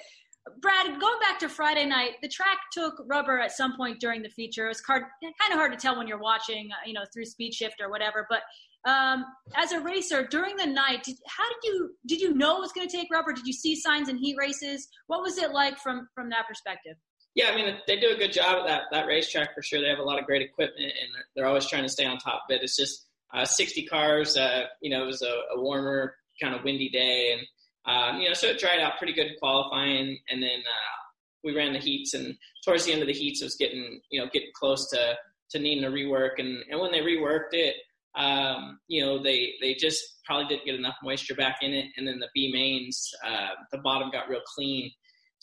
Brad, 0.59 0.87
going 0.99 1.19
back 1.19 1.37
to 1.39 1.49
Friday 1.49 1.85
night, 1.85 2.13
the 2.21 2.27
track 2.27 2.57
took 2.71 2.95
rubber 3.05 3.37
at 3.39 3.51
some 3.51 3.75
point 3.77 3.99
during 3.99 4.23
the 4.23 4.29
feature. 4.29 4.65
It 4.65 4.69
was 4.69 4.81
kind 4.81 5.03
of 5.03 5.57
hard 5.57 5.71
to 5.71 5.77
tell 5.77 5.97
when 5.97 6.07
you're 6.07 6.19
watching, 6.19 6.69
uh, 6.71 6.87
you 6.87 6.93
know, 6.93 7.03
through 7.13 7.25
speed 7.25 7.53
shift 7.53 7.75
or 7.79 7.91
whatever. 7.91 8.25
But 8.29 8.41
um, 8.89 9.25
as 9.55 9.71
a 9.71 9.79
racer 9.79 10.25
during 10.25 10.55
the 10.55 10.65
night, 10.65 11.03
did, 11.03 11.17
how 11.27 11.47
did 11.47 11.57
you 11.63 11.91
did 12.07 12.21
you 12.21 12.33
know 12.33 12.57
it 12.57 12.61
was 12.61 12.71
going 12.71 12.87
to 12.87 12.95
take 12.95 13.09
rubber? 13.11 13.33
Did 13.33 13.45
you 13.45 13.53
see 13.53 13.75
signs 13.75 14.09
in 14.09 14.17
heat 14.17 14.35
races? 14.39 14.87
What 15.07 15.21
was 15.21 15.37
it 15.37 15.51
like 15.51 15.77
from 15.77 16.07
from 16.15 16.29
that 16.29 16.47
perspective? 16.47 16.95
Yeah, 17.35 17.49
I 17.51 17.55
mean 17.55 17.77
they 17.87 17.99
do 17.99 18.09
a 18.09 18.17
good 18.17 18.33
job 18.33 18.59
at 18.59 18.67
that 18.67 18.81
that 18.91 19.07
racetrack 19.07 19.55
for 19.55 19.61
sure. 19.61 19.81
They 19.81 19.87
have 19.87 19.99
a 19.99 20.03
lot 20.03 20.19
of 20.19 20.25
great 20.25 20.41
equipment 20.41 20.91
and 21.01 21.09
they're 21.35 21.45
always 21.45 21.67
trying 21.67 21.83
to 21.83 21.89
stay 21.89 22.05
on 22.05 22.17
top 22.17 22.43
of 22.49 22.53
it. 22.55 22.61
It's 22.61 22.75
just 22.75 23.07
uh, 23.33 23.45
60 23.45 23.85
cars. 23.85 24.35
Uh, 24.35 24.65
you 24.81 24.89
know, 24.89 25.03
it 25.03 25.07
was 25.07 25.21
a, 25.21 25.55
a 25.55 25.61
warmer, 25.61 26.15
kind 26.41 26.53
of 26.53 26.63
windy 26.63 26.89
day, 26.89 27.33
and 27.33 27.47
um, 27.85 28.19
you 28.21 28.27
know, 28.27 28.33
so 28.33 28.47
it 28.47 28.59
dried 28.59 28.79
out 28.79 28.97
pretty 28.97 29.13
good 29.13 29.31
qualifying, 29.39 30.19
and 30.29 30.43
then 30.43 30.59
uh, 30.59 31.01
we 31.43 31.55
ran 31.55 31.73
the 31.73 31.79
heats, 31.79 32.13
and 32.13 32.35
towards 32.65 32.85
the 32.85 32.91
end 32.91 33.01
of 33.01 33.07
the 33.07 33.13
heats, 33.13 33.41
it 33.41 33.45
was 33.45 33.55
getting 33.55 34.01
you 34.09 34.19
know 34.21 34.27
getting 34.31 34.51
close 34.53 34.89
to 34.89 35.15
to 35.51 35.59
needing 35.59 35.85
a 35.85 35.89
rework, 35.89 36.39
and 36.39 36.63
and 36.69 36.79
when 36.79 36.91
they 36.91 36.99
reworked 36.99 37.53
it, 37.53 37.75
um, 38.15 38.79
you 38.87 39.03
know, 39.03 39.21
they 39.21 39.53
they 39.61 39.73
just 39.73 40.03
probably 40.25 40.47
didn't 40.47 40.65
get 40.65 40.75
enough 40.75 40.95
moisture 41.03 41.35
back 41.35 41.57
in 41.61 41.71
it, 41.71 41.85
and 41.97 42.07
then 42.07 42.19
the 42.19 42.27
B 42.33 42.51
mains, 42.53 43.11
uh, 43.25 43.49
the 43.71 43.77
bottom 43.79 44.11
got 44.11 44.29
real 44.29 44.41
clean. 44.45 44.91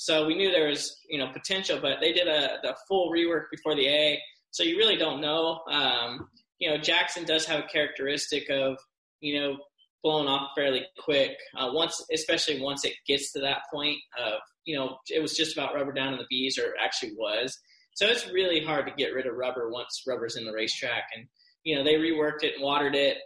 So 0.00 0.26
we 0.26 0.37
knew 0.37 0.52
there 0.52 0.69
was, 0.69 0.97
you 1.11 1.19
know, 1.19 1.26
potential, 1.33 1.81
but 1.83 1.99
they 2.00 2.12
did 2.12 2.28
a 2.28 2.59
the 2.62 2.76
full 2.87 3.11
rework 3.11 3.47
before 3.50 3.75
the 3.75 3.88
A, 3.88 4.23
so 4.52 4.62
you 4.62 4.76
really 4.76 4.97
don't 4.97 5.21
know. 5.21 5.61
Um, 5.69 6.28
you 6.61 6.71
know, 6.71 6.78
Jackson 6.78 7.25
does 7.25 7.45
have 7.47 7.64
a 7.64 7.67
characteristic 7.67 8.49
of, 8.49 8.78
you 9.21 9.40
know, 9.40 9.59
blowing 10.05 10.28
off 10.28 10.50
fairly 10.55 10.87
quick. 11.00 11.37
Uh, 11.57 11.71
once, 11.73 12.00
especially 12.14 12.61
once 12.61 12.85
it 12.85 12.95
gets 13.09 13.33
to 13.33 13.40
that 13.40 13.62
point 13.73 13.99
of, 14.17 14.35
you 14.64 14.76
know, 14.76 14.99
it 15.11 15.21
was 15.21 15.37
just 15.37 15.57
about 15.57 15.75
rubber 15.75 15.93
down 15.93 16.12
in 16.12 16.19
the 16.21 16.26
B's, 16.31 16.59
or 16.59 16.75
actually 16.81 17.14
was. 17.17 17.59
So 17.95 18.07
it's 18.07 18.28
really 18.28 18.64
hard 18.64 18.87
to 18.87 18.95
get 18.95 19.12
rid 19.12 19.26
of 19.26 19.35
rubber 19.35 19.69
once 19.69 20.05
rubber's 20.07 20.37
in 20.37 20.45
the 20.45 20.52
racetrack. 20.52 21.05
And 21.17 21.26
you 21.64 21.75
know, 21.75 21.83
they 21.83 21.95
reworked 21.95 22.45
it 22.45 22.55
and 22.55 22.62
watered 22.62 22.95
it. 22.95 23.19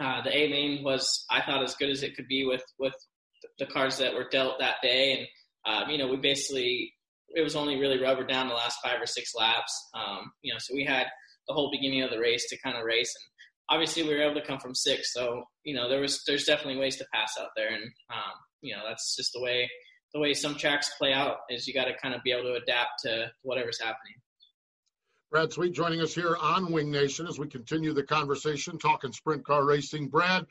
Uh, 0.00 0.22
the 0.22 0.36
A 0.36 0.48
main 0.48 0.84
was, 0.84 1.26
I 1.28 1.42
thought, 1.42 1.64
as 1.64 1.74
good 1.74 1.90
as 1.90 2.04
it 2.04 2.14
could 2.14 2.28
be 2.28 2.44
with 2.44 2.64
with 2.78 2.94
the 3.58 3.66
cars 3.66 3.98
that 3.98 4.14
were 4.14 4.28
dealt 4.30 4.60
that 4.60 4.76
day, 4.80 5.18
and 5.18 5.26
um, 5.68 5.90
you 5.90 5.98
know, 5.98 6.08
we 6.08 6.16
basically 6.16 6.94
it 7.34 7.42
was 7.42 7.56
only 7.56 7.78
really 7.78 8.00
rubber 8.00 8.24
down 8.24 8.48
the 8.48 8.54
last 8.54 8.78
five 8.82 9.00
or 9.00 9.06
six 9.06 9.32
laps. 9.36 9.72
Um, 9.94 10.32
you 10.42 10.52
know, 10.52 10.58
so 10.58 10.74
we 10.74 10.84
had 10.84 11.06
the 11.46 11.54
whole 11.54 11.70
beginning 11.70 12.02
of 12.02 12.10
the 12.10 12.18
race 12.18 12.48
to 12.48 12.58
kind 12.64 12.76
of 12.76 12.84
race, 12.84 13.14
and 13.14 13.76
obviously 13.76 14.02
we 14.02 14.14
were 14.14 14.22
able 14.22 14.40
to 14.40 14.46
come 14.46 14.58
from 14.58 14.74
six. 14.74 15.12
So 15.12 15.44
you 15.64 15.74
know, 15.74 15.88
there 15.88 16.00
was 16.00 16.22
there's 16.26 16.44
definitely 16.44 16.80
ways 16.80 16.96
to 16.96 17.06
pass 17.12 17.34
out 17.40 17.50
there, 17.56 17.68
and 17.68 17.84
um, 18.10 18.34
you 18.62 18.74
know, 18.74 18.82
that's 18.88 19.14
just 19.16 19.32
the 19.34 19.42
way 19.42 19.68
the 20.14 20.20
way 20.20 20.32
some 20.32 20.54
tracks 20.54 20.90
play 20.98 21.12
out. 21.12 21.38
Is 21.50 21.66
you 21.66 21.74
got 21.74 21.84
to 21.84 21.96
kind 22.02 22.14
of 22.14 22.22
be 22.22 22.32
able 22.32 22.44
to 22.44 22.54
adapt 22.54 23.02
to 23.04 23.30
whatever's 23.42 23.80
happening. 23.80 24.14
Brad 25.30 25.52
Sweet 25.52 25.74
joining 25.74 26.00
us 26.00 26.14
here 26.14 26.36
on 26.40 26.72
Wing 26.72 26.90
Nation 26.90 27.26
as 27.26 27.38
we 27.38 27.46
continue 27.46 27.92
the 27.92 28.02
conversation, 28.02 28.78
talking 28.78 29.12
sprint 29.12 29.44
car 29.44 29.66
racing. 29.66 30.08
Brad, 30.08 30.46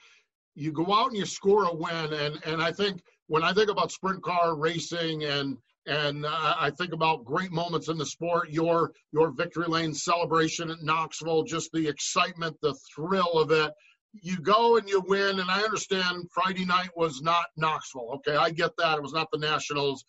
you 0.53 0.71
go 0.71 0.93
out 0.93 1.08
and 1.08 1.17
you 1.17 1.25
score 1.25 1.65
a 1.65 1.73
win, 1.73 2.13
and 2.13 2.39
and 2.45 2.62
I 2.62 2.71
think 2.71 3.01
when 3.28 3.44
I 3.44 3.54
think 3.54 3.70
about 3.70 3.92
sprint 3.92 4.24
car 4.24 4.56
racing 4.56 5.24
and 5.24 5.58
and 5.86 6.26
uh, 6.26 6.56
I 6.60 6.70
think 6.72 6.92
about 6.92 7.24
great 7.24 7.52
moments 7.52 7.88
in 7.88 7.98
the 7.98 8.06
sport, 8.06 8.50
your 8.50 8.92
your 9.13 9.32
victory 9.32 9.68
lane 9.68 9.94
celebration 9.94 10.70
at 10.70 10.84
Knoxville, 10.84 11.44
just 11.44 11.72
the 11.72 11.88
excitement, 11.88 12.58
the 12.62 12.76
thrill 12.94 13.34
of 13.34 13.52
it. 13.52 13.72
You 14.13 14.38
go 14.40 14.78
and 14.78 14.90
you 14.90 15.02
win, 15.08 15.40
and 15.40 15.50
I 15.50 15.62
understand 15.62 16.30
Friday 16.34 16.66
night 16.66 16.90
was 16.96 17.22
not 17.22 17.46
Knoxville. 17.56 18.12
Okay, 18.16 18.36
I 18.36 18.50
get 18.50 18.72
that 18.78 18.98
it 18.98 19.02
was 19.02 19.13
not 19.13 19.30
the 19.32 19.38
Nationals, 19.38 20.04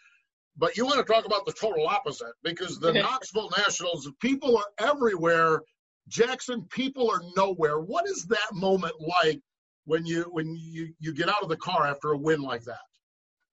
but 0.56 0.76
you 0.76 0.84
want 0.84 0.98
to 0.98 1.12
talk 1.12 1.26
about 1.26 1.46
the 1.46 1.52
total 1.52 1.86
opposite 1.86 2.34
because 2.42 2.78
the 2.78 2.92
Knoxville 2.94 3.50
Nationals, 3.56 4.10
people 4.20 4.56
are 4.56 4.66
everywhere. 4.78 5.62
Jackson, 6.08 6.66
people 6.70 7.08
are 7.10 7.20
nowhere. 7.36 7.80
What 7.80 8.08
is 8.08 8.24
that 8.26 8.52
moment 8.52 8.94
like 9.00 9.40
when 9.84 10.06
you 10.06 10.22
when 10.32 10.56
you 10.56 10.92
you 10.98 11.14
get 11.14 11.28
out 11.28 11.42
of 11.42 11.48
the 11.48 11.56
car 11.56 11.86
after 11.86 12.12
a 12.12 12.18
win 12.18 12.40
like 12.40 12.64
that? 12.64 12.78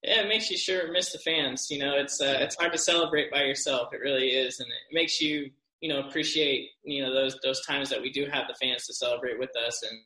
Yeah, 0.05 0.21
it 0.21 0.27
makes 0.27 0.51
you 0.51 0.57
sure 0.57 0.91
miss 0.91 1.11
the 1.11 1.17
fans. 1.19 1.67
You 1.71 1.79
know, 1.79 1.95
it's 1.95 2.21
uh, 2.21 2.37
it's 2.39 2.55
hard 2.55 2.71
to 2.73 2.77
celebrate 2.77 3.31
by 3.31 3.43
yourself. 3.43 3.89
It 3.91 4.01
really 4.01 4.27
is, 4.27 4.59
and 4.59 4.67
it 4.67 4.93
makes 4.93 5.19
you 5.19 5.49
you 5.81 5.89
know 5.89 6.07
appreciate 6.07 6.69
you 6.83 7.03
know 7.03 7.11
those 7.13 7.37
those 7.43 7.65
times 7.65 7.89
that 7.89 8.01
we 8.01 8.11
do 8.11 8.27
have 8.31 8.45
the 8.47 8.55
fans 8.61 8.85
to 8.85 8.93
celebrate 8.93 9.39
with 9.39 9.49
us, 9.67 9.81
and 9.83 9.99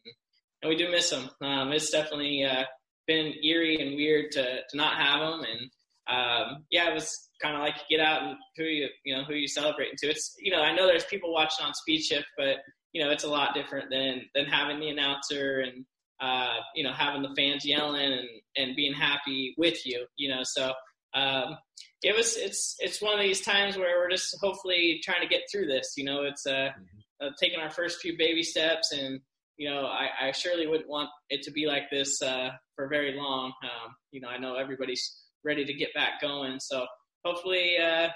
and 0.61 0.69
we 0.69 0.77
do 0.77 0.89
miss 0.89 1.09
them. 1.09 1.29
Um, 1.41 1.73
it's 1.73 1.89
definitely 1.89 2.45
uh, 2.45 2.63
been 3.07 3.33
eerie 3.43 3.81
and 3.81 3.97
weird 3.97 4.31
to 4.31 4.61
to 4.69 4.77
not 4.77 4.95
have 4.97 5.19
them, 5.19 5.41
and 5.43 5.69
um, 6.07 6.65
yeah, 6.71 6.89
it 6.89 6.93
was 6.93 7.29
kind 7.41 7.55
of 7.55 7.61
like 7.61 7.75
get 7.89 7.99
out 7.99 8.23
and 8.23 8.37
who 8.55 8.63
you 8.63 8.87
you 9.03 9.15
know 9.15 9.23
who 9.25 9.33
you 9.33 9.49
celebrating 9.49 9.95
to. 9.97 10.07
It's 10.09 10.33
you 10.39 10.51
know 10.51 10.61
I 10.61 10.73
know 10.73 10.87
there's 10.87 11.05
people 11.05 11.33
watching 11.33 11.65
on 11.65 11.73
Speed 11.73 12.03
Shift, 12.03 12.27
but 12.37 12.57
you 12.93 13.03
know 13.03 13.11
it's 13.11 13.25
a 13.25 13.29
lot 13.29 13.53
different 13.53 13.89
than 13.89 14.21
than 14.33 14.45
having 14.45 14.79
the 14.79 14.87
announcer 14.87 15.59
and 15.59 15.83
uh, 16.21 16.55
you 16.75 16.83
know, 16.83 16.93
having 16.93 17.21
the 17.21 17.33
fans 17.35 17.65
yelling 17.65 18.13
and, 18.13 18.27
and 18.57 18.75
being 18.75 18.93
happy 18.93 19.53
with 19.57 19.85
you, 19.85 20.05
you 20.17 20.29
know, 20.29 20.41
so, 20.43 20.73
um, 21.13 21.57
it 22.03 22.15
was, 22.15 22.37
it's, 22.37 22.75
it's 22.79 23.01
one 23.01 23.13
of 23.13 23.19
these 23.19 23.41
times 23.41 23.77
where 23.77 23.99
we're 23.99 24.09
just 24.09 24.37
hopefully 24.41 25.01
trying 25.03 25.21
to 25.21 25.27
get 25.27 25.41
through 25.51 25.67
this, 25.67 25.93
you 25.97 26.03
know, 26.03 26.23
it's, 26.23 26.45
uh, 26.45 26.69
mm-hmm. 26.69 27.27
uh 27.27 27.29
taking 27.39 27.59
our 27.59 27.69
first 27.69 27.99
few 27.99 28.17
baby 28.17 28.43
steps 28.43 28.91
and, 28.91 29.19
you 29.57 29.69
know, 29.69 29.85
I, 29.85 30.27
I 30.27 30.31
surely 30.31 30.67
wouldn't 30.67 30.89
want 30.89 31.09
it 31.29 31.41
to 31.43 31.51
be 31.51 31.65
like 31.65 31.89
this, 31.91 32.21
uh, 32.21 32.51
for 32.75 32.87
very 32.87 33.15
long. 33.15 33.51
Um, 33.63 33.95
you 34.11 34.21
know, 34.21 34.29
I 34.29 34.37
know 34.37 34.55
everybody's 34.55 35.23
ready 35.43 35.65
to 35.65 35.73
get 35.73 35.93
back 35.93 36.21
going. 36.21 36.59
So 36.59 36.85
hopefully, 37.25 37.77
uh, 37.77 38.09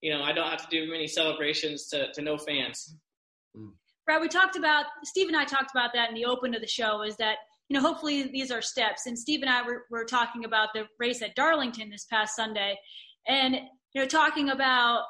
you 0.00 0.12
know, 0.12 0.22
I 0.22 0.32
don't 0.32 0.50
have 0.50 0.68
to 0.68 0.70
do 0.70 0.90
many 0.90 1.06
celebrations 1.06 1.88
to, 1.88 2.12
to 2.12 2.22
no 2.22 2.36
fans. 2.36 2.96
Mm. 3.56 3.72
Brad, 4.08 4.22
we 4.22 4.28
talked 4.28 4.56
about 4.56 4.86
Steve 5.04 5.28
and 5.28 5.36
I 5.36 5.44
talked 5.44 5.70
about 5.70 5.90
that 5.92 6.08
in 6.08 6.14
the 6.14 6.24
open 6.24 6.54
of 6.54 6.62
the 6.62 6.66
show. 6.66 7.02
Is 7.02 7.14
that 7.16 7.36
you 7.68 7.74
know, 7.74 7.86
hopefully 7.86 8.22
these 8.22 8.50
are 8.50 8.62
steps. 8.62 9.04
And 9.04 9.18
Steve 9.18 9.42
and 9.42 9.50
I 9.50 9.60
were, 9.60 9.84
were 9.90 10.06
talking 10.06 10.46
about 10.46 10.70
the 10.72 10.86
race 10.98 11.20
at 11.20 11.34
Darlington 11.34 11.90
this 11.90 12.06
past 12.06 12.34
Sunday, 12.34 12.78
and 13.26 13.54
you 13.92 14.00
know, 14.00 14.06
talking 14.06 14.48
about 14.48 15.02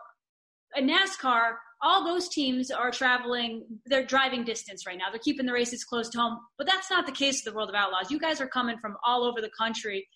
a 0.77 0.81
NASCAR. 0.81 1.53
All 1.81 2.05
those 2.05 2.29
teams 2.29 2.73
are 2.73 2.91
traveling; 2.91 3.67
they're 3.87 4.05
driving 4.05 4.43
distance 4.43 4.85
right 4.85 4.99
now. 4.99 5.11
They're 5.13 5.21
keeping 5.21 5.47
the 5.47 5.53
races 5.53 5.85
close 5.85 6.09
to 6.09 6.19
home, 6.19 6.41
but 6.59 6.67
that's 6.67 6.91
not 6.91 7.07
the 7.07 7.13
case 7.13 7.47
of 7.47 7.53
the 7.53 7.57
World 7.57 7.69
of 7.69 7.77
Outlaws. 7.77 8.11
You 8.11 8.19
guys 8.19 8.41
are 8.41 8.49
coming 8.49 8.79
from 8.81 8.97
all 9.07 9.23
over 9.23 9.41
the 9.41 9.51
country. 9.57 10.09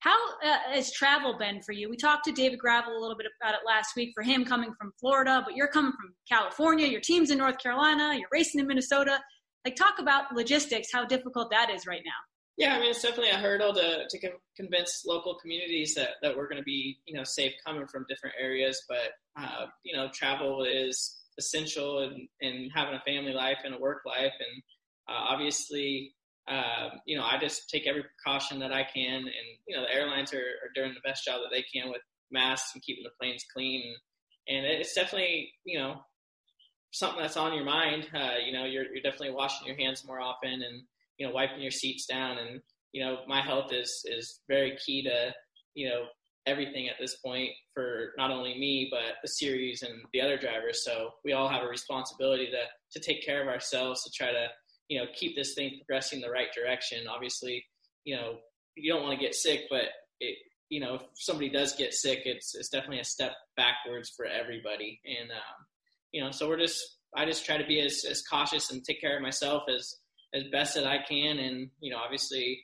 How 0.00 0.16
uh, 0.44 0.58
has 0.72 0.92
travel 0.92 1.36
been 1.38 1.62
for 1.62 1.72
you? 1.72 1.88
We 1.90 1.96
talked 1.96 2.24
to 2.24 2.32
David 2.32 2.58
Gravel 2.58 2.96
a 2.96 3.00
little 3.00 3.16
bit 3.16 3.26
about 3.40 3.54
it 3.54 3.60
last 3.66 3.94
week. 3.96 4.12
For 4.14 4.22
him, 4.22 4.44
coming 4.44 4.72
from 4.78 4.92
Florida, 4.98 5.42
but 5.44 5.56
you're 5.56 5.68
coming 5.68 5.92
from 5.92 6.14
California. 6.28 6.86
Your 6.86 7.00
team's 7.00 7.30
in 7.30 7.38
North 7.38 7.58
Carolina. 7.58 8.14
You're 8.14 8.28
racing 8.32 8.60
in 8.60 8.66
Minnesota 8.66 9.20
like 9.64 9.76
talk 9.76 9.98
about 9.98 10.34
logistics 10.34 10.88
how 10.92 11.04
difficult 11.04 11.50
that 11.50 11.70
is 11.70 11.86
right 11.86 12.02
now 12.04 12.12
yeah 12.56 12.74
i 12.74 12.80
mean 12.80 12.90
it's 12.90 13.02
definitely 13.02 13.30
a 13.30 13.36
hurdle 13.36 13.72
to, 13.72 14.04
to 14.08 14.18
convince 14.56 15.04
local 15.06 15.34
communities 15.36 15.94
that, 15.94 16.10
that 16.22 16.36
we're 16.36 16.48
going 16.48 16.60
to 16.60 16.64
be 16.64 16.98
you 17.06 17.14
know 17.14 17.24
safe 17.24 17.52
coming 17.64 17.86
from 17.86 18.04
different 18.08 18.34
areas 18.40 18.82
but 18.88 19.12
uh, 19.40 19.66
you 19.84 19.96
know 19.96 20.08
travel 20.12 20.64
is 20.64 21.18
essential 21.38 22.00
in, 22.02 22.28
in 22.40 22.68
having 22.74 22.94
a 22.94 23.00
family 23.00 23.32
life 23.32 23.58
and 23.64 23.74
a 23.74 23.78
work 23.78 24.02
life 24.06 24.32
and 24.38 24.62
uh, 25.08 25.20
obviously 25.30 26.14
uh, 26.50 26.90
you 27.06 27.16
know 27.16 27.24
i 27.24 27.38
just 27.38 27.70
take 27.70 27.86
every 27.86 28.02
precaution 28.02 28.58
that 28.58 28.72
i 28.72 28.82
can 28.82 29.18
and 29.18 29.46
you 29.66 29.76
know 29.76 29.82
the 29.82 29.94
airlines 29.94 30.34
are, 30.34 30.38
are 30.38 30.72
doing 30.74 30.92
the 30.94 31.08
best 31.08 31.24
job 31.24 31.40
that 31.40 31.54
they 31.54 31.62
can 31.62 31.90
with 31.90 32.02
masks 32.30 32.72
and 32.74 32.82
keeping 32.82 33.04
the 33.04 33.10
planes 33.20 33.44
clean 33.52 33.94
and 34.48 34.66
it's 34.66 34.94
definitely 34.94 35.52
you 35.64 35.78
know 35.78 36.00
something 36.92 37.20
that's 37.20 37.36
on 37.36 37.54
your 37.54 37.64
mind. 37.64 38.08
Uh, 38.14 38.36
you 38.44 38.52
know, 38.52 38.64
you're 38.64 38.84
you're 38.84 39.02
definitely 39.02 39.32
washing 39.32 39.66
your 39.66 39.76
hands 39.76 40.04
more 40.06 40.20
often 40.20 40.52
and 40.52 40.82
you 41.18 41.26
know 41.26 41.32
wiping 41.32 41.60
your 41.60 41.70
seats 41.70 42.06
down. 42.06 42.38
And 42.38 42.60
you 42.92 43.04
know, 43.04 43.18
my 43.26 43.40
health 43.40 43.72
is 43.72 44.04
is 44.06 44.40
very 44.48 44.76
key 44.84 45.02
to 45.04 45.32
you 45.74 45.88
know 45.88 46.04
everything 46.46 46.88
at 46.88 46.96
this 46.98 47.16
point 47.16 47.50
for 47.74 48.12
not 48.16 48.30
only 48.30 48.58
me 48.58 48.88
but 48.90 49.16
the 49.22 49.28
series 49.28 49.82
and 49.82 50.00
the 50.12 50.20
other 50.20 50.36
drivers. 50.38 50.84
So 50.84 51.10
we 51.24 51.32
all 51.32 51.48
have 51.48 51.62
a 51.62 51.68
responsibility 51.68 52.46
to 52.46 52.98
to 52.98 53.06
take 53.06 53.24
care 53.24 53.42
of 53.42 53.48
ourselves 53.48 54.02
to 54.04 54.10
try 54.10 54.32
to 54.32 54.48
you 54.90 54.98
know 54.98 55.06
keep 55.14 55.34
this 55.34 55.54
thing 55.54 55.78
progressing 55.78 56.18
in 56.18 56.22
the 56.22 56.30
right 56.30 56.52
direction. 56.54 57.06
Obviously, 57.08 57.64
you 58.04 58.14
know 58.16 58.36
you 58.76 58.92
don't 58.92 59.02
want 59.02 59.18
to 59.18 59.24
get 59.24 59.34
sick, 59.34 59.62
but 59.70 59.84
it, 60.20 60.36
you 60.68 60.80
know 60.80 60.96
if 60.96 61.02
somebody 61.14 61.48
does 61.48 61.72
get 61.74 61.94
sick, 61.94 62.20
it's 62.26 62.54
it's 62.54 62.68
definitely 62.68 63.00
a 63.00 63.04
step 63.04 63.32
backwards 63.56 64.12
for 64.14 64.26
everybody. 64.26 65.00
And 65.06 65.30
um, 65.30 65.64
you 66.12 66.22
know 66.22 66.30
so 66.30 66.46
we're 66.46 66.58
just 66.58 66.98
I 67.16 67.24
just 67.24 67.46
try 67.46 67.56
to 67.56 67.66
be 67.66 67.80
as, 67.80 68.04
as 68.08 68.22
cautious 68.22 68.70
and 68.70 68.84
take 68.84 69.00
care 69.00 69.16
of 69.16 69.22
myself 69.22 69.62
as 69.74 69.96
as 70.34 70.44
best 70.52 70.74
that 70.74 70.86
I 70.86 70.98
can, 71.08 71.38
and 71.38 71.70
you 71.80 71.90
know 71.90 71.98
obviously 71.98 72.62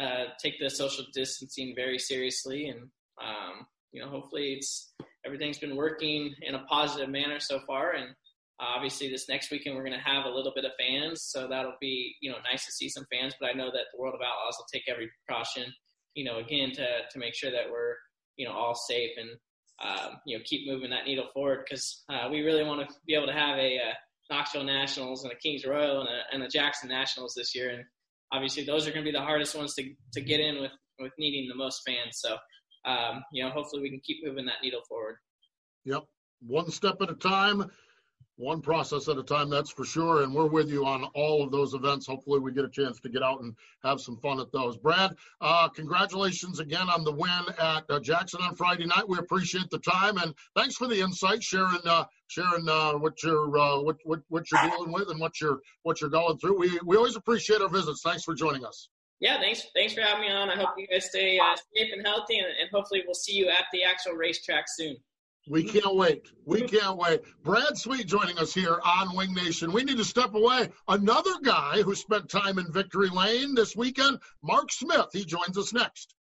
uh, 0.00 0.24
take 0.42 0.58
the 0.58 0.68
social 0.68 1.04
distancing 1.14 1.74
very 1.76 1.98
seriously 1.98 2.68
and 2.68 2.90
um, 3.22 3.66
you 3.92 4.02
know, 4.02 4.08
hopefully 4.08 4.52
it's 4.52 4.92
everything's 5.24 5.58
been 5.58 5.74
working 5.74 6.34
in 6.42 6.54
a 6.54 6.64
positive 6.64 7.08
manner 7.08 7.40
so 7.40 7.60
far. 7.66 7.92
And 7.92 8.14
obviously, 8.60 9.08
this 9.10 9.28
next 9.28 9.50
weekend 9.50 9.76
we're 9.76 9.84
going 9.84 9.98
to 9.98 10.10
have 10.10 10.24
a 10.24 10.30
little 10.30 10.52
bit 10.54 10.64
of 10.64 10.72
fans, 10.78 11.22
so 11.22 11.46
that'll 11.48 11.76
be 11.80 12.14
you 12.20 12.30
know 12.30 12.38
nice 12.50 12.64
to 12.66 12.72
see 12.72 12.88
some 12.88 13.06
fans. 13.12 13.34
But 13.40 13.50
I 13.50 13.52
know 13.52 13.66
that 13.66 13.86
the 13.92 14.00
World 14.00 14.14
of 14.14 14.20
Outlaws 14.20 14.56
will 14.58 14.66
take 14.72 14.84
every 14.88 15.10
precaution, 15.26 15.72
you 16.14 16.24
know, 16.24 16.38
again 16.38 16.72
to 16.72 16.86
to 17.10 17.18
make 17.18 17.34
sure 17.34 17.50
that 17.50 17.70
we're 17.70 17.94
you 18.36 18.46
know 18.46 18.52
all 18.52 18.74
safe 18.74 19.10
and 19.16 19.30
um, 19.84 20.16
you 20.26 20.36
know 20.36 20.42
keep 20.46 20.68
moving 20.68 20.90
that 20.90 21.04
needle 21.06 21.28
forward 21.32 21.64
because 21.68 22.04
uh, 22.08 22.28
we 22.30 22.40
really 22.40 22.64
want 22.64 22.88
to 22.88 22.94
be 23.06 23.14
able 23.14 23.26
to 23.26 23.32
have 23.32 23.58
a, 23.58 23.76
a 23.76 23.92
Knoxville 24.30 24.64
Nationals 24.64 25.24
and 25.24 25.32
a 25.32 25.36
Kings 25.36 25.64
Royal 25.64 26.00
and 26.00 26.08
a, 26.08 26.34
and 26.34 26.42
a 26.42 26.48
Jackson 26.48 26.88
Nationals 26.88 27.34
this 27.36 27.54
year, 27.54 27.70
and 27.70 27.84
obviously 28.32 28.64
those 28.64 28.86
are 28.86 28.90
going 28.90 29.04
to 29.04 29.10
be 29.10 29.16
the 29.16 29.24
hardest 29.24 29.56
ones 29.56 29.74
to 29.74 29.84
to 30.14 30.20
get 30.20 30.40
in 30.40 30.60
with 30.60 30.72
with 30.98 31.12
needing 31.18 31.48
the 31.48 31.54
most 31.54 31.82
fans. 31.86 32.18
So 32.20 32.36
um, 32.86 33.22
you 33.32 33.42
know, 33.42 33.50
hopefully 33.50 33.82
we 33.82 33.90
can 33.90 34.00
keep 34.00 34.24
moving 34.24 34.46
that 34.46 34.62
needle 34.62 34.82
forward. 34.88 35.16
Yep, 35.84 36.04
one 36.40 36.70
step 36.70 36.96
at 37.02 37.10
a 37.10 37.14
time, 37.14 37.64
one 38.36 38.60
process 38.60 39.08
at 39.08 39.18
a 39.18 39.22
time. 39.22 39.50
That's 39.50 39.70
for 39.70 39.84
sure. 39.84 40.22
And 40.22 40.34
we're 40.34 40.46
with 40.46 40.70
you 40.70 40.84
on 40.84 41.04
all 41.14 41.42
of 41.42 41.50
those 41.50 41.74
events. 41.74 42.06
Hopefully, 42.06 42.40
we 42.40 42.52
get 42.52 42.64
a 42.64 42.68
chance 42.68 43.00
to 43.00 43.08
get 43.08 43.22
out 43.22 43.40
and 43.40 43.54
have 43.82 44.00
some 44.00 44.16
fun 44.18 44.40
at 44.40 44.52
those. 44.52 44.76
Brad, 44.76 45.14
uh, 45.40 45.68
congratulations 45.68 46.60
again 46.60 46.88
on 46.88 47.04
the 47.04 47.12
win 47.12 47.30
at 47.58 47.84
uh, 47.88 48.00
Jackson 48.00 48.40
on 48.42 48.54
Friday 48.54 48.86
night. 48.86 49.08
We 49.08 49.18
appreciate 49.18 49.70
the 49.70 49.78
time 49.78 50.18
and 50.18 50.34
thanks 50.54 50.76
for 50.76 50.86
the 50.86 51.00
insight, 51.00 51.42
sharing 51.42 51.80
uh, 51.86 52.04
sharing 52.28 52.68
uh, 52.68 52.92
what 52.92 53.22
you're 53.22 53.58
uh, 53.58 53.80
what, 53.80 53.96
what 54.04 54.20
what 54.28 54.50
you're 54.50 54.70
dealing 54.70 54.92
with 54.92 55.08
and 55.08 55.20
what 55.20 55.40
you're 55.40 55.60
what 55.82 56.00
you're 56.00 56.10
going 56.10 56.38
through. 56.38 56.58
We 56.58 56.78
we 56.84 56.96
always 56.96 57.16
appreciate 57.16 57.60
our 57.60 57.68
visits. 57.68 58.02
Thanks 58.02 58.24
for 58.24 58.34
joining 58.34 58.64
us 58.64 58.88
yeah, 59.20 59.40
thanks 59.40 59.66
thanks 59.74 59.94
for 59.94 60.02
having 60.02 60.22
me 60.22 60.30
on. 60.30 60.50
I 60.50 60.56
hope 60.56 60.70
you 60.76 60.86
guys 60.86 61.06
stay 61.06 61.38
uh, 61.38 61.56
safe 61.74 61.92
and 61.92 62.06
healthy, 62.06 62.38
and, 62.38 62.48
and 62.60 62.70
hopefully 62.70 63.02
we'll 63.06 63.14
see 63.14 63.32
you 63.32 63.48
at 63.48 63.64
the 63.72 63.82
actual 63.82 64.12
racetrack 64.12 64.66
soon. 64.68 64.96
We 65.48 65.62
can't 65.62 65.94
wait. 65.94 66.26
We 66.44 66.62
can't 66.62 66.96
wait. 66.96 67.22
Brad 67.44 67.76
Sweet 67.76 68.06
joining 68.06 68.36
us 68.38 68.52
here 68.52 68.80
on 68.84 69.14
Wing 69.14 69.32
Nation. 69.32 69.72
We 69.72 69.84
need 69.84 69.96
to 69.98 70.04
step 70.04 70.34
away. 70.34 70.70
Another 70.88 71.30
guy 71.42 71.82
who 71.82 71.94
spent 71.94 72.28
time 72.28 72.58
in 72.58 72.72
Victory 72.72 73.08
Lane 73.08 73.54
this 73.54 73.76
weekend, 73.76 74.18
Mark 74.42 74.72
Smith. 74.72 75.06
He 75.12 75.24
joins 75.24 75.56
us 75.56 75.72
next. 75.72 76.14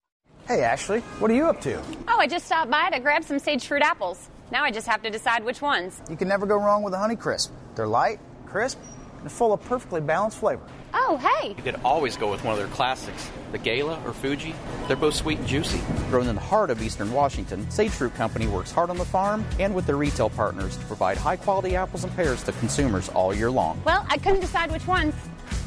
Hey, 0.47 0.61
Ashley, 0.61 0.99
what 1.19 1.31
are 1.31 1.33
you 1.33 1.45
up 1.45 1.59
to? 1.61 1.81
Oh, 2.07 2.19
I 2.19 2.27
just 2.27 2.45
stopped 2.45 2.69
by 2.69 2.91
to 2.91 2.99
grab 2.99 3.23
some 3.23 3.39
sage 3.39 3.65
fruit 3.65 3.81
apples. 3.81 4.29
Now 4.51 4.63
I 4.63 4.69
just 4.69 4.85
have 4.85 5.01
to 5.01 5.09
decide 5.09 5.43
which 5.43 5.59
ones. 5.59 5.99
You 6.07 6.17
can 6.17 6.27
never 6.27 6.45
go 6.45 6.57
wrong 6.57 6.83
with 6.83 6.93
a 6.93 6.97
Honeycrisp. 6.97 7.49
They're 7.73 7.87
light, 7.87 8.19
crisp, 8.45 8.77
and 9.25 9.31
full 9.31 9.53
of 9.53 9.61
perfectly 9.63 10.01
balanced 10.01 10.37
flavor. 10.37 10.61
Oh, 10.93 11.17
hey! 11.17 11.49
You 11.49 11.63
could 11.63 11.79
always 11.83 12.15
go 12.15 12.29
with 12.29 12.43
one 12.43 12.53
of 12.53 12.59
their 12.59 12.67
classics, 12.67 13.31
the 13.51 13.57
Gala 13.57 13.99
or 14.05 14.13
Fuji. 14.13 14.53
They're 14.87 14.95
both 14.95 15.15
sweet 15.15 15.39
and 15.39 15.47
juicy. 15.47 15.81
Grown 16.11 16.27
in 16.27 16.35
the 16.35 16.41
heart 16.41 16.69
of 16.69 16.79
eastern 16.79 17.11
Washington, 17.11 17.67
Sage 17.71 17.89
Fruit 17.89 18.13
Company 18.13 18.45
works 18.45 18.71
hard 18.71 18.91
on 18.91 18.97
the 18.97 19.05
farm 19.05 19.43
and 19.59 19.73
with 19.73 19.87
their 19.87 19.97
retail 19.97 20.29
partners 20.29 20.77
to 20.77 20.85
provide 20.85 21.17
high 21.17 21.37
quality 21.37 21.75
apples 21.75 22.03
and 22.03 22.15
pears 22.15 22.43
to 22.43 22.51
consumers 22.53 23.09
all 23.09 23.33
year 23.33 23.49
long. 23.49 23.81
Well, 23.83 24.05
I 24.09 24.19
couldn't 24.19 24.41
decide 24.41 24.71
which 24.71 24.85
ones. 24.85 25.15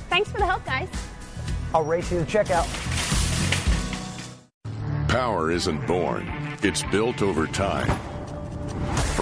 Thanks 0.08 0.30
for 0.30 0.38
the 0.38 0.46
help, 0.46 0.64
guys. 0.64 0.88
I'll 1.74 1.82
race 1.84 2.12
you 2.12 2.24
to 2.24 2.24
checkout. 2.24 2.68
Power 5.08 5.50
isn't 5.50 5.84
born, 5.88 6.30
it's 6.62 6.84
built 6.84 7.22
over 7.22 7.48
time. 7.48 8.07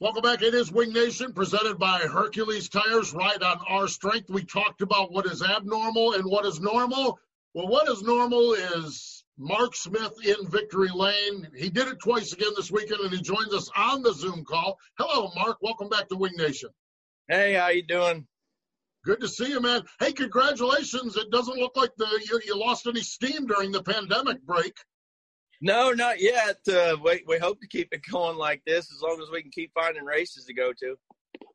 Welcome 0.00 0.22
back. 0.22 0.42
It 0.42 0.54
is 0.54 0.72
Wing 0.72 0.92
Nation 0.92 1.32
presented 1.32 1.78
by 1.78 2.00
Hercules 2.00 2.68
Tires. 2.68 3.12
Right 3.12 3.42
on 3.42 3.58
our 3.68 3.86
strength. 3.86 4.30
We 4.30 4.44
talked 4.44 4.82
about 4.82 5.12
what 5.12 5.26
is 5.26 5.42
abnormal 5.42 6.14
and 6.14 6.24
what 6.24 6.46
is 6.46 6.60
normal. 6.60 7.18
Well, 7.54 7.68
what 7.68 7.88
is 7.88 8.02
normal 8.02 8.52
is 8.52 9.24
Mark 9.38 9.74
Smith 9.74 10.14
in 10.24 10.48
Victory 10.48 10.90
Lane. 10.94 11.48
He 11.56 11.70
did 11.70 11.88
it 11.88 11.98
twice 11.98 12.32
again 12.32 12.52
this 12.56 12.70
weekend, 12.70 13.00
and 13.00 13.12
he 13.12 13.20
joins 13.20 13.54
us 13.54 13.70
on 13.76 14.02
the 14.02 14.12
Zoom 14.12 14.44
call. 14.44 14.78
Hello, 14.98 15.30
Mark. 15.34 15.58
Welcome 15.60 15.88
back 15.88 16.08
to 16.08 16.16
Wing 16.16 16.34
Nation. 16.36 16.70
Hey, 17.28 17.54
how 17.54 17.68
you 17.68 17.82
doing? 17.82 18.26
Good 19.04 19.20
to 19.20 19.28
see 19.28 19.48
you, 19.48 19.60
man. 19.60 19.82
Hey, 19.98 20.12
congratulations. 20.12 21.16
It 21.16 21.30
doesn't 21.30 21.58
look 21.58 21.76
like 21.76 21.92
the 21.96 22.06
you, 22.28 22.40
you 22.44 22.58
lost 22.58 22.86
any 22.86 23.02
steam 23.02 23.46
during 23.46 23.72
the 23.72 23.82
pandemic 23.82 24.42
break. 24.42 24.76
No, 25.60 25.92
not 25.92 26.20
yet. 26.20 26.58
Uh, 26.68 26.96
we 27.04 27.22
we 27.26 27.38
hope 27.38 27.60
to 27.60 27.68
keep 27.68 27.88
it 27.92 28.00
going 28.10 28.36
like 28.36 28.62
this 28.66 28.90
as 28.92 29.02
long 29.02 29.20
as 29.22 29.30
we 29.30 29.42
can 29.42 29.50
keep 29.50 29.72
finding 29.74 30.04
races 30.04 30.44
to 30.46 30.54
go 30.54 30.72
to. 30.72 30.96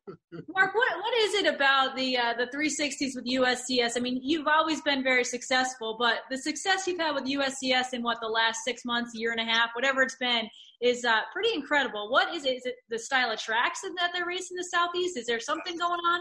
Mark, 0.08 0.74
what 0.74 0.98
what 0.98 1.18
is 1.18 1.34
it 1.34 1.52
about 1.52 1.96
the 1.96 2.16
uh, 2.16 2.34
the 2.34 2.46
360s 2.46 3.16
with 3.16 3.26
USCS? 3.26 3.96
I 3.96 4.00
mean, 4.00 4.20
you've 4.22 4.46
always 4.46 4.80
been 4.82 5.02
very 5.02 5.24
successful, 5.24 5.96
but 5.98 6.20
the 6.30 6.38
success 6.38 6.86
you've 6.86 7.00
had 7.00 7.14
with 7.14 7.24
USCS 7.24 7.92
in 7.92 8.02
what 8.02 8.18
the 8.20 8.28
last 8.28 8.60
six 8.64 8.84
months, 8.84 9.12
year 9.14 9.32
and 9.32 9.40
a 9.40 9.52
half, 9.52 9.70
whatever 9.74 10.02
it's 10.02 10.16
been, 10.16 10.48
is 10.80 11.04
uh, 11.04 11.20
pretty 11.32 11.52
incredible. 11.54 12.08
What 12.10 12.32
is 12.32 12.44
it? 12.44 12.56
Is 12.58 12.66
it 12.66 12.76
the 12.88 12.98
style 12.98 13.32
of 13.32 13.40
tracks 13.40 13.80
that 13.80 14.10
they're 14.12 14.26
racing 14.26 14.56
the 14.56 14.68
Southeast? 14.72 15.16
Is 15.16 15.26
there 15.26 15.40
something 15.40 15.76
going 15.76 16.00
on? 16.00 16.20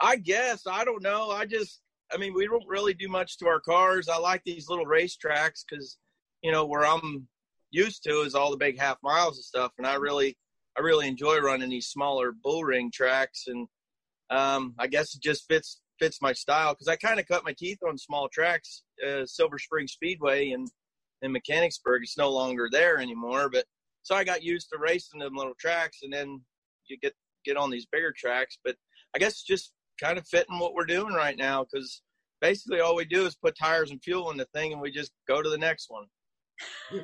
I 0.00 0.16
guess 0.16 0.62
I 0.70 0.84
don't 0.84 1.02
know. 1.02 1.30
I 1.30 1.46
just, 1.46 1.80
I 2.12 2.18
mean, 2.18 2.34
we 2.34 2.46
don't 2.46 2.66
really 2.68 2.94
do 2.94 3.08
much 3.08 3.38
to 3.38 3.48
our 3.48 3.60
cars. 3.60 4.08
I 4.08 4.18
like 4.18 4.42
these 4.44 4.68
little 4.68 4.86
race 4.86 5.16
tracks 5.16 5.64
because 5.68 5.98
you 6.46 6.52
know, 6.52 6.64
where 6.64 6.86
I'm 6.86 7.26
used 7.72 8.04
to 8.04 8.20
is 8.20 8.36
all 8.36 8.52
the 8.52 8.56
big 8.56 8.78
half 8.78 8.98
miles 9.02 9.36
and 9.36 9.44
stuff. 9.44 9.72
And 9.78 9.86
I 9.86 9.94
really, 9.94 10.38
I 10.78 10.80
really 10.80 11.08
enjoy 11.08 11.40
running 11.40 11.70
these 11.70 11.88
smaller 11.88 12.30
bull 12.30 12.62
ring 12.62 12.88
tracks. 12.94 13.48
And 13.48 13.66
um, 14.30 14.72
I 14.78 14.86
guess 14.86 15.12
it 15.16 15.20
just 15.20 15.48
fits 15.48 15.80
fits 15.98 16.22
my 16.22 16.32
style 16.32 16.72
because 16.72 16.86
I 16.86 16.94
kind 16.94 17.18
of 17.18 17.26
cut 17.26 17.44
my 17.44 17.52
teeth 17.58 17.78
on 17.84 17.98
small 17.98 18.28
tracks. 18.28 18.84
Uh, 19.04 19.26
Silver 19.26 19.58
Spring 19.58 19.88
Speedway 19.88 20.50
and 20.50 20.68
in 21.20 21.32
Mechanicsburg, 21.32 22.02
it's 22.04 22.16
no 22.16 22.30
longer 22.30 22.68
there 22.70 22.98
anymore. 22.98 23.50
But 23.50 23.64
so 24.02 24.14
I 24.14 24.22
got 24.22 24.44
used 24.44 24.68
to 24.72 24.78
racing 24.78 25.18
them 25.18 25.34
little 25.34 25.56
tracks, 25.58 25.98
and 26.04 26.12
then 26.12 26.40
you 26.86 26.96
get 26.96 27.14
get 27.44 27.56
on 27.56 27.70
these 27.70 27.86
bigger 27.90 28.14
tracks. 28.16 28.56
But 28.64 28.76
I 29.16 29.18
guess 29.18 29.32
it's 29.32 29.42
just 29.42 29.72
kind 30.00 30.16
of 30.16 30.28
fitting 30.28 30.60
what 30.60 30.74
we're 30.74 30.86
doing 30.86 31.12
right 31.12 31.36
now 31.36 31.64
because 31.64 32.02
basically 32.40 32.78
all 32.78 32.94
we 32.94 33.04
do 33.04 33.26
is 33.26 33.34
put 33.34 33.58
tires 33.58 33.90
and 33.90 34.00
fuel 34.00 34.30
in 34.30 34.36
the 34.36 34.46
thing, 34.54 34.72
and 34.72 34.80
we 34.80 34.92
just 34.92 35.10
go 35.26 35.42
to 35.42 35.50
the 35.50 35.58
next 35.58 35.86
one 35.90 36.04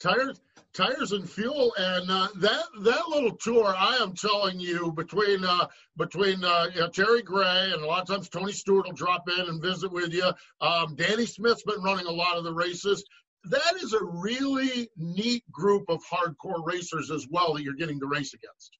tires 0.00 0.40
tires 0.74 1.12
and 1.12 1.28
fuel 1.30 1.72
and 1.78 2.10
uh, 2.10 2.28
that 2.36 2.64
that 2.82 3.08
little 3.08 3.30
tour 3.36 3.74
i 3.78 3.96
am 3.96 4.12
telling 4.12 4.58
you 4.58 4.92
between 4.92 5.44
uh, 5.44 5.66
between 5.96 6.44
uh, 6.44 6.66
you 6.74 6.80
know, 6.80 6.88
terry 6.88 7.22
gray 7.22 7.70
and 7.72 7.82
a 7.82 7.86
lot 7.86 8.02
of 8.02 8.08
times 8.08 8.28
tony 8.28 8.52
stewart 8.52 8.84
will 8.84 8.92
drop 8.92 9.28
in 9.38 9.48
and 9.48 9.62
visit 9.62 9.90
with 9.90 10.12
you. 10.12 10.30
Um, 10.60 10.96
danny 10.96 11.26
smith's 11.26 11.62
been 11.62 11.80
running 11.82 12.06
a 12.06 12.10
lot 12.10 12.36
of 12.36 12.44
the 12.44 12.52
races. 12.52 13.04
That 13.44 13.74
is 13.76 13.92
a 13.92 14.02
really 14.02 14.88
neat 14.96 15.44
group 15.52 15.84
of 15.88 16.02
hardcore 16.10 16.66
racers 16.66 17.10
as 17.10 17.28
well 17.30 17.54
that 17.54 17.62
you're 17.62 17.74
getting 17.74 18.00
to 18.00 18.06
race 18.06 18.34
against. 18.34 18.78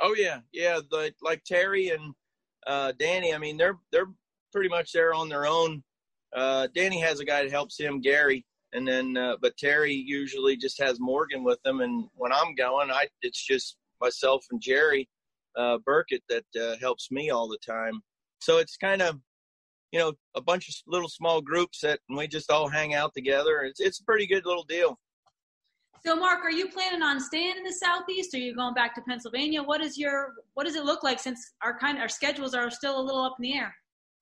Oh 0.00 0.14
yeah. 0.18 0.40
Yeah 0.52 0.80
the, 0.90 1.12
like 1.22 1.44
terry 1.44 1.90
and 1.90 2.14
uh, 2.66 2.92
danny 2.98 3.32
i 3.32 3.38
mean 3.38 3.56
they're 3.56 3.78
they're 3.92 4.10
pretty 4.52 4.68
much 4.68 4.92
there 4.92 5.14
on 5.14 5.28
their 5.28 5.46
own. 5.46 5.84
Uh, 6.34 6.66
danny 6.74 7.00
has 7.00 7.20
a 7.20 7.24
guy 7.24 7.42
that 7.42 7.52
helps 7.52 7.78
him 7.78 8.00
gary 8.00 8.44
and 8.72 8.86
then 8.86 9.16
uh, 9.16 9.36
but 9.40 9.56
Terry 9.56 9.92
usually 9.92 10.56
just 10.56 10.80
has 10.80 11.00
Morgan 11.00 11.44
with 11.44 11.58
him, 11.64 11.80
and 11.80 12.08
when 12.14 12.32
I'm 12.32 12.54
going, 12.54 12.90
I 12.90 13.08
it's 13.22 13.44
just 13.44 13.76
myself 14.00 14.44
and 14.50 14.60
Jerry 14.60 15.08
uh, 15.56 15.78
Burkett 15.84 16.22
that 16.28 16.44
uh, 16.60 16.76
helps 16.80 17.10
me 17.10 17.30
all 17.30 17.48
the 17.48 17.58
time. 17.66 18.00
So 18.40 18.58
it's 18.58 18.76
kind 18.76 19.02
of 19.02 19.18
you 19.92 19.98
know 19.98 20.12
a 20.34 20.40
bunch 20.40 20.68
of 20.68 20.74
little 20.86 21.08
small 21.08 21.40
groups 21.40 21.80
that 21.80 22.00
and 22.08 22.18
we 22.18 22.28
just 22.28 22.50
all 22.50 22.68
hang 22.68 22.94
out 22.94 23.12
together. 23.14 23.62
It's 23.62 23.80
it's 23.80 24.00
a 24.00 24.04
pretty 24.04 24.26
good 24.26 24.46
little 24.46 24.64
deal. 24.64 24.98
So, 26.06 26.14
Mark, 26.14 26.44
are 26.44 26.50
you 26.50 26.68
planning 26.68 27.02
on 27.02 27.18
staying 27.18 27.56
in 27.56 27.64
the 27.64 27.72
southeast? 27.72 28.32
Or 28.32 28.36
are 28.36 28.40
you 28.40 28.54
going 28.54 28.74
back 28.74 28.94
to 28.94 29.00
Pennsylvania? 29.02 29.62
What 29.62 29.80
is 29.80 29.98
your 29.98 30.34
what 30.54 30.64
does 30.64 30.76
it 30.76 30.84
look 30.84 31.02
like 31.02 31.18
since 31.18 31.54
our 31.62 31.76
kind 31.78 31.98
our 31.98 32.08
schedules 32.08 32.54
are 32.54 32.70
still 32.70 33.00
a 33.00 33.02
little 33.02 33.22
up 33.22 33.36
in 33.38 33.42
the 33.42 33.54
air? 33.54 33.74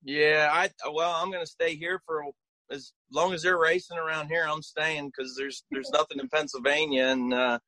Yeah, 0.03 0.51
I 0.53 0.71
well, 0.91 1.13
I'm 1.13 1.31
going 1.31 1.45
to 1.45 1.51
stay 1.51 1.77
here 1.77 2.01
for 2.07 2.25
as 2.71 2.93
long 3.13 3.33
as 3.33 3.43
they're 3.43 3.59
racing 3.59 3.99
around 3.99 4.29
here. 4.29 4.47
I'm 4.49 4.63
staying 4.63 5.07
because 5.09 5.37
there's 5.37 5.65
there's 5.71 5.91
nothing 5.91 6.19
in 6.19 6.29
Pennsylvania, 6.29 7.07
and 7.07 7.33
uh, 7.33 7.59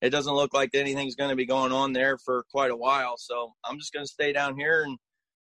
it 0.00 0.10
doesn't 0.10 0.34
look 0.34 0.54
like 0.54 0.70
anything's 0.74 1.16
going 1.16 1.30
to 1.30 1.36
be 1.36 1.46
going 1.46 1.72
on 1.72 1.92
there 1.92 2.18
for 2.18 2.44
quite 2.50 2.70
a 2.70 2.76
while. 2.76 3.14
So 3.16 3.52
I'm 3.64 3.78
just 3.78 3.92
going 3.92 4.04
to 4.04 4.12
stay 4.12 4.32
down 4.32 4.56
here, 4.58 4.84
and 4.84 4.98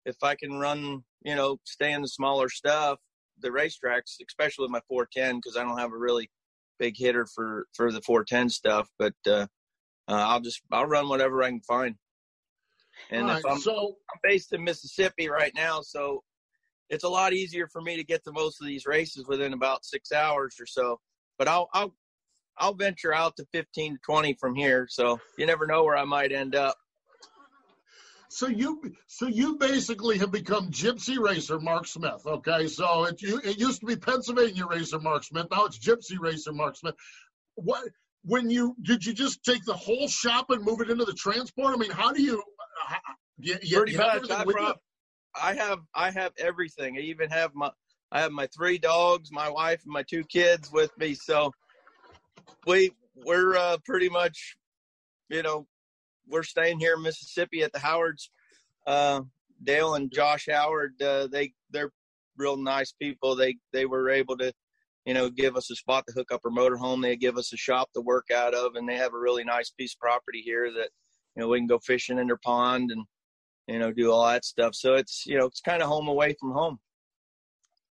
if 0.05 0.16
I 0.22 0.35
can 0.35 0.59
run, 0.59 1.02
you 1.22 1.35
know, 1.35 1.59
stay 1.64 1.92
in 1.92 2.02
the 2.02 2.09
smaller 2.09 2.48
stuff, 2.48 2.98
the 3.40 3.50
racetracks, 3.50 4.16
especially 4.26 4.68
my 4.68 4.81
410, 4.88 5.37
because 5.37 5.57
I 5.57 5.62
don't 5.62 5.78
have 5.78 5.92
a 5.92 5.98
really 5.98 6.31
big 6.78 6.96
hitter 6.96 7.26
for 7.26 7.66
for 7.72 7.92
the 7.92 8.02
410 8.02 8.50
stuff. 8.50 8.88
But 8.98 9.14
uh, 9.26 9.46
uh, 10.09 10.26
I'll 10.28 10.40
just 10.40 10.62
I'll 10.70 10.87
run 10.87 11.09
whatever 11.09 11.42
I 11.42 11.48
can 11.48 11.61
find. 11.61 11.96
And 13.11 13.26
right, 13.26 13.42
I'm, 13.48 13.59
so 13.59 13.96
I'm 14.12 14.20
based 14.22 14.52
in 14.52 14.62
Mississippi 14.62 15.28
right 15.28 15.52
now, 15.55 15.81
so 15.81 16.22
it's 16.92 17.05
a 17.05 17.09
lot 17.09 17.33
easier 17.33 17.66
for 17.66 17.81
me 17.81 17.96
to 17.96 18.05
get 18.05 18.22
to 18.24 18.33
most 18.33 18.61
of 18.61 18.66
these 18.66 18.85
races 18.85 19.26
within 19.26 19.55
about 19.55 19.85
six 19.85 20.12
hours 20.12 20.57
or 20.61 20.66
so. 20.66 21.00
But 21.38 21.48
I'll 21.48 21.68
I'll 21.72 21.94
I'll 22.59 22.74
venture 22.74 23.14
out 23.14 23.35
to 23.37 23.46
15 23.52 23.94
to 23.94 23.98
20 24.05 24.35
from 24.35 24.55
here, 24.55 24.87
so 24.88 25.18
you 25.38 25.46
never 25.46 25.66
know 25.66 25.85
where 25.85 25.96
I 25.96 26.05
might 26.05 26.33
end 26.33 26.55
up. 26.55 26.76
So 28.28 28.46
you, 28.46 28.81
so 29.09 29.26
you 29.26 29.57
basically 29.57 30.16
have 30.18 30.31
become 30.33 30.70
Gypsy 30.70 31.18
Racer 31.18 31.59
Mark 31.59 31.87
Smith. 31.87 32.22
Okay, 32.24 32.66
so 32.66 33.05
it 33.05 33.20
you 33.22 33.40
it 33.42 33.59
used 33.59 33.81
to 33.81 33.87
be 33.87 33.96
Pennsylvania 33.96 34.66
Racer 34.66 34.98
Mark 34.98 35.24
Smith. 35.24 35.46
Now 35.50 35.64
it's 35.64 35.78
Gypsy 35.78 36.18
Racer 36.18 36.52
Mark 36.52 36.76
Smith. 36.76 36.94
What 37.55 37.88
when 38.24 38.50
you 38.50 38.76
did 38.83 39.05
you 39.05 39.14
just 39.14 39.42
take 39.44 39.64
the 39.64 39.74
whole 39.74 40.09
shop 40.09 40.50
and 40.50 40.62
move 40.62 40.83
it 40.83 40.90
into 40.90 41.07
the 41.07 41.14
transport? 41.14 41.74
I 41.74 41.78
mean, 41.78 41.90
how 41.90 42.12
do 42.12 42.22
you? 42.22 42.42
How, 42.87 42.98
you, 43.38 43.57
you, 43.62 43.76
Pretty 43.78 43.92
you 43.92 43.98
much. 43.98 44.31
I, 44.31 44.44
brought, 44.44 44.78
I 45.40 45.55
have 45.55 45.81
I 45.95 46.11
have 46.11 46.33
everything. 46.38 46.97
I 46.97 47.01
even 47.01 47.31
have 47.31 47.55
my 47.55 47.71
I 48.11 48.21
have 48.21 48.33
my 48.33 48.47
three 48.55 48.79
dogs, 48.79 49.31
my 49.33 49.49
wife, 49.49 49.83
and 49.85 49.92
my 49.92 50.03
two 50.03 50.25
kids 50.25 50.71
with 50.71 50.97
me. 50.99 51.14
So 51.14 51.53
we 52.66 52.92
we're 53.14 53.57
uh, 53.57 53.79
pretty 53.85 54.09
much, 54.09 54.57
you 55.29 55.42
know, 55.42 55.66
we're 56.29 56.42
staying 56.42 56.81
here 56.81 56.95
in 56.95 57.03
Mississippi 57.03 57.62
at 57.62 57.73
the 57.73 57.79
Howards. 57.79 58.31
Uh, 58.87 59.23
Dale 59.62 59.95
and 59.95 60.12
Josh 60.12 60.49
Howard, 60.51 61.01
uh, 61.01 61.29
they 61.29 61.53
they're 61.71 61.92
real 62.37 62.57
nice 62.57 62.92
people. 62.92 63.37
They 63.37 63.57
they 63.73 63.87
were 63.87 64.11
able 64.11 64.37
to, 64.38 64.53
you 65.07 65.14
know, 65.14 65.31
give 65.31 65.57
us 65.57 65.71
a 65.71 65.77
spot 65.77 66.05
to 66.07 66.12
hook 66.12 66.33
up 66.33 66.40
our 66.45 66.51
motorhome. 66.51 67.01
They 67.03 67.16
give 67.16 67.38
us 67.38 67.53
a 67.53 67.57
shop 67.57 67.90
to 67.95 68.01
work 68.01 68.31
out 68.35 68.55
of, 68.55 68.75
and 68.75 68.88
they 68.88 68.97
have 68.97 69.14
a 69.14 69.18
really 69.18 69.45
nice 69.45 69.71
piece 69.71 69.95
of 69.95 70.01
property 70.01 70.42
here 70.45 70.71
that 70.73 70.90
you 71.37 71.42
know 71.42 71.49
we 71.49 71.59
can 71.59 71.66
go 71.66 71.79
fishing 71.79 72.18
in 72.18 72.27
their 72.27 72.38
pond 72.38 72.90
and 72.90 73.07
you 73.72 73.78
know 73.78 73.92
do 73.92 74.12
all 74.12 74.26
that 74.26 74.44
stuff. 74.44 74.74
So 74.74 74.94
it's 74.94 75.24
you 75.26 75.38
know 75.38 75.46
it's 75.46 75.61
kind 75.61 75.82
of 75.82 75.88
home 75.88 76.08
away 76.08 76.37
from 76.38 76.52
home. 76.52 76.78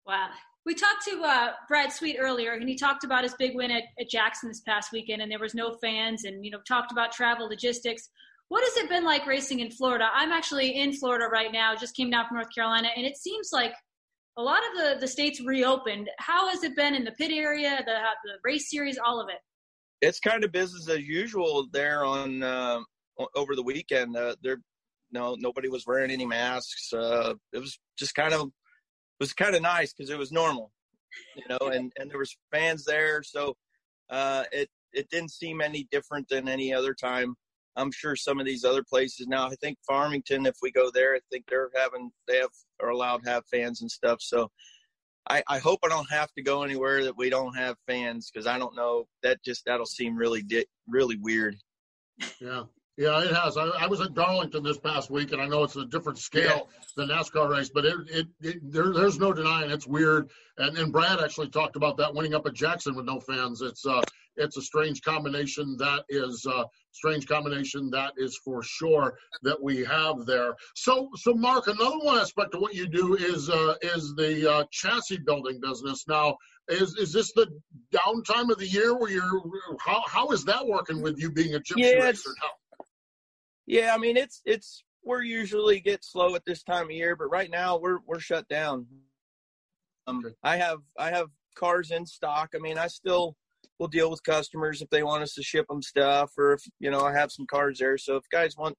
Wow. 0.06 0.28
We 0.64 0.74
talked 0.74 1.04
to 1.04 1.22
uh, 1.22 1.52
Brad 1.68 1.92
Sweet 1.92 2.16
earlier, 2.18 2.52
and 2.52 2.68
he 2.68 2.74
talked 2.74 3.04
about 3.04 3.22
his 3.22 3.34
big 3.34 3.54
win 3.54 3.70
at, 3.70 3.84
at 4.00 4.10
Jackson 4.10 4.48
this 4.48 4.62
past 4.62 4.90
weekend, 4.92 5.22
and 5.22 5.30
there 5.30 5.38
was 5.38 5.54
no 5.54 5.76
fans, 5.80 6.24
and 6.24 6.44
you 6.44 6.50
know 6.50 6.58
talked 6.66 6.90
about 6.90 7.12
travel 7.12 7.48
logistics. 7.48 8.08
What 8.48 8.64
has 8.64 8.84
it 8.84 8.88
been 8.88 9.04
like 9.04 9.26
racing 9.26 9.60
in 9.60 9.70
Florida? 9.70 10.08
I'm 10.12 10.32
actually 10.32 10.80
in 10.80 10.92
Florida 10.92 11.26
right 11.30 11.52
now. 11.52 11.74
Just 11.76 11.96
came 11.96 12.10
down 12.10 12.26
from 12.26 12.38
North 12.38 12.52
Carolina, 12.54 12.88
and 12.96 13.06
it 13.06 13.16
seems 13.16 13.50
like 13.52 13.74
a 14.36 14.42
lot 14.42 14.58
of 14.58 14.78
the, 14.78 15.00
the 15.00 15.08
states 15.08 15.40
reopened. 15.40 16.10
How 16.18 16.48
has 16.48 16.62
it 16.62 16.76
been 16.76 16.94
in 16.94 17.04
the 17.04 17.12
pit 17.12 17.30
area, 17.32 17.82
the 17.86 17.98
the 18.24 18.38
race 18.44 18.70
series, 18.70 18.98
all 18.98 19.20
of 19.20 19.28
it? 19.28 19.38
It's 20.02 20.18
kind 20.18 20.44
of 20.44 20.50
business 20.50 20.88
as 20.88 21.06
usual 21.06 21.68
there 21.72 22.04
on 22.04 22.42
uh, 22.42 22.80
over 23.34 23.54
the 23.54 23.62
weekend. 23.62 24.16
Uh, 24.16 24.34
there, 24.42 24.58
no, 25.16 25.36
nobody 25.38 25.68
was 25.68 25.86
wearing 25.86 26.10
any 26.10 26.26
masks. 26.26 26.92
Uh, 26.92 27.34
it 27.52 27.58
was 27.58 27.78
just 27.98 28.14
kind 28.14 28.34
of 28.34 28.42
it 28.42 29.20
was 29.20 29.32
kind 29.32 29.56
of 29.56 29.62
nice 29.62 29.92
because 29.92 30.10
it 30.10 30.18
was 30.18 30.30
normal, 30.30 30.72
you 31.34 31.44
know, 31.48 31.68
and 31.68 31.92
and 31.98 32.10
there 32.10 32.18
was 32.18 32.36
fans 32.52 32.84
there, 32.84 33.22
so 33.22 33.56
uh, 34.10 34.44
it 34.52 34.68
it 34.92 35.08
didn't 35.10 35.30
seem 35.30 35.60
any 35.60 35.86
different 35.90 36.28
than 36.28 36.48
any 36.48 36.72
other 36.72 36.94
time. 36.94 37.34
I'm 37.78 37.92
sure 37.92 38.16
some 38.16 38.40
of 38.40 38.46
these 38.46 38.64
other 38.64 38.82
places 38.82 39.26
now. 39.26 39.46
I 39.46 39.54
think 39.56 39.78
Farmington, 39.86 40.46
if 40.46 40.56
we 40.62 40.70
go 40.70 40.90
there, 40.90 41.14
I 41.14 41.20
think 41.30 41.44
they're 41.48 41.70
having 41.74 42.10
they 42.28 42.38
have 42.38 42.50
are 42.82 42.90
allowed 42.90 43.24
to 43.24 43.30
have 43.30 43.44
fans 43.50 43.80
and 43.80 43.90
stuff. 43.90 44.18
So 44.20 44.50
I, 45.28 45.42
I 45.48 45.58
hope 45.58 45.80
I 45.84 45.88
don't 45.88 46.10
have 46.10 46.32
to 46.34 46.42
go 46.42 46.62
anywhere 46.62 47.04
that 47.04 47.16
we 47.16 47.30
don't 47.30 47.56
have 47.56 47.76
fans 47.86 48.30
because 48.30 48.46
I 48.46 48.58
don't 48.58 48.76
know 48.76 49.06
that 49.22 49.42
just 49.44 49.64
that'll 49.64 49.86
seem 49.86 50.16
really 50.16 50.42
di- 50.42 50.66
really 50.86 51.16
weird. 51.20 51.56
Yeah. 52.40 52.64
Yeah, 52.96 53.22
it 53.22 53.34
has. 53.34 53.58
I, 53.58 53.66
I 53.66 53.86
was 53.88 54.00
at 54.00 54.14
Darlington 54.14 54.62
this 54.62 54.78
past 54.78 55.10
week, 55.10 55.32
and 55.32 55.42
I 55.42 55.46
know 55.46 55.64
it's 55.64 55.76
a 55.76 55.84
different 55.84 56.18
scale 56.18 56.70
than 56.96 57.08
NASCAR 57.08 57.50
race, 57.50 57.68
but 57.68 57.84
it, 57.84 57.96
it, 58.08 58.26
it 58.40 58.72
there, 58.72 58.92
there's 58.92 59.18
no 59.18 59.34
denying 59.34 59.70
it's 59.70 59.86
weird. 59.86 60.30
And 60.56 60.78
and 60.78 60.92
Brad 60.92 61.20
actually 61.20 61.50
talked 61.50 61.76
about 61.76 61.98
that 61.98 62.14
winning 62.14 62.34
up 62.34 62.46
at 62.46 62.54
Jackson 62.54 62.94
with 62.94 63.04
no 63.04 63.20
fans. 63.20 63.60
It's 63.60 63.84
uh 63.84 64.02
it's 64.36 64.56
a 64.56 64.62
strange 64.62 65.02
combination. 65.02 65.76
That 65.78 66.04
is 66.08 66.46
uh 66.50 66.64
strange 66.92 67.26
combination. 67.26 67.90
That 67.90 68.14
is 68.16 68.40
for 68.42 68.62
sure 68.62 69.18
that 69.42 69.62
we 69.62 69.84
have 69.84 70.24
there. 70.24 70.54
So 70.74 71.10
so 71.16 71.34
Mark, 71.34 71.66
another 71.66 71.98
one 71.98 72.18
aspect 72.18 72.54
of 72.54 72.62
what 72.62 72.74
you 72.74 72.88
do 72.88 73.14
is 73.14 73.50
uh 73.50 73.74
is 73.82 74.14
the 74.16 74.50
uh, 74.50 74.64
chassis 74.70 75.18
building 75.18 75.60
business. 75.60 76.04
Now, 76.08 76.38
is 76.68 76.96
is 76.96 77.12
this 77.12 77.30
the 77.32 77.48
downtime 77.92 78.50
of 78.50 78.58
the 78.58 78.66
year 78.66 78.96
where 78.96 79.10
you're 79.10 79.42
how 79.80 80.02
how 80.06 80.30
is 80.30 80.44
that 80.46 80.66
working 80.66 81.02
with 81.02 81.18
you 81.18 81.30
being 81.30 81.54
a 81.54 81.58
gypsy 81.58 81.92
Yeah, 81.92 82.04
racer 82.04 82.30
now? 82.42 82.48
Yeah, 83.66 83.92
I 83.94 83.98
mean 83.98 84.16
it's 84.16 84.42
it's 84.44 84.84
we're 85.04 85.22
usually 85.22 85.80
get 85.80 86.04
slow 86.04 86.34
at 86.34 86.44
this 86.44 86.62
time 86.62 86.86
of 86.86 86.90
year, 86.90 87.16
but 87.16 87.26
right 87.26 87.50
now 87.50 87.78
we're 87.78 87.98
we're 88.06 88.20
shut 88.20 88.48
down. 88.48 88.86
Um, 90.06 90.34
I 90.42 90.56
have 90.56 90.78
I 90.98 91.10
have 91.10 91.28
cars 91.56 91.90
in 91.90 92.06
stock. 92.06 92.50
I 92.54 92.58
mean, 92.58 92.78
I 92.78 92.86
still 92.88 93.36
will 93.78 93.88
deal 93.88 94.10
with 94.10 94.22
customers 94.22 94.82
if 94.82 94.90
they 94.90 95.02
want 95.02 95.22
us 95.22 95.34
to 95.34 95.42
ship 95.42 95.66
them 95.68 95.82
stuff, 95.82 96.32
or 96.38 96.54
if 96.54 96.62
you 96.80 96.90
know 96.90 97.00
I 97.00 97.12
have 97.12 97.32
some 97.32 97.46
cars 97.46 97.78
there. 97.78 97.98
So 97.98 98.16
if 98.16 98.24
guys 98.30 98.56
want 98.56 98.76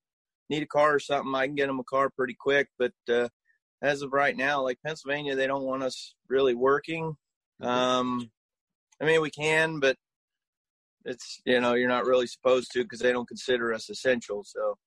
need 0.50 0.63
a 0.63 0.67
car 0.67 0.95
or 0.95 1.00
something, 1.00 1.34
I 1.36 1.45
can 1.45 1.56
get 1.56 1.67
them 1.67 1.80
a 1.80 1.84
car 1.84 2.10
pretty 2.10 2.36
quick. 2.39 2.67
But 2.78 2.93
uh, 3.10 3.30
as 3.82 4.02
of 4.02 4.13
right 4.13 4.36
now, 4.36 4.63
like 4.63 4.80
Pennsylvania, 4.86 5.36
they 5.36 5.47
don't 5.47 5.65
want 5.65 5.84
us 5.84 6.13
really 6.30 6.56
working. 6.56 7.15
Um, 7.62 8.32
I 9.02 9.06
mean, 9.06 9.21
we 9.21 9.30
can, 9.30 9.80
but 9.80 9.97
it's 11.08 11.41
you 11.46 11.60
know 11.60 11.74
you're 11.74 11.88
not 11.88 12.06
really 12.06 12.28
supposed 12.28 12.72
to 12.74 12.84
because 12.84 13.00
they 13.00 13.12
don't 13.12 13.28
consider 13.28 13.74
us 13.74 13.89
essential. 13.89 14.43
So, 14.46 14.78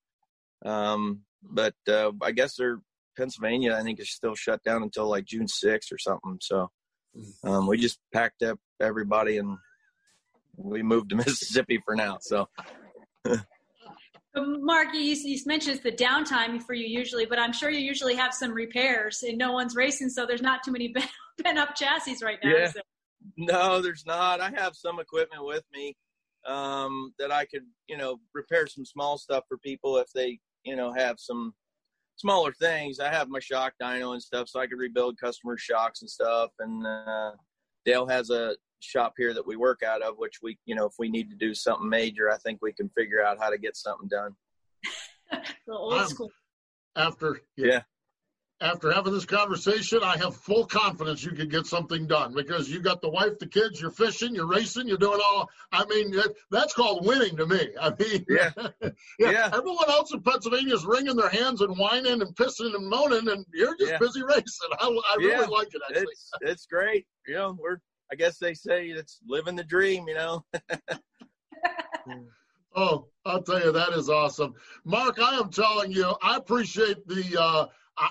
um, 0.63 1.21
but 1.43 1.73
uh, 1.89 2.11
I 2.21 2.31
guess 2.31 2.55
they're 2.55 2.79
Pennsylvania. 3.17 3.75
I 3.75 3.83
think 3.83 3.99
is 3.99 4.11
still 4.11 4.35
shut 4.35 4.63
down 4.63 4.83
until 4.83 5.09
like 5.09 5.25
June 5.25 5.47
6th 5.47 5.91
or 5.91 5.97
something. 5.97 6.37
So, 6.41 6.69
um, 7.43 7.67
we 7.67 7.77
just 7.77 7.99
packed 8.13 8.43
up 8.43 8.59
everybody 8.79 9.37
and 9.37 9.57
we 10.55 10.83
moved 10.83 11.09
to 11.09 11.15
Mississippi 11.17 11.81
for 11.83 11.95
now. 11.95 12.19
So, 12.21 12.47
But 14.33 14.45
Mark, 14.61 14.93
you, 14.93 15.01
you 15.01 15.37
mentioned 15.45 15.75
it's 15.75 15.83
the 15.83 15.91
downtime 15.91 16.63
for 16.63 16.73
you 16.73 16.87
usually, 16.87 17.25
but 17.25 17.37
I'm 17.37 17.51
sure 17.51 17.69
you 17.69 17.79
usually 17.79 18.15
have 18.15 18.33
some 18.33 18.53
repairs, 18.53 19.23
and 19.23 19.37
no 19.37 19.51
one's 19.51 19.75
racing, 19.75 20.07
so 20.07 20.25
there's 20.25 20.41
not 20.41 20.63
too 20.63 20.71
many 20.71 20.95
bent 21.43 21.57
up 21.57 21.75
chassis 21.75 22.15
right 22.23 22.39
now. 22.41 22.49
Yeah. 22.49 22.63
is? 22.63 22.77
No, 23.35 23.81
there's 23.81 24.05
not. 24.05 24.39
I 24.39 24.49
have 24.51 24.73
some 24.73 24.99
equipment 24.99 25.43
with 25.45 25.65
me 25.73 25.97
um, 26.47 27.13
that 27.19 27.31
I 27.31 27.45
could, 27.45 27.63
you 27.87 27.97
know, 27.97 28.19
repair 28.33 28.67
some 28.67 28.85
small 28.85 29.17
stuff 29.17 29.43
for 29.47 29.57
people 29.57 29.97
if 29.97 30.07
they, 30.13 30.39
you 30.63 30.75
know, 30.75 30.91
have 30.93 31.19
some 31.19 31.53
smaller 32.17 32.51
things. 32.53 32.99
I 32.99 33.09
have 33.09 33.29
my 33.29 33.39
shock 33.39 33.73
dyno 33.81 34.13
and 34.13 34.21
stuff, 34.21 34.49
so 34.49 34.59
I 34.59 34.67
could 34.67 34.77
rebuild 34.79 35.19
customer 35.19 35.57
shocks 35.57 36.01
and 36.01 36.09
stuff. 36.09 36.51
And 36.59 36.85
uh, 36.85 37.31
Dale 37.85 38.07
has 38.07 38.29
a 38.29 38.55
shop 38.79 39.13
here 39.17 39.33
that 39.33 39.45
we 39.45 39.55
work 39.55 39.81
out 39.83 40.01
of, 40.01 40.15
which 40.17 40.39
we, 40.41 40.57
you 40.65 40.75
know, 40.75 40.85
if 40.85 40.93
we 40.99 41.09
need 41.09 41.29
to 41.29 41.35
do 41.35 41.53
something 41.53 41.87
major, 41.89 42.31
I 42.31 42.37
think 42.37 42.59
we 42.61 42.73
can 42.73 42.89
figure 42.89 43.23
out 43.23 43.37
how 43.39 43.49
to 43.49 43.57
get 43.57 43.75
something 43.75 44.07
done. 44.07 44.35
The 45.67 45.73
old 45.73 45.93
Um, 45.93 46.07
school. 46.07 46.31
After 46.95 47.39
Yeah. 47.55 47.83
After 48.61 48.91
having 48.91 49.11
this 49.13 49.25
conversation, 49.25 49.99
I 50.03 50.17
have 50.17 50.35
full 50.35 50.65
confidence 50.65 51.23
you 51.23 51.31
could 51.31 51.49
get 51.49 51.65
something 51.65 52.05
done 52.05 52.33
because 52.33 52.69
you 52.69 52.79
got 52.79 53.01
the 53.01 53.09
wife, 53.09 53.39
the 53.39 53.47
kids, 53.47 53.81
you're 53.81 53.89
fishing, 53.91 54.35
you're 54.35 54.45
racing, 54.47 54.87
you're 54.87 54.97
doing 54.97 55.19
all. 55.23 55.49
I 55.71 55.83
mean, 55.85 56.11
that, 56.11 56.35
that's 56.51 56.73
called 56.73 57.05
winning 57.05 57.35
to 57.37 57.47
me. 57.47 57.69
I 57.79 57.91
mean, 57.99 58.23
Yeah. 58.29 58.51
yeah. 59.19 59.49
Everyone 59.51 59.89
else 59.89 60.13
in 60.13 60.21
Pennsylvania 60.21 60.75
is 60.75 60.85
wringing 60.85 61.15
their 61.15 61.29
hands 61.29 61.61
and 61.61 61.75
whining 61.75 62.21
and 62.21 62.35
pissing 62.35 62.75
and 62.75 62.87
moaning, 62.87 63.27
and 63.29 63.45
you're 63.53 63.75
just 63.77 63.91
Yeah. 63.93 63.97
busy 63.97 64.21
racing. 64.23 64.69
I, 64.79 64.85
I 64.87 65.15
really 65.17 65.47
like 65.47 65.73
it 65.73 65.81
actually. 65.89 66.03
It's 66.03 66.31
it's 66.41 66.65
great. 66.67 67.07
You 67.27 67.33
know, 67.33 67.57
we're 67.59 67.77
I 68.11 68.15
guess 68.15 68.37
they 68.37 68.53
say 68.53 68.87
it's 68.87 69.19
living 69.27 69.55
the 69.55 69.63
dream. 69.63 70.07
You 70.07 70.15
know. 70.15 70.45
Oh, 72.73 73.07
I'll 73.25 73.43
tell 73.43 73.61
you, 73.61 73.71
that 73.73 73.89
is 73.93 74.09
awesome. 74.09 74.53
Mark, 74.85 75.19
I 75.19 75.35
am 75.35 75.49
telling 75.49 75.91
you, 75.91 76.15
I 76.23 76.37
appreciate 76.37 77.05
the, 77.05 77.37
uh, 77.37 77.65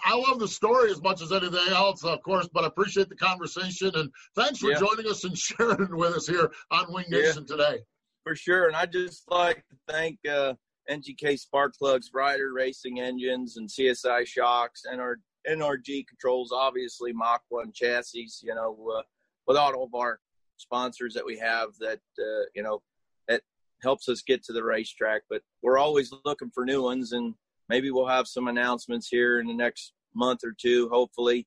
I 0.05 0.15
love 0.17 0.39
the 0.39 0.47
story 0.49 0.91
as 0.91 1.03
much 1.03 1.21
as 1.21 1.33
anything 1.33 1.69
else, 1.73 2.05
of 2.05 2.23
course, 2.23 2.49
but 2.53 2.63
I 2.65 2.69
appreciate 2.69 3.09
the 3.09 3.17
conversation. 3.17 3.91
And 3.97 4.11
thanks 4.37 4.61
for 4.61 4.71
Yeah. 4.71 4.79
joining 4.79 5.07
us 5.11 5.25
and 5.25 5.37
sharing 5.39 5.97
with 5.97 6.15
us 6.15 6.27
here 6.29 6.53
on 6.71 6.93
Wing 6.93 7.07
Yeah. 7.09 7.19
Nation 7.23 7.47
today. 7.47 7.81
for 8.23 8.37
sure. 8.37 8.67
And 8.67 8.77
I'd 8.77 8.93
just 8.93 9.29
like 9.31 9.67
to 9.71 9.77
thank 9.89 10.19
uh, 10.29 10.55
NGK 10.91 11.39
Spark 11.41 11.75
Plugs, 11.77 12.11
Ryder 12.13 12.53
Racing 12.53 13.01
Engines, 13.01 13.57
and 13.57 13.67
CSI 13.69 14.27
Shocks, 14.27 14.83
and 14.85 15.01
our 15.01 15.17
NRG 15.49 16.07
Controls, 16.07 16.53
obviously 16.53 17.13
Mach 17.15 17.41
1 17.49 17.73
chassis, 17.73 18.29
you 18.43 18.55
know, 18.55 18.77
uh, 18.99 19.03
with 19.47 19.57
all 19.57 19.83
of 19.83 19.95
our 19.95 20.21
sponsors 20.59 21.15
that 21.15 21.25
we 21.25 21.39
have 21.39 21.71
that, 21.81 22.01
uh, 22.19 22.45
you 22.55 22.63
know, 22.63 22.83
that 23.27 23.43
helps 23.83 24.07
us 24.09 24.21
get 24.21 24.45
to 24.45 24.53
the 24.53 24.63
racetrack. 24.63 25.23
But 25.31 25.43
we're 25.63 25.79
always 25.79 26.13
looking 26.27 26.51
for 26.51 26.67
new 26.67 26.83
ones, 26.83 27.13
and 27.13 27.35
maybe 27.71 27.91
we'll 27.91 28.07
have 28.07 28.27
some 28.27 28.49
announcements 28.49 29.09
here 29.09 29.41
in 29.41 29.47
the 29.47 29.55
next 29.55 29.93
month 30.15 30.41
or 30.45 30.55
two, 30.61 30.89
hopefully, 30.91 31.47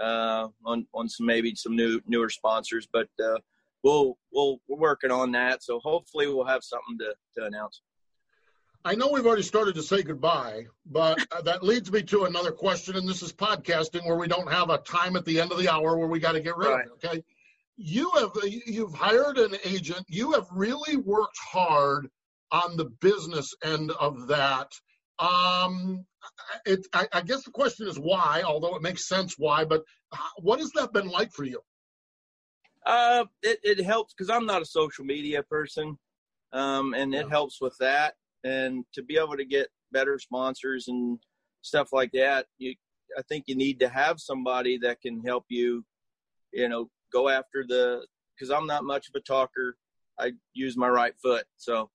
uh, 0.00 0.46
on, 0.64 0.86
on 0.94 1.08
some 1.08 1.26
maybe 1.26 1.54
some 1.54 1.74
new 1.76 2.00
newer 2.06 2.30
sponsors. 2.30 2.88
But 2.90 3.08
uh, 3.22 3.38
we'll, 3.82 4.16
we'll, 4.32 4.60
we're 4.68 4.78
working 4.78 5.10
on 5.10 5.32
that. 5.32 5.62
So 5.62 5.80
hopefully 5.80 6.26
we'll 6.28 6.46
have 6.46 6.62
something 6.62 6.96
to, 7.00 7.14
to 7.36 7.46
announce. 7.46 7.82
I 8.86 8.94
know 8.94 9.08
we've 9.10 9.26
already 9.26 9.42
started 9.42 9.74
to 9.76 9.82
say 9.82 10.02
goodbye, 10.02 10.66
but 10.84 11.18
uh, 11.32 11.40
that 11.42 11.64
leads 11.64 11.90
me 11.90 12.02
to 12.02 12.24
another 12.24 12.52
question. 12.52 12.96
And 12.96 13.08
this 13.08 13.22
is 13.22 13.32
podcasting 13.32 14.06
where 14.06 14.16
we 14.16 14.28
don't 14.28 14.52
have 14.52 14.70
a 14.70 14.78
time 14.78 15.16
at 15.16 15.24
the 15.24 15.40
end 15.40 15.52
of 15.52 15.58
the 15.58 15.68
hour 15.68 15.96
where 15.96 16.06
we 16.06 16.20
got 16.20 16.32
to 16.32 16.40
get 16.40 16.56
rid 16.56 16.68
right. 16.68 16.86
of 16.86 16.92
it. 17.02 17.06
Okay. 17.06 17.24
You 17.76 18.10
have, 18.18 18.30
you've 18.66 18.94
hired 18.94 19.38
an 19.38 19.56
agent. 19.64 20.04
You 20.06 20.32
have 20.32 20.46
really 20.52 20.96
worked 20.98 21.38
hard 21.38 22.08
on 22.52 22.76
the 22.76 22.84
business 23.00 23.52
end 23.64 23.90
of 23.98 24.28
that. 24.28 24.68
Um, 25.18 26.04
it, 26.66 26.86
I, 26.92 27.06
I 27.12 27.20
guess 27.20 27.44
the 27.44 27.50
question 27.50 27.86
is 27.86 27.98
why, 27.98 28.42
although 28.44 28.74
it 28.76 28.82
makes 28.82 29.08
sense 29.08 29.34
why, 29.38 29.64
but 29.64 29.82
what 30.38 30.58
has 30.58 30.70
that 30.72 30.92
been 30.92 31.08
like 31.08 31.32
for 31.32 31.44
you? 31.44 31.60
Uh, 32.86 33.24
it, 33.42 33.58
it 33.62 33.84
helps 33.84 34.14
because 34.14 34.30
I'm 34.30 34.46
not 34.46 34.62
a 34.62 34.66
social 34.66 35.04
media 35.04 35.42
person. 35.42 35.98
Um, 36.52 36.94
and 36.94 37.14
it 37.14 37.28
helps 37.28 37.60
with 37.60 37.74
that 37.80 38.14
and 38.44 38.84
to 38.92 39.02
be 39.02 39.16
able 39.16 39.36
to 39.36 39.44
get 39.44 39.68
better 39.90 40.18
sponsors 40.18 40.88
and 40.88 41.18
stuff 41.62 41.88
like 41.92 42.12
that 42.12 42.46
you 42.58 42.74
i 43.18 43.22
think 43.22 43.44
you 43.46 43.56
need 43.56 43.80
to 43.80 43.88
have 43.88 44.20
somebody 44.20 44.78
that 44.78 45.00
can 45.00 45.20
help 45.24 45.44
you 45.48 45.84
you 46.52 46.68
know 46.68 46.88
go 47.12 47.28
after 47.28 47.64
the 47.66 48.06
because 48.34 48.50
i'm 48.50 48.66
not 48.66 48.84
much 48.84 49.08
of 49.08 49.14
a 49.14 49.20
talker 49.20 49.76
i 50.20 50.30
use 50.52 50.76
my 50.76 50.88
right 50.88 51.14
foot 51.22 51.44
so 51.56 51.90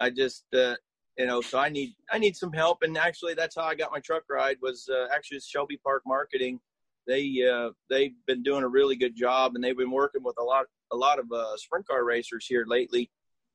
i 0.00 0.10
just 0.10 0.44
uh, 0.54 0.74
you 1.18 1.26
know 1.26 1.40
so 1.40 1.58
i 1.58 1.68
need 1.68 1.94
i 2.10 2.18
need 2.18 2.36
some 2.36 2.52
help 2.52 2.78
and 2.82 2.96
actually 2.96 3.34
that's 3.34 3.56
how 3.56 3.62
i 3.62 3.74
got 3.74 3.92
my 3.92 4.00
truck 4.00 4.22
ride 4.28 4.56
was 4.60 4.88
uh, 4.92 5.06
actually 5.14 5.40
shelby 5.40 5.78
park 5.82 6.02
marketing 6.06 6.60
they 7.06 7.42
uh, 7.48 7.70
they've 7.88 8.14
been 8.26 8.42
doing 8.42 8.64
a 8.64 8.68
really 8.68 8.96
good 8.96 9.14
job 9.14 9.52
and 9.54 9.62
they've 9.62 9.76
been 9.76 9.90
working 9.90 10.22
with 10.22 10.36
a 10.38 10.42
lot 10.42 10.66
a 10.92 10.96
lot 10.96 11.18
of 11.18 11.30
uh, 11.32 11.56
sprint 11.56 11.86
car 11.86 12.04
racers 12.04 12.46
here 12.46 12.64
lately 12.66 13.10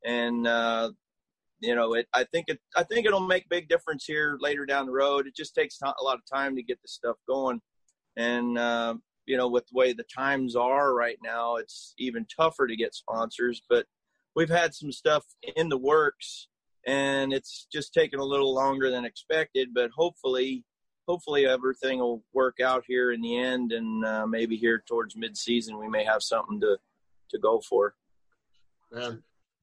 and 0.05 0.47
uh, 0.47 0.89
you 1.61 1.75
know, 1.75 1.93
it. 1.93 2.07
I 2.13 2.23
think 2.23 2.49
it. 2.49 2.59
I 2.75 2.83
think 2.83 3.05
it'll 3.05 3.19
make 3.19 3.47
big 3.47 3.69
difference 3.69 4.05
here 4.05 4.37
later 4.41 4.65
down 4.65 4.87
the 4.87 4.91
road. 4.91 5.27
It 5.27 5.35
just 5.35 5.55
takes 5.55 5.79
a 5.81 6.03
lot 6.03 6.15
of 6.15 6.21
time 6.31 6.55
to 6.55 6.63
get 6.63 6.81
the 6.81 6.87
stuff 6.87 7.17
going, 7.27 7.61
and 8.17 8.57
uh, 8.57 8.95
you 9.27 9.37
know, 9.37 9.47
with 9.47 9.65
the 9.67 9.77
way 9.77 9.93
the 9.93 10.03
times 10.03 10.55
are 10.55 10.93
right 10.93 11.17
now, 11.23 11.57
it's 11.57 11.93
even 11.99 12.25
tougher 12.35 12.65
to 12.65 12.75
get 12.75 12.95
sponsors. 12.95 13.61
But 13.69 13.85
we've 14.35 14.49
had 14.49 14.73
some 14.73 14.91
stuff 14.91 15.23
in 15.55 15.69
the 15.69 15.77
works, 15.77 16.47
and 16.87 17.33
it's 17.33 17.67
just 17.71 17.93
taken 17.93 18.19
a 18.19 18.25
little 18.25 18.53
longer 18.53 18.89
than 18.89 19.05
expected. 19.05 19.69
But 19.73 19.91
hopefully, 19.95 20.63
hopefully 21.07 21.45
everything 21.45 21.99
will 21.99 22.23
work 22.33 22.59
out 22.59 22.83
here 22.87 23.11
in 23.11 23.21
the 23.21 23.37
end, 23.37 23.71
and 23.71 24.05
uh, 24.05 24.25
maybe 24.27 24.55
here 24.57 24.83
towards 24.87 25.15
mid-season 25.15 25.77
we 25.77 25.87
may 25.87 26.03
have 26.03 26.23
something 26.23 26.59
to 26.61 26.77
to 27.29 27.39
go 27.39 27.61
for. 27.67 27.95
And 28.91 29.21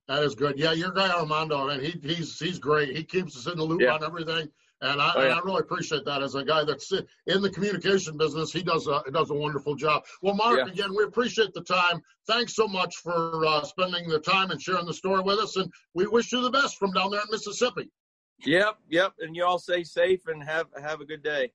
that 0.08 0.22
is 0.22 0.34
good. 0.34 0.58
Yeah, 0.58 0.72
your 0.72 0.92
guy 0.92 1.10
Armando, 1.10 1.66
man, 1.66 1.80
he 1.80 1.98
he's 2.02 2.38
he's 2.38 2.58
great. 2.58 2.96
He 2.96 3.04
keeps 3.04 3.36
us 3.36 3.46
in 3.46 3.58
the 3.58 3.64
loop 3.64 3.80
yeah. 3.80 3.94
on 3.94 4.04
everything, 4.04 4.48
and 4.80 5.00
I, 5.00 5.12
oh, 5.14 5.20
yeah. 5.20 5.24
and 5.26 5.34
I 5.34 5.40
really 5.40 5.60
appreciate 5.60 6.04
that. 6.04 6.22
As 6.22 6.34
a 6.34 6.44
guy 6.44 6.64
that's 6.64 6.92
in 6.92 7.42
the 7.42 7.50
communication 7.50 8.16
business, 8.16 8.52
he 8.52 8.62
does 8.62 8.86
a 8.86 9.02
does 9.12 9.30
a 9.30 9.34
wonderful 9.34 9.74
job. 9.74 10.04
Well, 10.22 10.34
Mark, 10.34 10.58
yeah. 10.58 10.72
again, 10.72 10.94
we 10.96 11.04
appreciate 11.04 11.52
the 11.52 11.62
time. 11.62 12.00
Thanks 12.26 12.54
so 12.54 12.68
much 12.68 12.96
for 12.96 13.44
uh, 13.44 13.64
spending 13.64 14.08
the 14.08 14.20
time 14.20 14.50
and 14.50 14.60
sharing 14.60 14.86
the 14.86 14.94
story 14.94 15.22
with 15.22 15.38
us, 15.38 15.56
and 15.56 15.72
we 15.94 16.06
wish 16.06 16.32
you 16.32 16.42
the 16.42 16.50
best 16.50 16.78
from 16.78 16.92
down 16.92 17.10
there 17.10 17.20
in 17.20 17.26
Mississippi. 17.30 17.90
Yep, 18.44 18.78
yep, 18.88 19.14
and 19.20 19.34
you 19.34 19.44
all 19.44 19.58
stay 19.58 19.82
safe 19.82 20.26
and 20.28 20.42
have 20.42 20.66
have 20.80 21.00
a 21.00 21.04
good 21.04 21.22
day. 21.22 21.50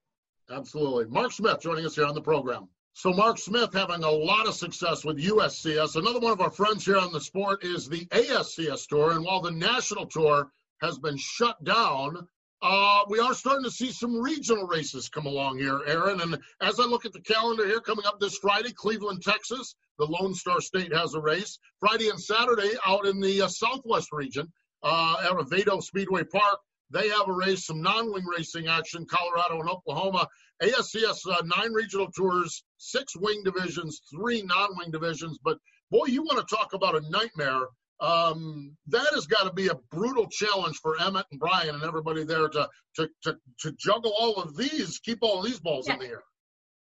Absolutely, 0.49 1.05
Mark 1.05 1.31
Smith 1.31 1.62
joining 1.62 1.86
us 1.86 1.95
here 1.95 2.05
on 2.05 2.15
the 2.15 2.21
program. 2.21 2.67
So 2.95 3.12
Mark 3.12 3.39
Smith 3.39 3.73
having 3.73 4.03
a 4.03 4.09
lot 4.09 4.47
of 4.47 4.53
success 4.53 5.03
with 5.03 5.17
USCS. 5.17 5.95
Another 5.95 6.19
one 6.19 6.31
of 6.31 6.41
our 6.41 6.51
friends 6.51 6.86
here 6.86 6.99
on 6.99 7.12
the 7.12 7.19
sport 7.19 7.63
is 7.63 7.89
the 7.89 8.05
ASCS 8.05 8.88
tour. 8.88 9.13
And 9.13 9.25
while 9.25 9.41
the 9.41 9.49
national 9.49 10.05
tour 10.05 10.51
has 10.79 10.99
been 10.99 11.17
shut 11.17 11.63
down, 11.63 12.27
uh, 12.63 13.04
we 13.10 13.19
are 13.19 13.34
starting 13.34 13.65
to 13.65 13.69
see 13.69 13.91
some 13.91 14.15
regional 14.15 14.65
races 14.65 15.10
come 15.10 15.26
along 15.26 15.60
here, 15.60 15.82
Erin. 15.86 16.21
And 16.21 16.39
as 16.62 16.80
I 16.80 16.86
look 16.86 17.06
at 17.06 17.12
the 17.12 17.19
calendar 17.19 17.67
here, 17.67 17.82
coming 17.82 18.06
up 18.06 18.21
this 18.21 18.38
Friday, 18.38 18.71
Cleveland, 18.71 19.21
Texas, 19.21 19.76
the 19.99 20.06
Lone 20.06 20.34
Star 20.34 20.62
State 20.62 20.93
has 20.93 21.13
a 21.13 21.19
race. 21.19 21.60
Friday 21.82 22.08
and 22.08 22.19
Saturday 22.19 22.71
out 22.88 23.06
in 23.06 23.19
the 23.19 23.41
uh, 23.41 23.47
Southwest 23.49 24.13
region 24.13 24.49
uh, 24.82 25.17
at 25.26 25.32
Oviedo 25.34 25.82
Speedway 25.82 26.23
Park. 26.23 26.60
They 26.89 27.10
have 27.10 27.28
a 27.28 27.34
race, 27.34 27.65
some 27.65 27.82
non-wing 27.82 28.26
racing 28.26 28.67
action, 28.67 29.06
Colorado 29.10 29.60
and 29.60 29.69
Oklahoma. 29.69 30.26
ASCS 30.62 31.19
uh, 31.30 31.41
nine 31.58 31.73
regional 31.73 32.10
tours, 32.12 32.63
six 32.78 33.13
wing 33.17 33.43
divisions, 33.43 34.02
three 34.10 34.41
non-wing 34.41 34.91
divisions. 34.91 35.38
But 35.43 35.58
boy, 35.91 36.06
you 36.06 36.23
want 36.23 36.47
to 36.47 36.56
talk 36.56 36.71
about 36.73 36.95
a 36.95 37.10
nightmare. 37.10 37.65
Um, 37.99 38.75
that 38.88 39.08
has 39.13 39.27
got 39.27 39.43
to 39.43 39.53
be 39.53 39.67
a 39.67 39.75
brutal 39.91 40.27
challenge 40.27 40.77
for 40.82 40.99
Emmett 40.99 41.25
and 41.32 41.39
Brian 41.39 41.75
and 41.75 41.84
everybody 41.84 42.23
there 42.23 42.49
to 42.49 42.67
to 42.95 43.10
to, 43.23 43.38
to 43.62 43.71
juggle 43.73 44.13
all 44.19 44.36
of 44.36 44.58
these, 44.58 44.99
keep 44.99 45.19
all 45.21 45.39
of 45.39 45.45
these 45.45 45.60
balls 45.60 45.88
yeah. 45.88 45.93
in 45.93 45.99
the 45.99 46.08
air. 46.08 46.23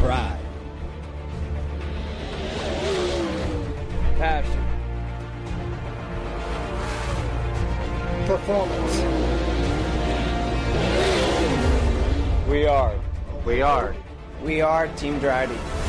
Pride, 0.00 0.38
passion, 4.16 4.64
performance. 8.26 9.28
We 12.48 12.66
are. 12.66 12.94
We 13.44 13.60
are. 13.60 13.94
We 14.42 14.60
are 14.60 14.88
Team 14.88 15.18
Drydene. 15.20 15.87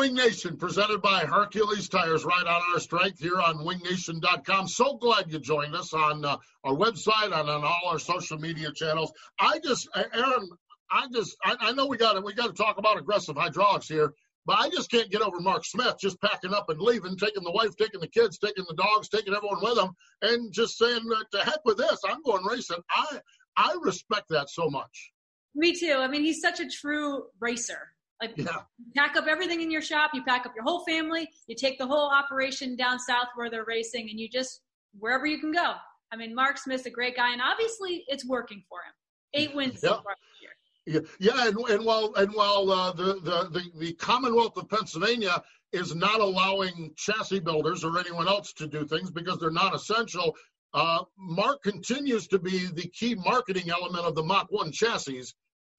Wing 0.00 0.14
Nation 0.14 0.56
presented 0.56 1.02
by 1.02 1.26
Hercules 1.26 1.86
Tires, 1.86 2.24
right 2.24 2.46
on 2.46 2.62
our 2.72 2.80
strength 2.80 3.20
here 3.20 3.38
on 3.38 3.58
wingnation.com. 3.58 4.66
So 4.66 4.96
glad 4.96 5.30
you 5.30 5.38
joined 5.38 5.74
us 5.74 5.92
on 5.92 6.24
uh, 6.24 6.38
our 6.64 6.72
website 6.72 7.26
and 7.26 7.50
on 7.50 7.62
all 7.62 7.82
our 7.84 7.98
social 7.98 8.38
media 8.38 8.72
channels. 8.72 9.12
I 9.38 9.58
just, 9.58 9.90
Erin, 9.94 10.48
I 10.90 11.06
just, 11.12 11.36
I, 11.44 11.54
I 11.60 11.72
know 11.72 11.84
we 11.84 11.98
got 11.98 12.14
to, 12.14 12.22
we 12.22 12.32
got 12.32 12.46
to 12.46 12.54
talk 12.54 12.78
about 12.78 12.96
aggressive 12.96 13.36
hydraulics 13.36 13.88
here, 13.88 14.14
but 14.46 14.58
I 14.58 14.70
just 14.70 14.90
can't 14.90 15.10
get 15.10 15.20
over 15.20 15.38
Mark 15.38 15.66
Smith 15.66 15.96
just 16.00 16.18
packing 16.22 16.54
up 16.54 16.70
and 16.70 16.80
leaving, 16.80 17.18
taking 17.18 17.44
the 17.44 17.52
wife, 17.52 17.76
taking 17.76 18.00
the 18.00 18.08
kids, 18.08 18.38
taking 18.38 18.64
the 18.66 18.76
dogs, 18.76 19.10
taking 19.10 19.34
everyone 19.34 19.60
with 19.60 19.76
him, 19.76 19.90
and 20.22 20.50
just 20.50 20.78
saying, 20.78 21.02
to 21.32 21.38
heck 21.40 21.62
with 21.66 21.76
this, 21.76 22.00
I'm 22.08 22.22
going 22.22 22.46
racing. 22.46 22.80
I, 22.90 23.20
I 23.54 23.76
respect 23.82 24.30
that 24.30 24.48
so 24.48 24.70
much. 24.70 25.12
Me 25.54 25.78
too. 25.78 25.96
I 25.98 26.08
mean, 26.08 26.22
he's 26.22 26.40
such 26.40 26.58
a 26.58 26.66
true 26.66 27.24
racer 27.38 27.92
Like 28.20 28.36
Yeah. 28.36 28.62
you 28.78 28.92
pack 28.94 29.16
up 29.16 29.26
everything 29.26 29.62
in 29.62 29.70
your 29.70 29.80
shop, 29.80 30.10
you 30.12 30.22
pack 30.24 30.44
up 30.46 30.52
your 30.54 30.64
whole 30.64 30.84
family, 30.84 31.28
you 31.46 31.54
take 31.54 31.78
the 31.78 31.86
whole 31.86 32.10
operation 32.10 32.76
down 32.76 32.98
south 32.98 33.28
where 33.34 33.48
they're 33.50 33.64
racing, 33.64 34.10
and 34.10 34.20
you 34.20 34.28
just 34.28 34.62
wherever 34.98 35.26
you 35.26 35.38
can 35.38 35.52
go. 35.52 35.74
I 36.12 36.16
mean, 36.16 36.34
Mark 36.34 36.58
Smith's 36.58 36.86
a 36.86 36.90
great 36.90 37.16
guy, 37.16 37.32
and 37.32 37.40
obviously 37.40 38.04
it's 38.08 38.26
working 38.26 38.62
for 38.68 38.78
him. 38.78 38.92
Eight 39.32 39.54
wins 39.54 39.80
so 39.80 40.02
far 40.02 40.14
this 40.20 40.42
year. 40.42 40.50
Yeah, 40.86 41.34
yeah, 41.34 41.48
and, 41.48 41.56
and 41.70 41.84
while 41.84 42.12
and 42.16 42.32
while 42.34 42.70
uh, 42.70 42.92
the, 42.92 43.14
the 43.22 43.48
the 43.50 43.78
the 43.78 43.92
Commonwealth 43.94 44.56
of 44.56 44.68
Pennsylvania 44.68 45.42
is 45.72 45.94
not 45.94 46.20
allowing 46.20 46.92
chassis 46.96 47.38
builders 47.40 47.84
or 47.84 47.98
anyone 47.98 48.26
else 48.26 48.52
to 48.54 48.66
do 48.66 48.84
things 48.84 49.10
because 49.10 49.38
they're 49.38 49.52
not 49.52 49.74
essential, 49.74 50.34
uh, 50.74 51.04
Mark 51.16 51.62
continues 51.62 52.26
to 52.26 52.40
be 52.40 52.66
the 52.66 52.88
key 52.88 53.14
marketing 53.14 53.70
element 53.70 54.04
of 54.04 54.16
the 54.16 54.22
Mach 54.22 54.48
One 54.50 54.72
chassis 54.72 55.32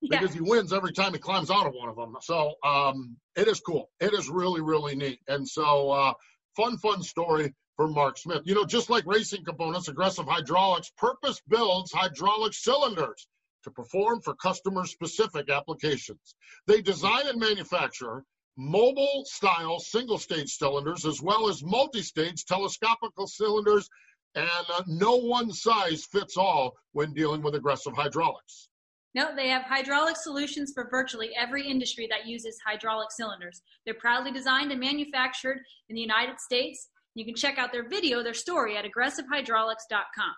because 0.10 0.34
he 0.34 0.42
wins 0.42 0.74
every 0.74 0.92
time 0.92 1.14
he 1.14 1.20
climbs 1.20 1.52
out 1.52 1.68
of 1.68 1.74
one 1.74 1.90
of 1.90 1.96
them. 1.96 2.16
So 2.22 2.54
um, 2.64 3.18
it 3.36 3.48
is 3.48 3.60
cool. 3.60 3.90
It 4.00 4.14
is 4.14 4.30
really 4.30 4.62
really 4.62 4.96
neat, 4.96 5.20
and 5.28 5.48
so 5.48 5.92
uh, 5.92 6.14
fun 6.56 6.78
fun 6.78 7.04
story 7.04 7.54
for 7.76 7.88
Mark 7.88 8.18
Smith. 8.18 8.42
You 8.46 8.56
know, 8.56 8.66
just 8.66 8.90
like 8.90 9.06
racing 9.06 9.44
components, 9.44 9.88
Aggressive 9.88 10.28
Hydraulics 10.28 10.92
purpose 10.98 11.42
builds 11.48 11.92
hydraulic 11.92 12.54
cylinders 12.54 13.28
to 13.64 13.72
perform 13.72 14.22
for 14.22 14.36
customer 14.36 14.86
specific 14.86 15.50
applications. 15.50 16.36
They 16.68 16.82
design 16.82 17.28
and 17.28 17.40
manufacture 17.40 18.24
mobile 18.58 19.24
style 19.26 19.80
single 19.80 20.18
stage 20.18 20.50
cylinders 20.50 21.06
as 21.06 21.22
well 21.22 21.48
as 21.48 21.64
multi 21.64 22.02
stage 22.02 22.46
telescopical 22.46 23.28
cylinders, 23.28 23.90
and 24.36 24.66
uh, 24.74 24.84
no 24.88 25.16
one 25.16 25.52
size 25.52 26.06
fits 26.06 26.38
all 26.38 26.74
when 26.92 27.14
dealing 27.14 27.42
with 27.42 27.56
aggressive 27.56 27.94
hydraulics. 27.94 28.70
No, 29.14 29.36
they 29.36 29.50
have 29.50 29.64
hydraulic 29.64 30.16
solutions 30.16 30.72
for 30.74 30.88
virtually 30.90 31.32
every 31.38 31.68
industry 31.68 32.08
that 32.10 32.28
uses 32.28 32.58
hydraulic 32.66 33.12
cylinders. 33.12 33.62
They're 33.86 33.94
proudly 33.94 34.32
designed 34.32 34.72
and 34.72 34.80
manufactured 34.80 35.60
in 35.90 35.96
the 35.96 36.02
United 36.02 36.40
States. 36.40 36.90
You 37.14 37.26
can 37.26 37.36
check 37.36 37.58
out 37.58 37.74
their 37.74 37.88
video, 37.90 38.24
their 38.24 38.34
story 38.34 38.78
at 38.78 38.86
aggressivehydraulics.com. 38.86 40.34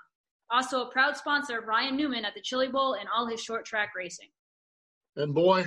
Also, 0.49 0.81
a 0.81 0.91
proud 0.91 1.15
sponsor 1.17 1.59
of 1.59 1.67
Ryan 1.67 1.95
Newman 1.95 2.25
at 2.25 2.33
the 2.33 2.41
Chili 2.41 2.67
Bowl 2.67 2.93
and 2.93 3.07
all 3.15 3.27
his 3.27 3.41
short 3.41 3.65
track 3.65 3.89
racing. 3.95 4.29
And 5.15 5.33
boy, 5.33 5.65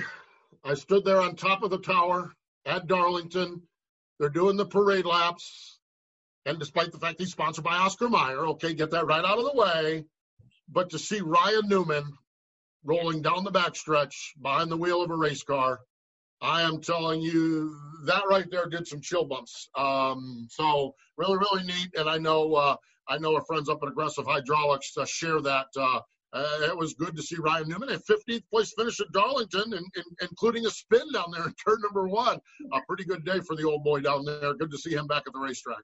I 0.63 0.73
stood 0.73 1.05
there 1.05 1.21
on 1.21 1.35
top 1.35 1.63
of 1.63 1.69
the 1.69 1.79
tower 1.79 2.33
at 2.65 2.87
Darlington. 2.87 3.61
They're 4.19 4.29
doing 4.29 4.57
the 4.57 4.65
parade 4.65 5.05
laps. 5.05 5.79
And 6.45 6.59
despite 6.59 6.91
the 6.91 6.99
fact 6.99 7.19
he's 7.19 7.31
sponsored 7.31 7.63
by 7.63 7.75
Oscar 7.75 8.09
Mayer, 8.09 8.47
okay, 8.47 8.73
get 8.73 8.91
that 8.91 9.05
right 9.05 9.23
out 9.23 9.37
of 9.37 9.45
the 9.45 9.53
way. 9.53 10.05
But 10.69 10.89
to 10.89 10.99
see 10.99 11.21
Ryan 11.21 11.67
Newman 11.67 12.03
rolling 12.87 13.21
down 13.21 13.43
the 13.43 13.51
backstretch 13.51 14.15
behind 14.41 14.71
the 14.71 14.77
wheel 14.77 15.03
of 15.03 15.11
a 15.11 15.15
race 15.15 15.43
car, 15.43 15.81
I 16.41 16.61
am 16.61 16.81
telling 16.81 17.21
you 17.21 17.75
that 18.05 18.23
right 18.29 18.49
there 18.49 18.67
did 18.67 18.87
some 18.87 19.01
chill 19.01 19.25
bumps. 19.25 19.69
Um, 19.75 20.47
so 20.49 20.95
really, 21.17 21.37
really 21.37 21.63
neat. 21.63 21.89
And 21.95 22.09
I 22.09 22.17
know 22.17 22.53
uh, 22.53 22.75
I 23.09 23.17
know 23.17 23.35
our 23.35 23.43
friends 23.45 23.69
up 23.69 23.79
at 23.83 23.89
Aggressive 23.89 24.25
Hydraulics 24.25 24.95
uh, 24.97 25.05
share 25.05 25.41
that. 25.41 25.67
Uh, 25.75 25.99
uh, 26.33 26.57
it 26.61 26.77
was 26.77 26.93
good 26.93 27.15
to 27.15 27.23
see 27.23 27.37
Ryan 27.37 27.69
Newman 27.69 27.89
a 27.89 27.99
15th 27.99 28.43
place 28.51 28.73
finish 28.77 28.99
at 28.99 29.11
Darlington, 29.13 29.73
and, 29.73 29.85
and, 29.95 30.05
including 30.21 30.65
a 30.65 30.69
spin 30.69 31.11
down 31.13 31.31
there 31.31 31.45
in 31.45 31.53
turn 31.67 31.77
number 31.81 32.07
one. 32.07 32.37
A 32.73 32.79
pretty 32.87 33.05
good 33.05 33.25
day 33.25 33.39
for 33.39 33.55
the 33.55 33.63
old 33.63 33.83
boy 33.83 34.01
down 34.01 34.25
there. 34.25 34.53
Good 34.53 34.71
to 34.71 34.77
see 34.77 34.93
him 34.93 35.07
back 35.07 35.23
at 35.25 35.33
the 35.33 35.39
racetrack. 35.39 35.81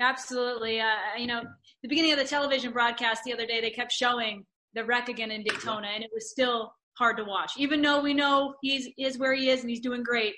Absolutely. 0.00 0.80
Uh, 0.80 1.16
you 1.18 1.26
know, 1.26 1.42
the 1.82 1.88
beginning 1.88 2.12
of 2.12 2.18
the 2.18 2.24
television 2.24 2.72
broadcast 2.72 3.22
the 3.24 3.32
other 3.32 3.46
day, 3.46 3.60
they 3.60 3.70
kept 3.70 3.92
showing 3.92 4.44
the 4.76 4.84
wreck 4.84 5.08
again 5.08 5.30
in 5.32 5.42
Daytona, 5.42 5.88
and 5.88 6.04
it 6.04 6.10
was 6.14 6.30
still 6.30 6.72
hard 6.94 7.16
to 7.16 7.24
watch. 7.24 7.52
Even 7.56 7.82
though 7.82 8.00
we 8.00 8.14
know 8.14 8.54
he's 8.62 8.88
is 8.98 9.18
where 9.18 9.34
he 9.34 9.50
is 9.50 9.62
and 9.62 9.70
he's 9.70 9.80
doing 9.80 10.02
great, 10.04 10.34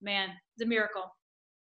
man, 0.00 0.28
it's 0.54 0.64
a 0.64 0.66
miracle. 0.66 1.10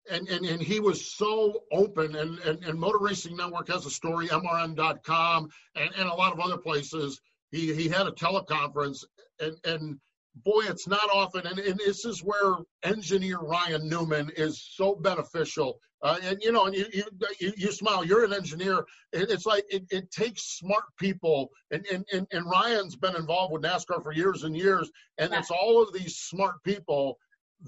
and, 0.09 0.27
and, 0.29 0.45
and 0.45 0.61
he 0.61 0.79
was 0.79 1.13
so 1.15 1.63
open 1.71 2.15
and, 2.15 2.39
and, 2.39 2.63
and 2.63 2.79
motor 2.79 2.97
racing 2.99 3.37
network 3.37 3.69
has 3.69 3.85
a 3.85 3.89
story 3.89 4.27
mrn.com 4.27 5.49
and, 5.75 5.89
and 5.97 6.09
a 6.09 6.13
lot 6.13 6.33
of 6.33 6.39
other 6.39 6.57
places 6.57 7.19
he, 7.51 7.73
he 7.73 7.87
had 7.87 8.07
a 8.07 8.11
teleconference 8.11 9.03
and, 9.39 9.55
and 9.65 9.97
boy 10.43 10.61
it's 10.65 10.87
not 10.87 11.07
often 11.13 11.45
and, 11.47 11.59
and 11.59 11.79
this 11.79 12.03
is 12.05 12.19
where 12.21 12.55
engineer 12.83 13.39
ryan 13.39 13.87
newman 13.87 14.29
is 14.35 14.67
so 14.75 14.95
beneficial 14.95 15.79
uh, 16.03 16.17
and 16.23 16.37
you 16.41 16.51
know 16.51 16.65
and 16.65 16.75
you, 16.75 16.85
you, 16.93 17.03
you, 17.39 17.53
you 17.57 17.71
smile 17.71 18.03
you're 18.03 18.25
an 18.25 18.33
engineer 18.33 18.79
it, 19.11 19.31
it's 19.31 19.45
like 19.45 19.65
it, 19.69 19.83
it 19.89 20.11
takes 20.11 20.57
smart 20.57 20.83
people 20.99 21.49
and, 21.71 21.85
and, 21.91 22.05
and, 22.13 22.27
and 22.31 22.45
ryan's 22.49 22.95
been 22.95 23.15
involved 23.15 23.51
with 23.53 23.63
nascar 23.63 24.01
for 24.03 24.11
years 24.11 24.43
and 24.43 24.55
years 24.55 24.91
and 25.17 25.33
it's 25.33 25.51
all 25.51 25.81
of 25.81 25.93
these 25.93 26.17
smart 26.17 26.61
people 26.63 27.17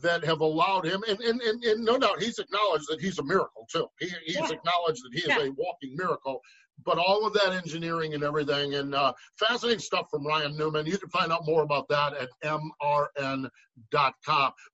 that 0.02 0.26
have 0.26 0.42
allowed 0.42 0.86
him, 0.86 1.02
and, 1.08 1.20
and, 1.22 1.42
and, 1.42 1.64
and 1.64 1.86
no 1.86 1.98
doubt 1.98 2.22
he's 2.22 2.38
acknowledged 2.38 2.86
that 2.90 3.00
he's 3.00 3.18
a 3.20 3.24
miracle 3.24 3.66
too. 3.72 3.88
He, 4.00 4.10
he's 4.26 4.36
Yeah. 4.36 4.52
acknowledged 4.52 5.02
that 5.04 5.14
he 5.14 5.22
is 5.22 5.28
Yeah. 5.28 5.44
a 5.44 5.52
walking 5.52 5.96
miracle. 5.96 6.42
But 6.84 6.98
all 6.98 7.26
of 7.26 7.34
that 7.34 7.54
engineering 7.54 8.14
and 8.14 8.24
everything, 8.24 8.76
and 8.76 8.94
uh, 8.94 9.14
fascinating 9.40 9.80
stuff 9.80 10.08
from 10.12 10.26
Ryan 10.26 10.58
Newman. 10.58 10.86
You 10.86 10.98
can 10.98 11.10
find 11.10 11.32
out 11.32 11.46
more 11.46 11.64
about 11.64 11.88
that 11.90 12.14
at 12.14 12.30
mrn.com. 12.44 13.50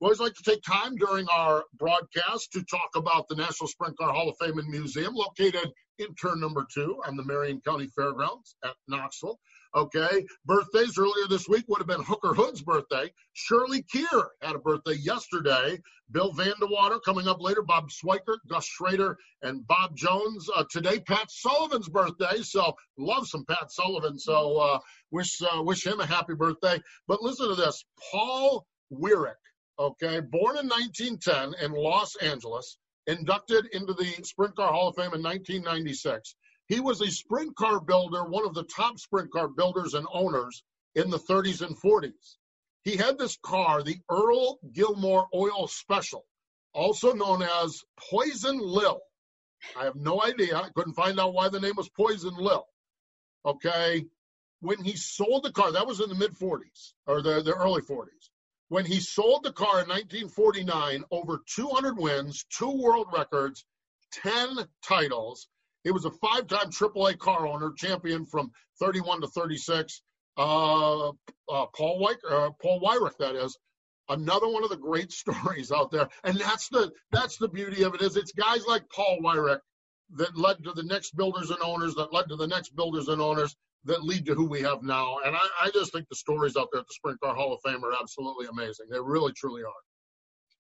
We 0.00 0.04
always 0.04 0.20
like 0.20 0.34
to 0.34 0.42
take 0.42 0.62
time 0.62 0.96
during 0.96 1.26
our 1.28 1.64
broadcast 1.78 2.52
to 2.52 2.64
talk 2.64 2.90
about 2.96 3.28
the 3.28 3.36
National 3.36 3.68
Sprint 3.68 3.96
Car 3.96 4.12
Hall 4.12 4.28
of 4.28 4.36
Fame 4.38 4.58
and 4.58 4.68
Museum, 4.68 5.14
located 5.14 5.72
in 5.98 6.14
turn 6.14 6.40
number 6.40 6.66
two 6.72 7.00
on 7.06 7.16
the 7.16 7.24
Marion 7.24 7.60
County 7.64 7.86
Fairgrounds 7.86 8.56
at 8.64 8.74
Knoxville. 8.88 9.38
Okay, 9.74 10.26
birthdays 10.44 10.98
earlier 10.98 11.26
this 11.30 11.48
week 11.48 11.64
would 11.68 11.78
have 11.78 11.86
been 11.86 12.02
Hooker 12.02 12.34
Hood's 12.34 12.60
birthday. 12.60 13.10
Shirley 13.32 13.82
Keir 13.82 14.28
had 14.42 14.54
a 14.54 14.58
birthday 14.58 14.96
yesterday. 14.96 15.80
Bill 16.10 16.34
Vandewater 16.34 17.00
coming 17.02 17.26
up 17.26 17.40
later. 17.40 17.62
Bob 17.62 17.88
Sweikert, 17.88 18.40
Gus 18.48 18.66
Schrader, 18.66 19.16
and 19.40 19.66
Bob 19.66 19.96
Jones. 19.96 20.46
Uh, 20.54 20.64
today, 20.70 21.00
Pat 21.00 21.30
Sullivan's 21.30 21.88
birthday. 21.88 22.42
So 22.42 22.74
love 22.98 23.26
some 23.26 23.46
Pat 23.46 23.72
Sullivan. 23.72 24.18
So 24.18 24.58
uh, 24.58 24.78
wish 25.10 25.40
uh, 25.40 25.62
wish 25.62 25.86
him 25.86 26.00
a 26.00 26.06
happy 26.06 26.34
birthday. 26.34 26.78
But 27.08 27.22
listen 27.22 27.48
to 27.48 27.54
this, 27.54 27.82
Paul 28.10 28.66
Weirick. 28.92 29.36
Okay, 29.78 30.20
born 30.20 30.58
in 30.58 30.68
1910 30.68 31.54
in 31.64 31.72
Los 31.72 32.14
Angeles, 32.16 32.76
inducted 33.06 33.64
into 33.72 33.94
the 33.94 34.12
Sprint 34.22 34.54
Car 34.54 34.70
Hall 34.70 34.88
of 34.88 34.96
Fame 34.96 35.14
in 35.14 35.22
1996. 35.22 36.34
He 36.72 36.80
was 36.80 37.02
a 37.02 37.10
sprint 37.10 37.54
car 37.54 37.80
builder, 37.80 38.24
one 38.24 38.46
of 38.46 38.54
the 38.54 38.62
top 38.62 38.98
sprint 38.98 39.30
car 39.30 39.46
builders 39.46 39.92
and 39.92 40.06
owners 40.10 40.64
in 40.94 41.10
the 41.10 41.18
30s 41.18 41.60
and 41.60 41.76
40s. 41.78 42.38
He 42.82 42.96
had 42.96 43.18
this 43.18 43.36
car, 43.42 43.82
the 43.82 43.98
Earl 44.10 44.58
Gilmore 44.72 45.28
Oil 45.34 45.68
Special, 45.68 46.24
also 46.72 47.12
known 47.12 47.42
as 47.42 47.84
Poison 47.98 48.58
Lil. 48.58 49.02
I 49.76 49.84
have 49.84 49.96
no 49.96 50.22
idea. 50.22 50.56
I 50.56 50.70
couldn't 50.70 50.94
find 50.94 51.20
out 51.20 51.34
why 51.34 51.50
the 51.50 51.60
name 51.60 51.74
was 51.76 51.90
Poison 51.90 52.36
Lil. 52.36 52.64
Okay. 53.44 54.06
When 54.60 54.82
he 54.82 54.96
sold 54.96 55.42
the 55.42 55.52
car, 55.52 55.72
that 55.72 55.86
was 55.86 56.00
in 56.00 56.08
the 56.08 56.14
mid 56.14 56.32
40s 56.38 56.94
or 57.06 57.20
the, 57.20 57.42
the 57.42 57.52
early 57.52 57.82
40s. 57.82 58.30
When 58.70 58.86
he 58.86 58.98
sold 58.98 59.42
the 59.42 59.52
car 59.52 59.82
in 59.82 59.90
1949, 59.90 61.04
over 61.10 61.42
200 61.54 61.98
wins, 61.98 62.46
two 62.48 62.70
world 62.70 63.08
records, 63.12 63.66
10 64.12 64.56
titles. 64.82 65.48
He 65.84 65.90
was 65.90 66.04
a 66.04 66.10
five 66.10 66.46
time 66.46 66.70
AAA 66.70 67.18
car 67.18 67.46
owner, 67.46 67.72
champion 67.76 68.24
from 68.26 68.50
31 68.80 69.22
to 69.22 69.26
36. 69.28 70.02
Uh, 70.36 71.08
uh, 71.08 71.12
Paul 71.48 72.00
Weirick, 72.00 72.30
uh, 72.30 72.50
Paul 72.60 72.80
Weirick, 72.80 73.16
that 73.18 73.34
is, 73.34 73.58
another 74.08 74.48
one 74.48 74.64
of 74.64 74.70
the 74.70 74.76
great 74.76 75.12
stories 75.22 75.72
out 75.72 75.90
there. 75.90 76.08
And 76.24 76.38
that's 76.38 76.68
the 76.68 76.92
that's 77.10 77.36
the 77.36 77.48
beauty 77.48 77.82
of 77.82 77.94
it 77.94 78.02
is 78.02 78.16
it's 78.16 78.32
guys 78.32 78.66
like 78.66 78.82
Paul 78.94 79.18
Weirick 79.22 79.60
that 80.16 80.36
led 80.36 80.62
to 80.64 80.72
the 80.72 80.82
next 80.82 81.16
builders 81.16 81.50
and 81.50 81.58
owners, 81.62 81.94
that 81.94 82.12
led 82.12 82.28
to 82.28 82.36
the 82.36 82.46
next 82.46 82.76
builders 82.76 83.08
and 83.08 83.20
owners, 83.20 83.56
that 83.84 84.04
lead 84.04 84.26
to 84.26 84.34
who 84.34 84.46
we 84.46 84.60
have 84.60 84.82
now. 84.82 85.16
And 85.24 85.34
I, 85.34 85.40
I 85.62 85.70
just 85.70 85.92
think 85.92 86.08
the 86.08 86.16
stories 86.16 86.56
out 86.56 86.68
there 86.70 86.80
at 86.80 86.86
the 86.86 86.94
Sprint 86.94 87.20
Car 87.20 87.34
Hall 87.34 87.54
of 87.54 87.60
Fame 87.64 87.82
are 87.84 87.92
absolutely 88.00 88.46
amazing. 88.46 88.86
They 88.90 89.00
really, 89.00 89.32
truly 89.32 89.62
are. 89.62 89.70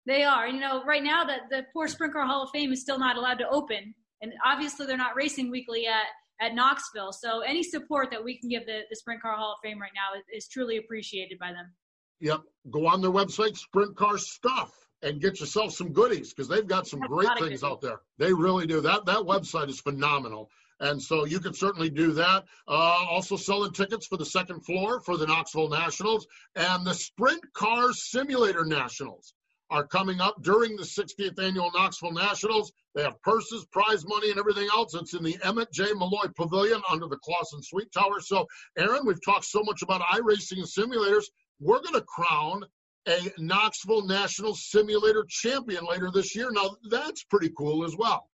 They 0.06 0.24
are. 0.24 0.48
You 0.48 0.60
know, 0.60 0.84
right 0.84 1.02
now 1.02 1.24
that 1.24 1.50
the 1.50 1.66
poor 1.72 1.88
Sprint 1.88 2.12
Car 2.12 2.26
Hall 2.26 2.44
of 2.44 2.50
Fame 2.50 2.72
is 2.72 2.80
still 2.80 2.98
not 2.98 3.16
allowed 3.16 3.38
to 3.38 3.48
open, 3.48 3.94
and 4.22 4.32
obviously 4.44 4.86
they're 4.86 4.96
not 4.96 5.16
racing 5.16 5.50
weekly 5.50 5.86
at 5.86 6.06
at 6.40 6.54
Knoxville. 6.54 7.12
So 7.12 7.40
any 7.40 7.62
support 7.62 8.10
that 8.10 8.24
we 8.24 8.38
can 8.38 8.48
give 8.48 8.66
the, 8.66 8.80
the 8.88 8.96
Sprint 8.96 9.20
Car 9.20 9.36
Hall 9.36 9.52
of 9.52 9.58
Fame 9.62 9.80
right 9.80 9.92
now 9.94 10.18
is, 10.18 10.24
is 10.44 10.48
truly 10.48 10.78
appreciated 10.78 11.38
by 11.38 11.52
them. 11.52 11.72
Yep. 12.20 12.40
Go 12.70 12.86
on 12.86 13.00
their 13.00 13.10
website, 13.10 13.56
Sprint 13.56 13.96
Car 13.96 14.18
Stuff, 14.18 14.72
and 15.02 15.20
get 15.20 15.40
yourself 15.40 15.72
some 15.72 15.92
goodies 15.92 16.32
because 16.32 16.48
they've 16.48 16.66
got 16.66 16.86
some 16.86 17.00
great 17.00 17.28
things 17.38 17.62
out 17.62 17.80
there. 17.80 18.00
They 18.18 18.32
really 18.32 18.66
do. 18.66 18.80
That 18.80 19.06
that 19.06 19.20
website 19.20 19.68
is 19.68 19.80
phenomenal. 19.80 20.50
And 20.80 21.00
so 21.00 21.26
you 21.26 21.40
can 21.40 21.52
certainly 21.52 21.90
do 21.90 22.12
that. 22.12 22.44
Uh, 22.66 23.04
also 23.10 23.36
selling 23.36 23.72
tickets 23.72 24.06
for 24.06 24.16
the 24.16 24.24
second 24.24 24.64
floor 24.64 25.00
for 25.00 25.18
the 25.18 25.26
Knoxville 25.26 25.68
Nationals 25.68 26.26
and 26.54 26.86
the 26.86 26.94
Sprint 26.94 27.42
Car 27.52 27.92
Simulator 27.92 28.64
Nationals 28.64 29.34
are 29.70 29.86
coming 29.86 30.20
up 30.20 30.42
during 30.42 30.76
the 30.76 30.82
60th 30.82 31.42
annual 31.42 31.70
Knoxville 31.74 32.12
Nationals. 32.12 32.72
They 32.94 33.02
have 33.02 33.20
purses, 33.22 33.64
prize 33.66 34.04
money, 34.06 34.30
and 34.30 34.38
everything 34.38 34.68
else. 34.72 34.94
It's 34.94 35.14
in 35.14 35.22
the 35.22 35.36
Emmett 35.44 35.72
J. 35.72 35.92
Malloy 35.94 36.26
Pavilion 36.36 36.82
under 36.90 37.06
the 37.06 37.18
Clausen 37.18 37.62
Suite 37.62 37.92
Tower. 37.92 38.20
So, 38.20 38.46
Erin, 38.76 39.06
we've 39.06 39.24
talked 39.24 39.44
so 39.44 39.62
much 39.62 39.82
about 39.82 40.00
iRacing 40.02 40.58
and 40.58 40.64
simulators. 40.64 41.24
We're 41.60 41.80
going 41.80 41.94
to 41.94 42.02
crown 42.02 42.64
a 43.08 43.32
Knoxville 43.38 44.06
National 44.06 44.54
Simulator 44.54 45.24
champion 45.28 45.84
later 45.84 46.10
this 46.12 46.34
year. 46.34 46.50
Now, 46.50 46.76
that's 46.90 47.24
pretty 47.24 47.50
cool 47.56 47.84
as 47.84 47.96
well. 47.96 48.28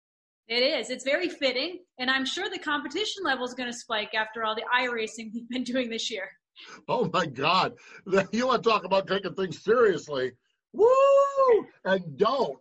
It 0.46 0.62
is. 0.62 0.90
It's 0.90 1.04
very 1.04 1.28
fitting, 1.28 1.80
and 1.98 2.10
I'm 2.10 2.26
sure 2.26 2.50
the 2.50 2.58
competition 2.58 3.24
level 3.24 3.44
is 3.46 3.54
going 3.54 3.70
to 3.70 3.76
spike 3.76 4.14
after 4.14 4.44
all 4.44 4.54
the 4.54 4.64
iRacing 4.78 5.32
we've 5.32 5.48
been 5.48 5.64
doing 5.64 5.88
this 5.88 6.10
year. 6.10 6.28
Oh 6.86 7.10
my 7.12 7.26
God! 7.26 7.74
You 8.32 8.46
want 8.46 8.62
to 8.62 8.70
talk 8.70 8.84
about 8.84 9.08
taking 9.08 9.34
things 9.34 9.62
seriously? 9.64 10.32
Woo! 10.74 11.66
And 11.84 12.18
don't, 12.18 12.60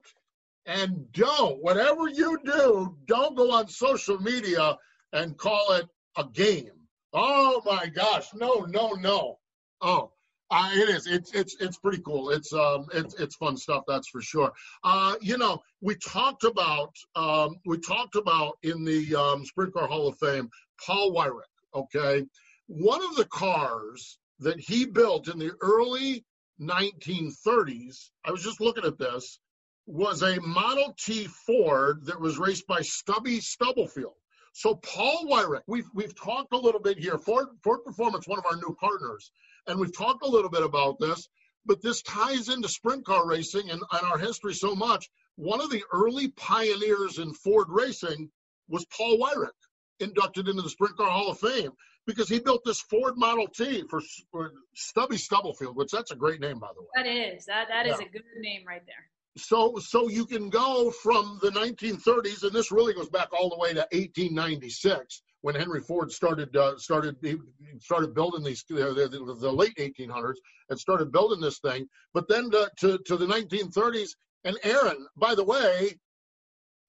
and 0.66 1.12
don't. 1.12 1.62
Whatever 1.62 2.08
you 2.08 2.40
do, 2.46 2.96
don't 3.06 3.36
go 3.36 3.52
on 3.52 3.68
social 3.68 4.20
media 4.20 4.78
and 5.12 5.38
call 5.38 5.74
it 5.74 5.88
a 6.16 6.26
game. 6.32 6.72
Oh 7.12 7.62
my 7.66 7.88
gosh! 7.88 8.28
No, 8.34 8.66
no, 8.70 8.92
no. 8.92 9.40
Oh, 9.82 10.12
uh, 10.52 10.70
it 10.74 10.90
is. 10.90 11.08
It's 11.08 11.34
it's 11.34 11.56
it's 11.60 11.78
pretty 11.78 12.02
cool. 12.04 12.30
It's 12.30 12.54
um 12.54 12.86
it's 12.94 13.16
it's 13.16 13.36
fun 13.36 13.58
stuff. 13.58 13.84
That's 13.88 14.08
for 14.08 14.22
sure. 14.22 14.52
Uh, 14.84 15.16
you 15.20 15.38
know, 15.38 15.60
we 15.82 15.96
talked 15.96 16.44
about 16.44 16.96
um 17.16 17.56
we 17.66 17.80
talked 17.80 18.16
about 18.16 18.58
in 18.62 18.86
the 18.86 19.16
um, 19.16 19.46
Sprint 19.46 19.74
Car 19.74 19.88
Hall 19.88 20.08
of 20.08 20.18
Fame, 20.20 20.50
Paul 20.86 21.16
Weirick. 21.16 21.50
Okay, 21.74 22.26
one 22.68 23.04
of 23.04 23.16
the 23.16 23.26
cars 23.26 24.20
that 24.40 24.60
he 24.60 24.86
built 24.86 25.28
in 25.28 25.40
the 25.40 25.54
early 25.62 26.24
1930s. 26.68 28.10
I 28.26 28.32
was 28.32 28.44
just 28.44 28.62
looking 28.62 28.86
at 28.86 28.98
this. 28.98 29.40
Was 29.86 30.22
a 30.22 30.40
Model 30.40 30.96
T 30.98 31.26
Ford 31.26 32.06
that 32.06 32.20
was 32.20 32.38
raced 32.38 32.66
by 32.68 32.82
Stubby 32.82 33.42
Stubblefield. 33.42 34.16
So 34.54 34.76
Paul 34.76 35.26
Weirick, 35.26 35.64
we've 35.68 35.90
we've 35.94 36.16
talked 36.16 36.54
a 36.54 36.58
little 36.58 36.80
bit 36.80 36.98
here. 36.98 37.18
Ford 37.18 37.48
Ford 37.64 37.84
Performance, 37.84 38.28
one 38.28 38.40
of 38.40 38.46
our 38.46 38.56
new 38.56 38.76
partners, 38.80 39.32
and 39.68 39.80
we've 39.80 39.96
talked 39.96 40.24
a 40.24 40.30
little 40.30 40.50
bit 40.50 40.64
about 40.64 41.00
this. 41.00 41.28
But 41.66 41.82
this 41.82 42.02
ties 42.02 42.50
into 42.50 42.70
sprint 42.70 43.06
car 43.06 43.28
racing 43.28 43.70
and, 43.70 43.82
and 43.92 44.02
our 44.04 44.18
history 44.18 44.54
so 44.54 44.76
much. 44.76 45.10
One 45.36 45.60
of 45.60 45.70
the 45.70 45.84
early 45.92 46.30
pioneers 46.30 47.18
in 47.20 47.34
Ford 47.34 47.68
racing 47.70 48.30
was 48.68 48.86
Paul 48.86 49.18
Weirick, 49.18 49.52
inducted 50.00 50.48
into 50.48 50.62
the 50.62 50.70
Sprint 50.70 50.98
Car 50.98 51.10
Hall 51.10 51.32
of 51.32 51.40
Fame 51.40 51.72
because 52.06 52.30
he 52.30 52.40
built 52.40 52.62
this 52.66 52.82
Ford 52.82 53.18
Model 53.18 53.48
T 53.48 53.84
for, 53.90 54.02
for 54.32 54.52
Stubby 54.76 55.18
Stubblefield, 55.18 55.76
which 55.76 55.92
that's 55.92 56.12
a 56.12 56.16
great 56.16 56.42
name, 56.42 56.60
by 56.60 56.70
the 56.76 56.82
way. 56.82 56.88
That 56.96 57.08
is 57.08 57.46
that 57.46 57.68
that 57.70 57.86
is 57.86 58.00
Yeah. 58.00 58.06
a 58.06 58.10
good 58.10 58.24
name 58.40 58.66
right 58.68 58.86
there. 58.86 59.10
So, 59.36 59.78
so 59.80 60.10
you 60.10 60.26
can 60.26 60.50
go 60.50 60.92
from 60.92 61.40
the 61.42 61.50
1930s, 61.50 62.44
and 62.44 62.52
this 62.52 62.72
really 62.72 62.94
goes 62.94 63.10
back 63.10 63.30
all 63.34 63.50
the 63.50 63.58
way 63.58 63.74
to 63.74 63.80
1896 63.92 65.24
when 65.42 65.56
Henry 65.56 65.82
Ford 65.82 66.12
started 66.12 66.56
uh, 66.56 66.78
started 66.78 67.16
he 67.22 67.38
started 67.80 68.14
building 68.14 68.44
these 68.44 68.64
uh, 68.72 68.76
the, 68.94 69.08
the, 69.10 69.36
the 69.40 69.52
late 69.52 69.76
1800s 69.78 70.36
and 70.70 70.80
started 70.80 71.12
building 71.12 71.42
this 71.42 71.60
thing. 71.60 71.88
But 72.14 72.28
then 72.28 72.52
to, 72.52 72.70
to 72.82 72.98
to 73.00 73.18
the 73.18 73.26
1930s, 73.26 74.10
and 74.44 74.58
Erin, 74.64 75.08
by 75.18 75.36
the 75.36 75.44
way, 75.44 76.00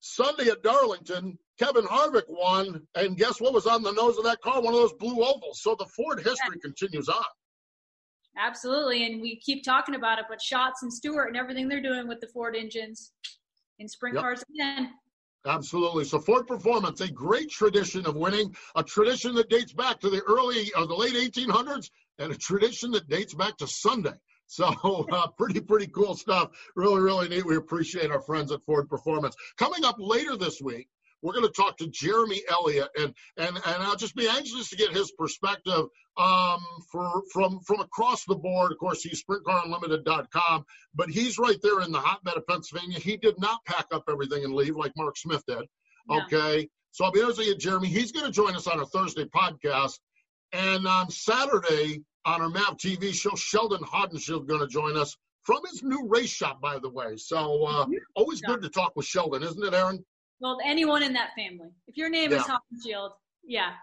Sunday 0.00 0.50
at 0.50 0.62
Darlington, 0.62 1.38
Kevin 1.58 1.84
Harvick 1.84 2.24
won, 2.28 2.86
and 2.94 3.16
guess 3.16 3.40
what 3.40 3.52
was 3.52 3.66
on 3.66 3.82
the 3.82 3.92
nose 3.92 4.18
of 4.18 4.24
that 4.24 4.40
car? 4.40 4.60
One 4.60 4.74
of 4.74 4.80
those 4.80 4.92
blue 4.94 5.22
ovals. 5.24 5.62
So 5.62 5.76
the 5.78 5.86
Ford 5.86 6.18
history 6.18 6.58
continues 6.60 7.08
on. 7.08 7.24
Absolutely, 8.36 9.06
and 9.06 9.22
we 9.22 9.36
keep 9.36 9.62
talking 9.62 9.94
about 9.94 10.18
it, 10.18 10.24
but 10.28 10.42
Schatz 10.42 10.82
and 10.82 10.92
Stewart 10.92 11.28
and 11.28 11.36
everything 11.36 11.68
they're 11.68 11.80
doing 11.82 12.08
with 12.08 12.20
the 12.20 12.26
Ford 12.28 12.56
engines 12.56 13.12
in 13.78 13.88
sprint 13.88 14.14
Yep. 14.16 14.22
cars 14.22 14.44
again. 14.54 14.92
Absolutely. 15.46 16.04
So 16.04 16.18
Ford 16.18 16.46
Performance, 16.46 17.00
a 17.00 17.10
great 17.10 17.50
tradition 17.50 18.06
of 18.06 18.16
winning, 18.16 18.56
a 18.76 18.82
tradition 18.82 19.34
that 19.34 19.50
dates 19.50 19.72
back 19.72 20.00
to 20.00 20.08
the 20.10 20.22
early 20.22 20.72
or 20.74 20.86
the 20.86 20.94
late 20.94 21.14
1800s, 21.14 21.90
and 22.18 22.32
a 22.32 22.36
tradition 22.36 22.90
that 22.92 23.08
dates 23.08 23.34
back 23.34 23.56
to 23.58 23.66
Sunday. 23.66 24.14
So 24.46 24.66
uh, 25.10 25.28
pretty, 25.38 25.58
pretty 25.62 25.86
cool 25.86 26.14
stuff. 26.14 26.50
Really, 26.76 27.00
really 27.00 27.30
neat. 27.30 27.46
We 27.46 27.56
appreciate 27.56 28.10
our 28.10 28.20
friends 28.20 28.52
at 28.52 28.62
Ford 28.62 28.90
Performance. 28.90 29.34
Coming 29.56 29.86
up 29.86 29.96
later 29.98 30.36
this 30.36 30.60
week, 30.60 30.86
we're 31.24 31.32
going 31.32 31.46
to 31.46 31.52
talk 31.52 31.78
to 31.78 31.88
Jeremy 31.88 32.42
Elliott, 32.50 32.90
and 32.96 33.14
and 33.38 33.56
and 33.56 33.82
I'll 33.82 33.96
just 33.96 34.14
be 34.14 34.28
anxious 34.28 34.68
to 34.68 34.76
get 34.76 34.92
his 34.92 35.10
perspective 35.12 35.86
um, 36.18 36.60
for 36.92 37.22
from 37.32 37.60
from 37.60 37.80
across 37.80 38.24
the 38.26 38.36
board. 38.36 38.72
Of 38.72 38.78
course, 38.78 39.02
he's 39.02 39.24
SprintCarUnlimited.com, 39.24 40.64
but 40.94 41.08
he's 41.08 41.38
right 41.38 41.56
there 41.62 41.80
in 41.80 41.92
the 41.92 41.98
hotbed 41.98 42.36
of 42.36 42.46
Pennsylvania. 42.46 43.00
He 43.00 43.16
did 43.16 43.40
not 43.40 43.64
pack 43.64 43.86
up 43.90 44.04
everything 44.08 44.44
and 44.44 44.54
leave 44.54 44.76
like 44.76 44.92
Mark 44.96 45.16
Smith 45.16 45.42
did. 45.48 45.66
Okay, 46.10 46.68
so 46.92 47.06
I'll 47.06 47.10
be 47.10 47.22
honest 47.22 47.38
with 47.38 47.46
you, 47.48 47.56
Jeremy. 47.56 47.88
He's 47.88 48.12
going 48.12 48.26
to 48.26 48.32
join 48.32 48.54
us 48.54 48.66
on 48.66 48.78
our 48.78 48.86
Thursday 48.86 49.24
podcast, 49.24 49.98
and 50.52 50.86
on 50.86 51.10
Saturday 51.10 52.02
on 52.26 52.42
our 52.42 52.50
MAV 52.50 52.76
TV 52.76 53.14
show, 53.14 53.34
Sheldon 53.34 53.80
Hodenshield 53.80 54.42
is 54.42 54.46
going 54.46 54.60
to 54.60 54.68
join 54.68 54.96
us 54.98 55.16
from 55.42 55.60
his 55.70 55.82
new 55.82 56.06
race 56.06 56.30
shop, 56.30 56.60
by 56.60 56.78
the 56.78 56.88
way. 56.88 57.16
So 57.16 57.64
uh, 57.64 57.86
always 58.14 58.40
good 58.40 58.62
to 58.62 58.68
talk 58.68 58.92
with 58.96 59.06
Sheldon, 59.06 59.42
isn't 59.42 59.62
it, 59.62 59.74
Erin? 59.74 60.04
Well, 60.40 60.58
anyone 60.64 61.02
in 61.02 61.12
that 61.14 61.30
family. 61.36 61.70
If 61.86 61.96
your 61.96 62.08
name 62.10 62.32
is 62.32 62.38
Yeah. 62.38 62.52
Hopkins 62.54 62.86
yeah, 63.46 63.74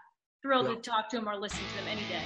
thrilled 0.42 0.68
Yeah. 0.68 0.74
to 0.74 0.80
talk 0.80 1.08
to 1.10 1.18
him 1.18 1.28
or 1.28 1.36
listen 1.36 1.58
to 1.58 1.82
him 1.82 1.88
any 1.88 2.02
day. 2.08 2.22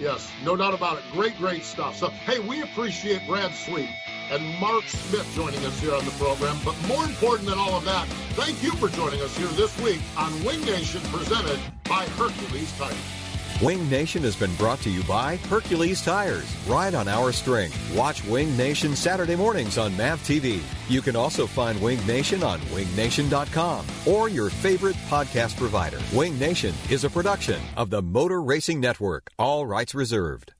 Yes, 0.00 0.30
no 0.44 0.56
doubt 0.56 0.74
about 0.74 0.98
it. 0.98 1.04
Great, 1.12 1.36
great 1.38 1.64
stuff. 1.64 1.96
So, 1.96 2.08
hey, 2.08 2.38
we 2.38 2.62
appreciate 2.62 3.26
Brad 3.26 3.52
Sweet 3.54 3.88
and 4.30 4.42
Mark 4.60 4.84
Smith 4.84 5.26
joining 5.34 5.64
us 5.64 5.78
here 5.80 5.94
on 5.94 6.04
the 6.04 6.10
program. 6.12 6.56
But 6.64 6.80
more 6.86 7.04
important 7.04 7.48
than 7.48 7.58
all 7.58 7.74
of 7.74 7.84
that, 7.84 8.06
thank 8.34 8.62
you 8.62 8.70
for 8.72 8.88
joining 8.88 9.20
us 9.22 9.36
here 9.36 9.48
this 9.48 9.76
week 9.80 10.00
on 10.16 10.32
Wing 10.44 10.60
Nation 10.64 11.00
presented 11.12 11.58
by 11.84 12.04
Hercules 12.16 12.70
Tires. 12.78 13.27
Wing 13.60 13.90
Nation 13.90 14.22
has 14.22 14.36
been 14.36 14.54
brought 14.54 14.78
to 14.82 14.90
you 14.90 15.02
by 15.02 15.34
Hercules 15.48 16.00
Tires. 16.04 16.46
Ride 16.68 16.94
on 16.94 17.08
our 17.08 17.32
strength. 17.32 17.76
Watch 17.92 18.24
Wing 18.26 18.56
Nation 18.56 18.94
Saturday 18.94 19.34
mornings 19.34 19.78
on 19.78 19.96
MAV 19.96 20.20
TV. 20.20 20.60
You 20.88 21.02
can 21.02 21.16
also 21.16 21.44
find 21.44 21.82
Wing 21.82 21.98
Nation 22.06 22.44
on 22.44 22.60
wingnation.com 22.70 23.84
or 24.06 24.28
your 24.28 24.48
favorite 24.48 24.94
podcast 25.08 25.56
provider. 25.56 25.98
Wing 26.14 26.38
Nation 26.38 26.72
is 26.88 27.02
a 27.02 27.10
production 27.10 27.60
of 27.76 27.90
the 27.90 28.00
Motor 28.00 28.40
Racing 28.40 28.78
Network. 28.78 29.28
All 29.40 29.66
rights 29.66 29.92
reserved. 29.92 30.52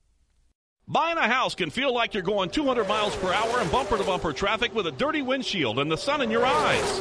Buying 0.88 1.18
a 1.18 1.28
house 1.28 1.54
can 1.54 1.70
feel 1.70 1.94
like 1.94 2.14
you're 2.14 2.24
going 2.24 2.50
200 2.50 2.88
miles 2.88 3.14
per 3.14 3.32
hour 3.32 3.60
in 3.60 3.68
bumper 3.68 3.96
to 3.96 4.02
bumper 4.02 4.32
traffic 4.32 4.74
with 4.74 4.88
a 4.88 4.92
dirty 4.92 5.22
windshield 5.22 5.78
and 5.78 5.92
the 5.92 5.96
sun 5.96 6.20
in 6.20 6.32
your 6.32 6.44
eyes. 6.44 7.00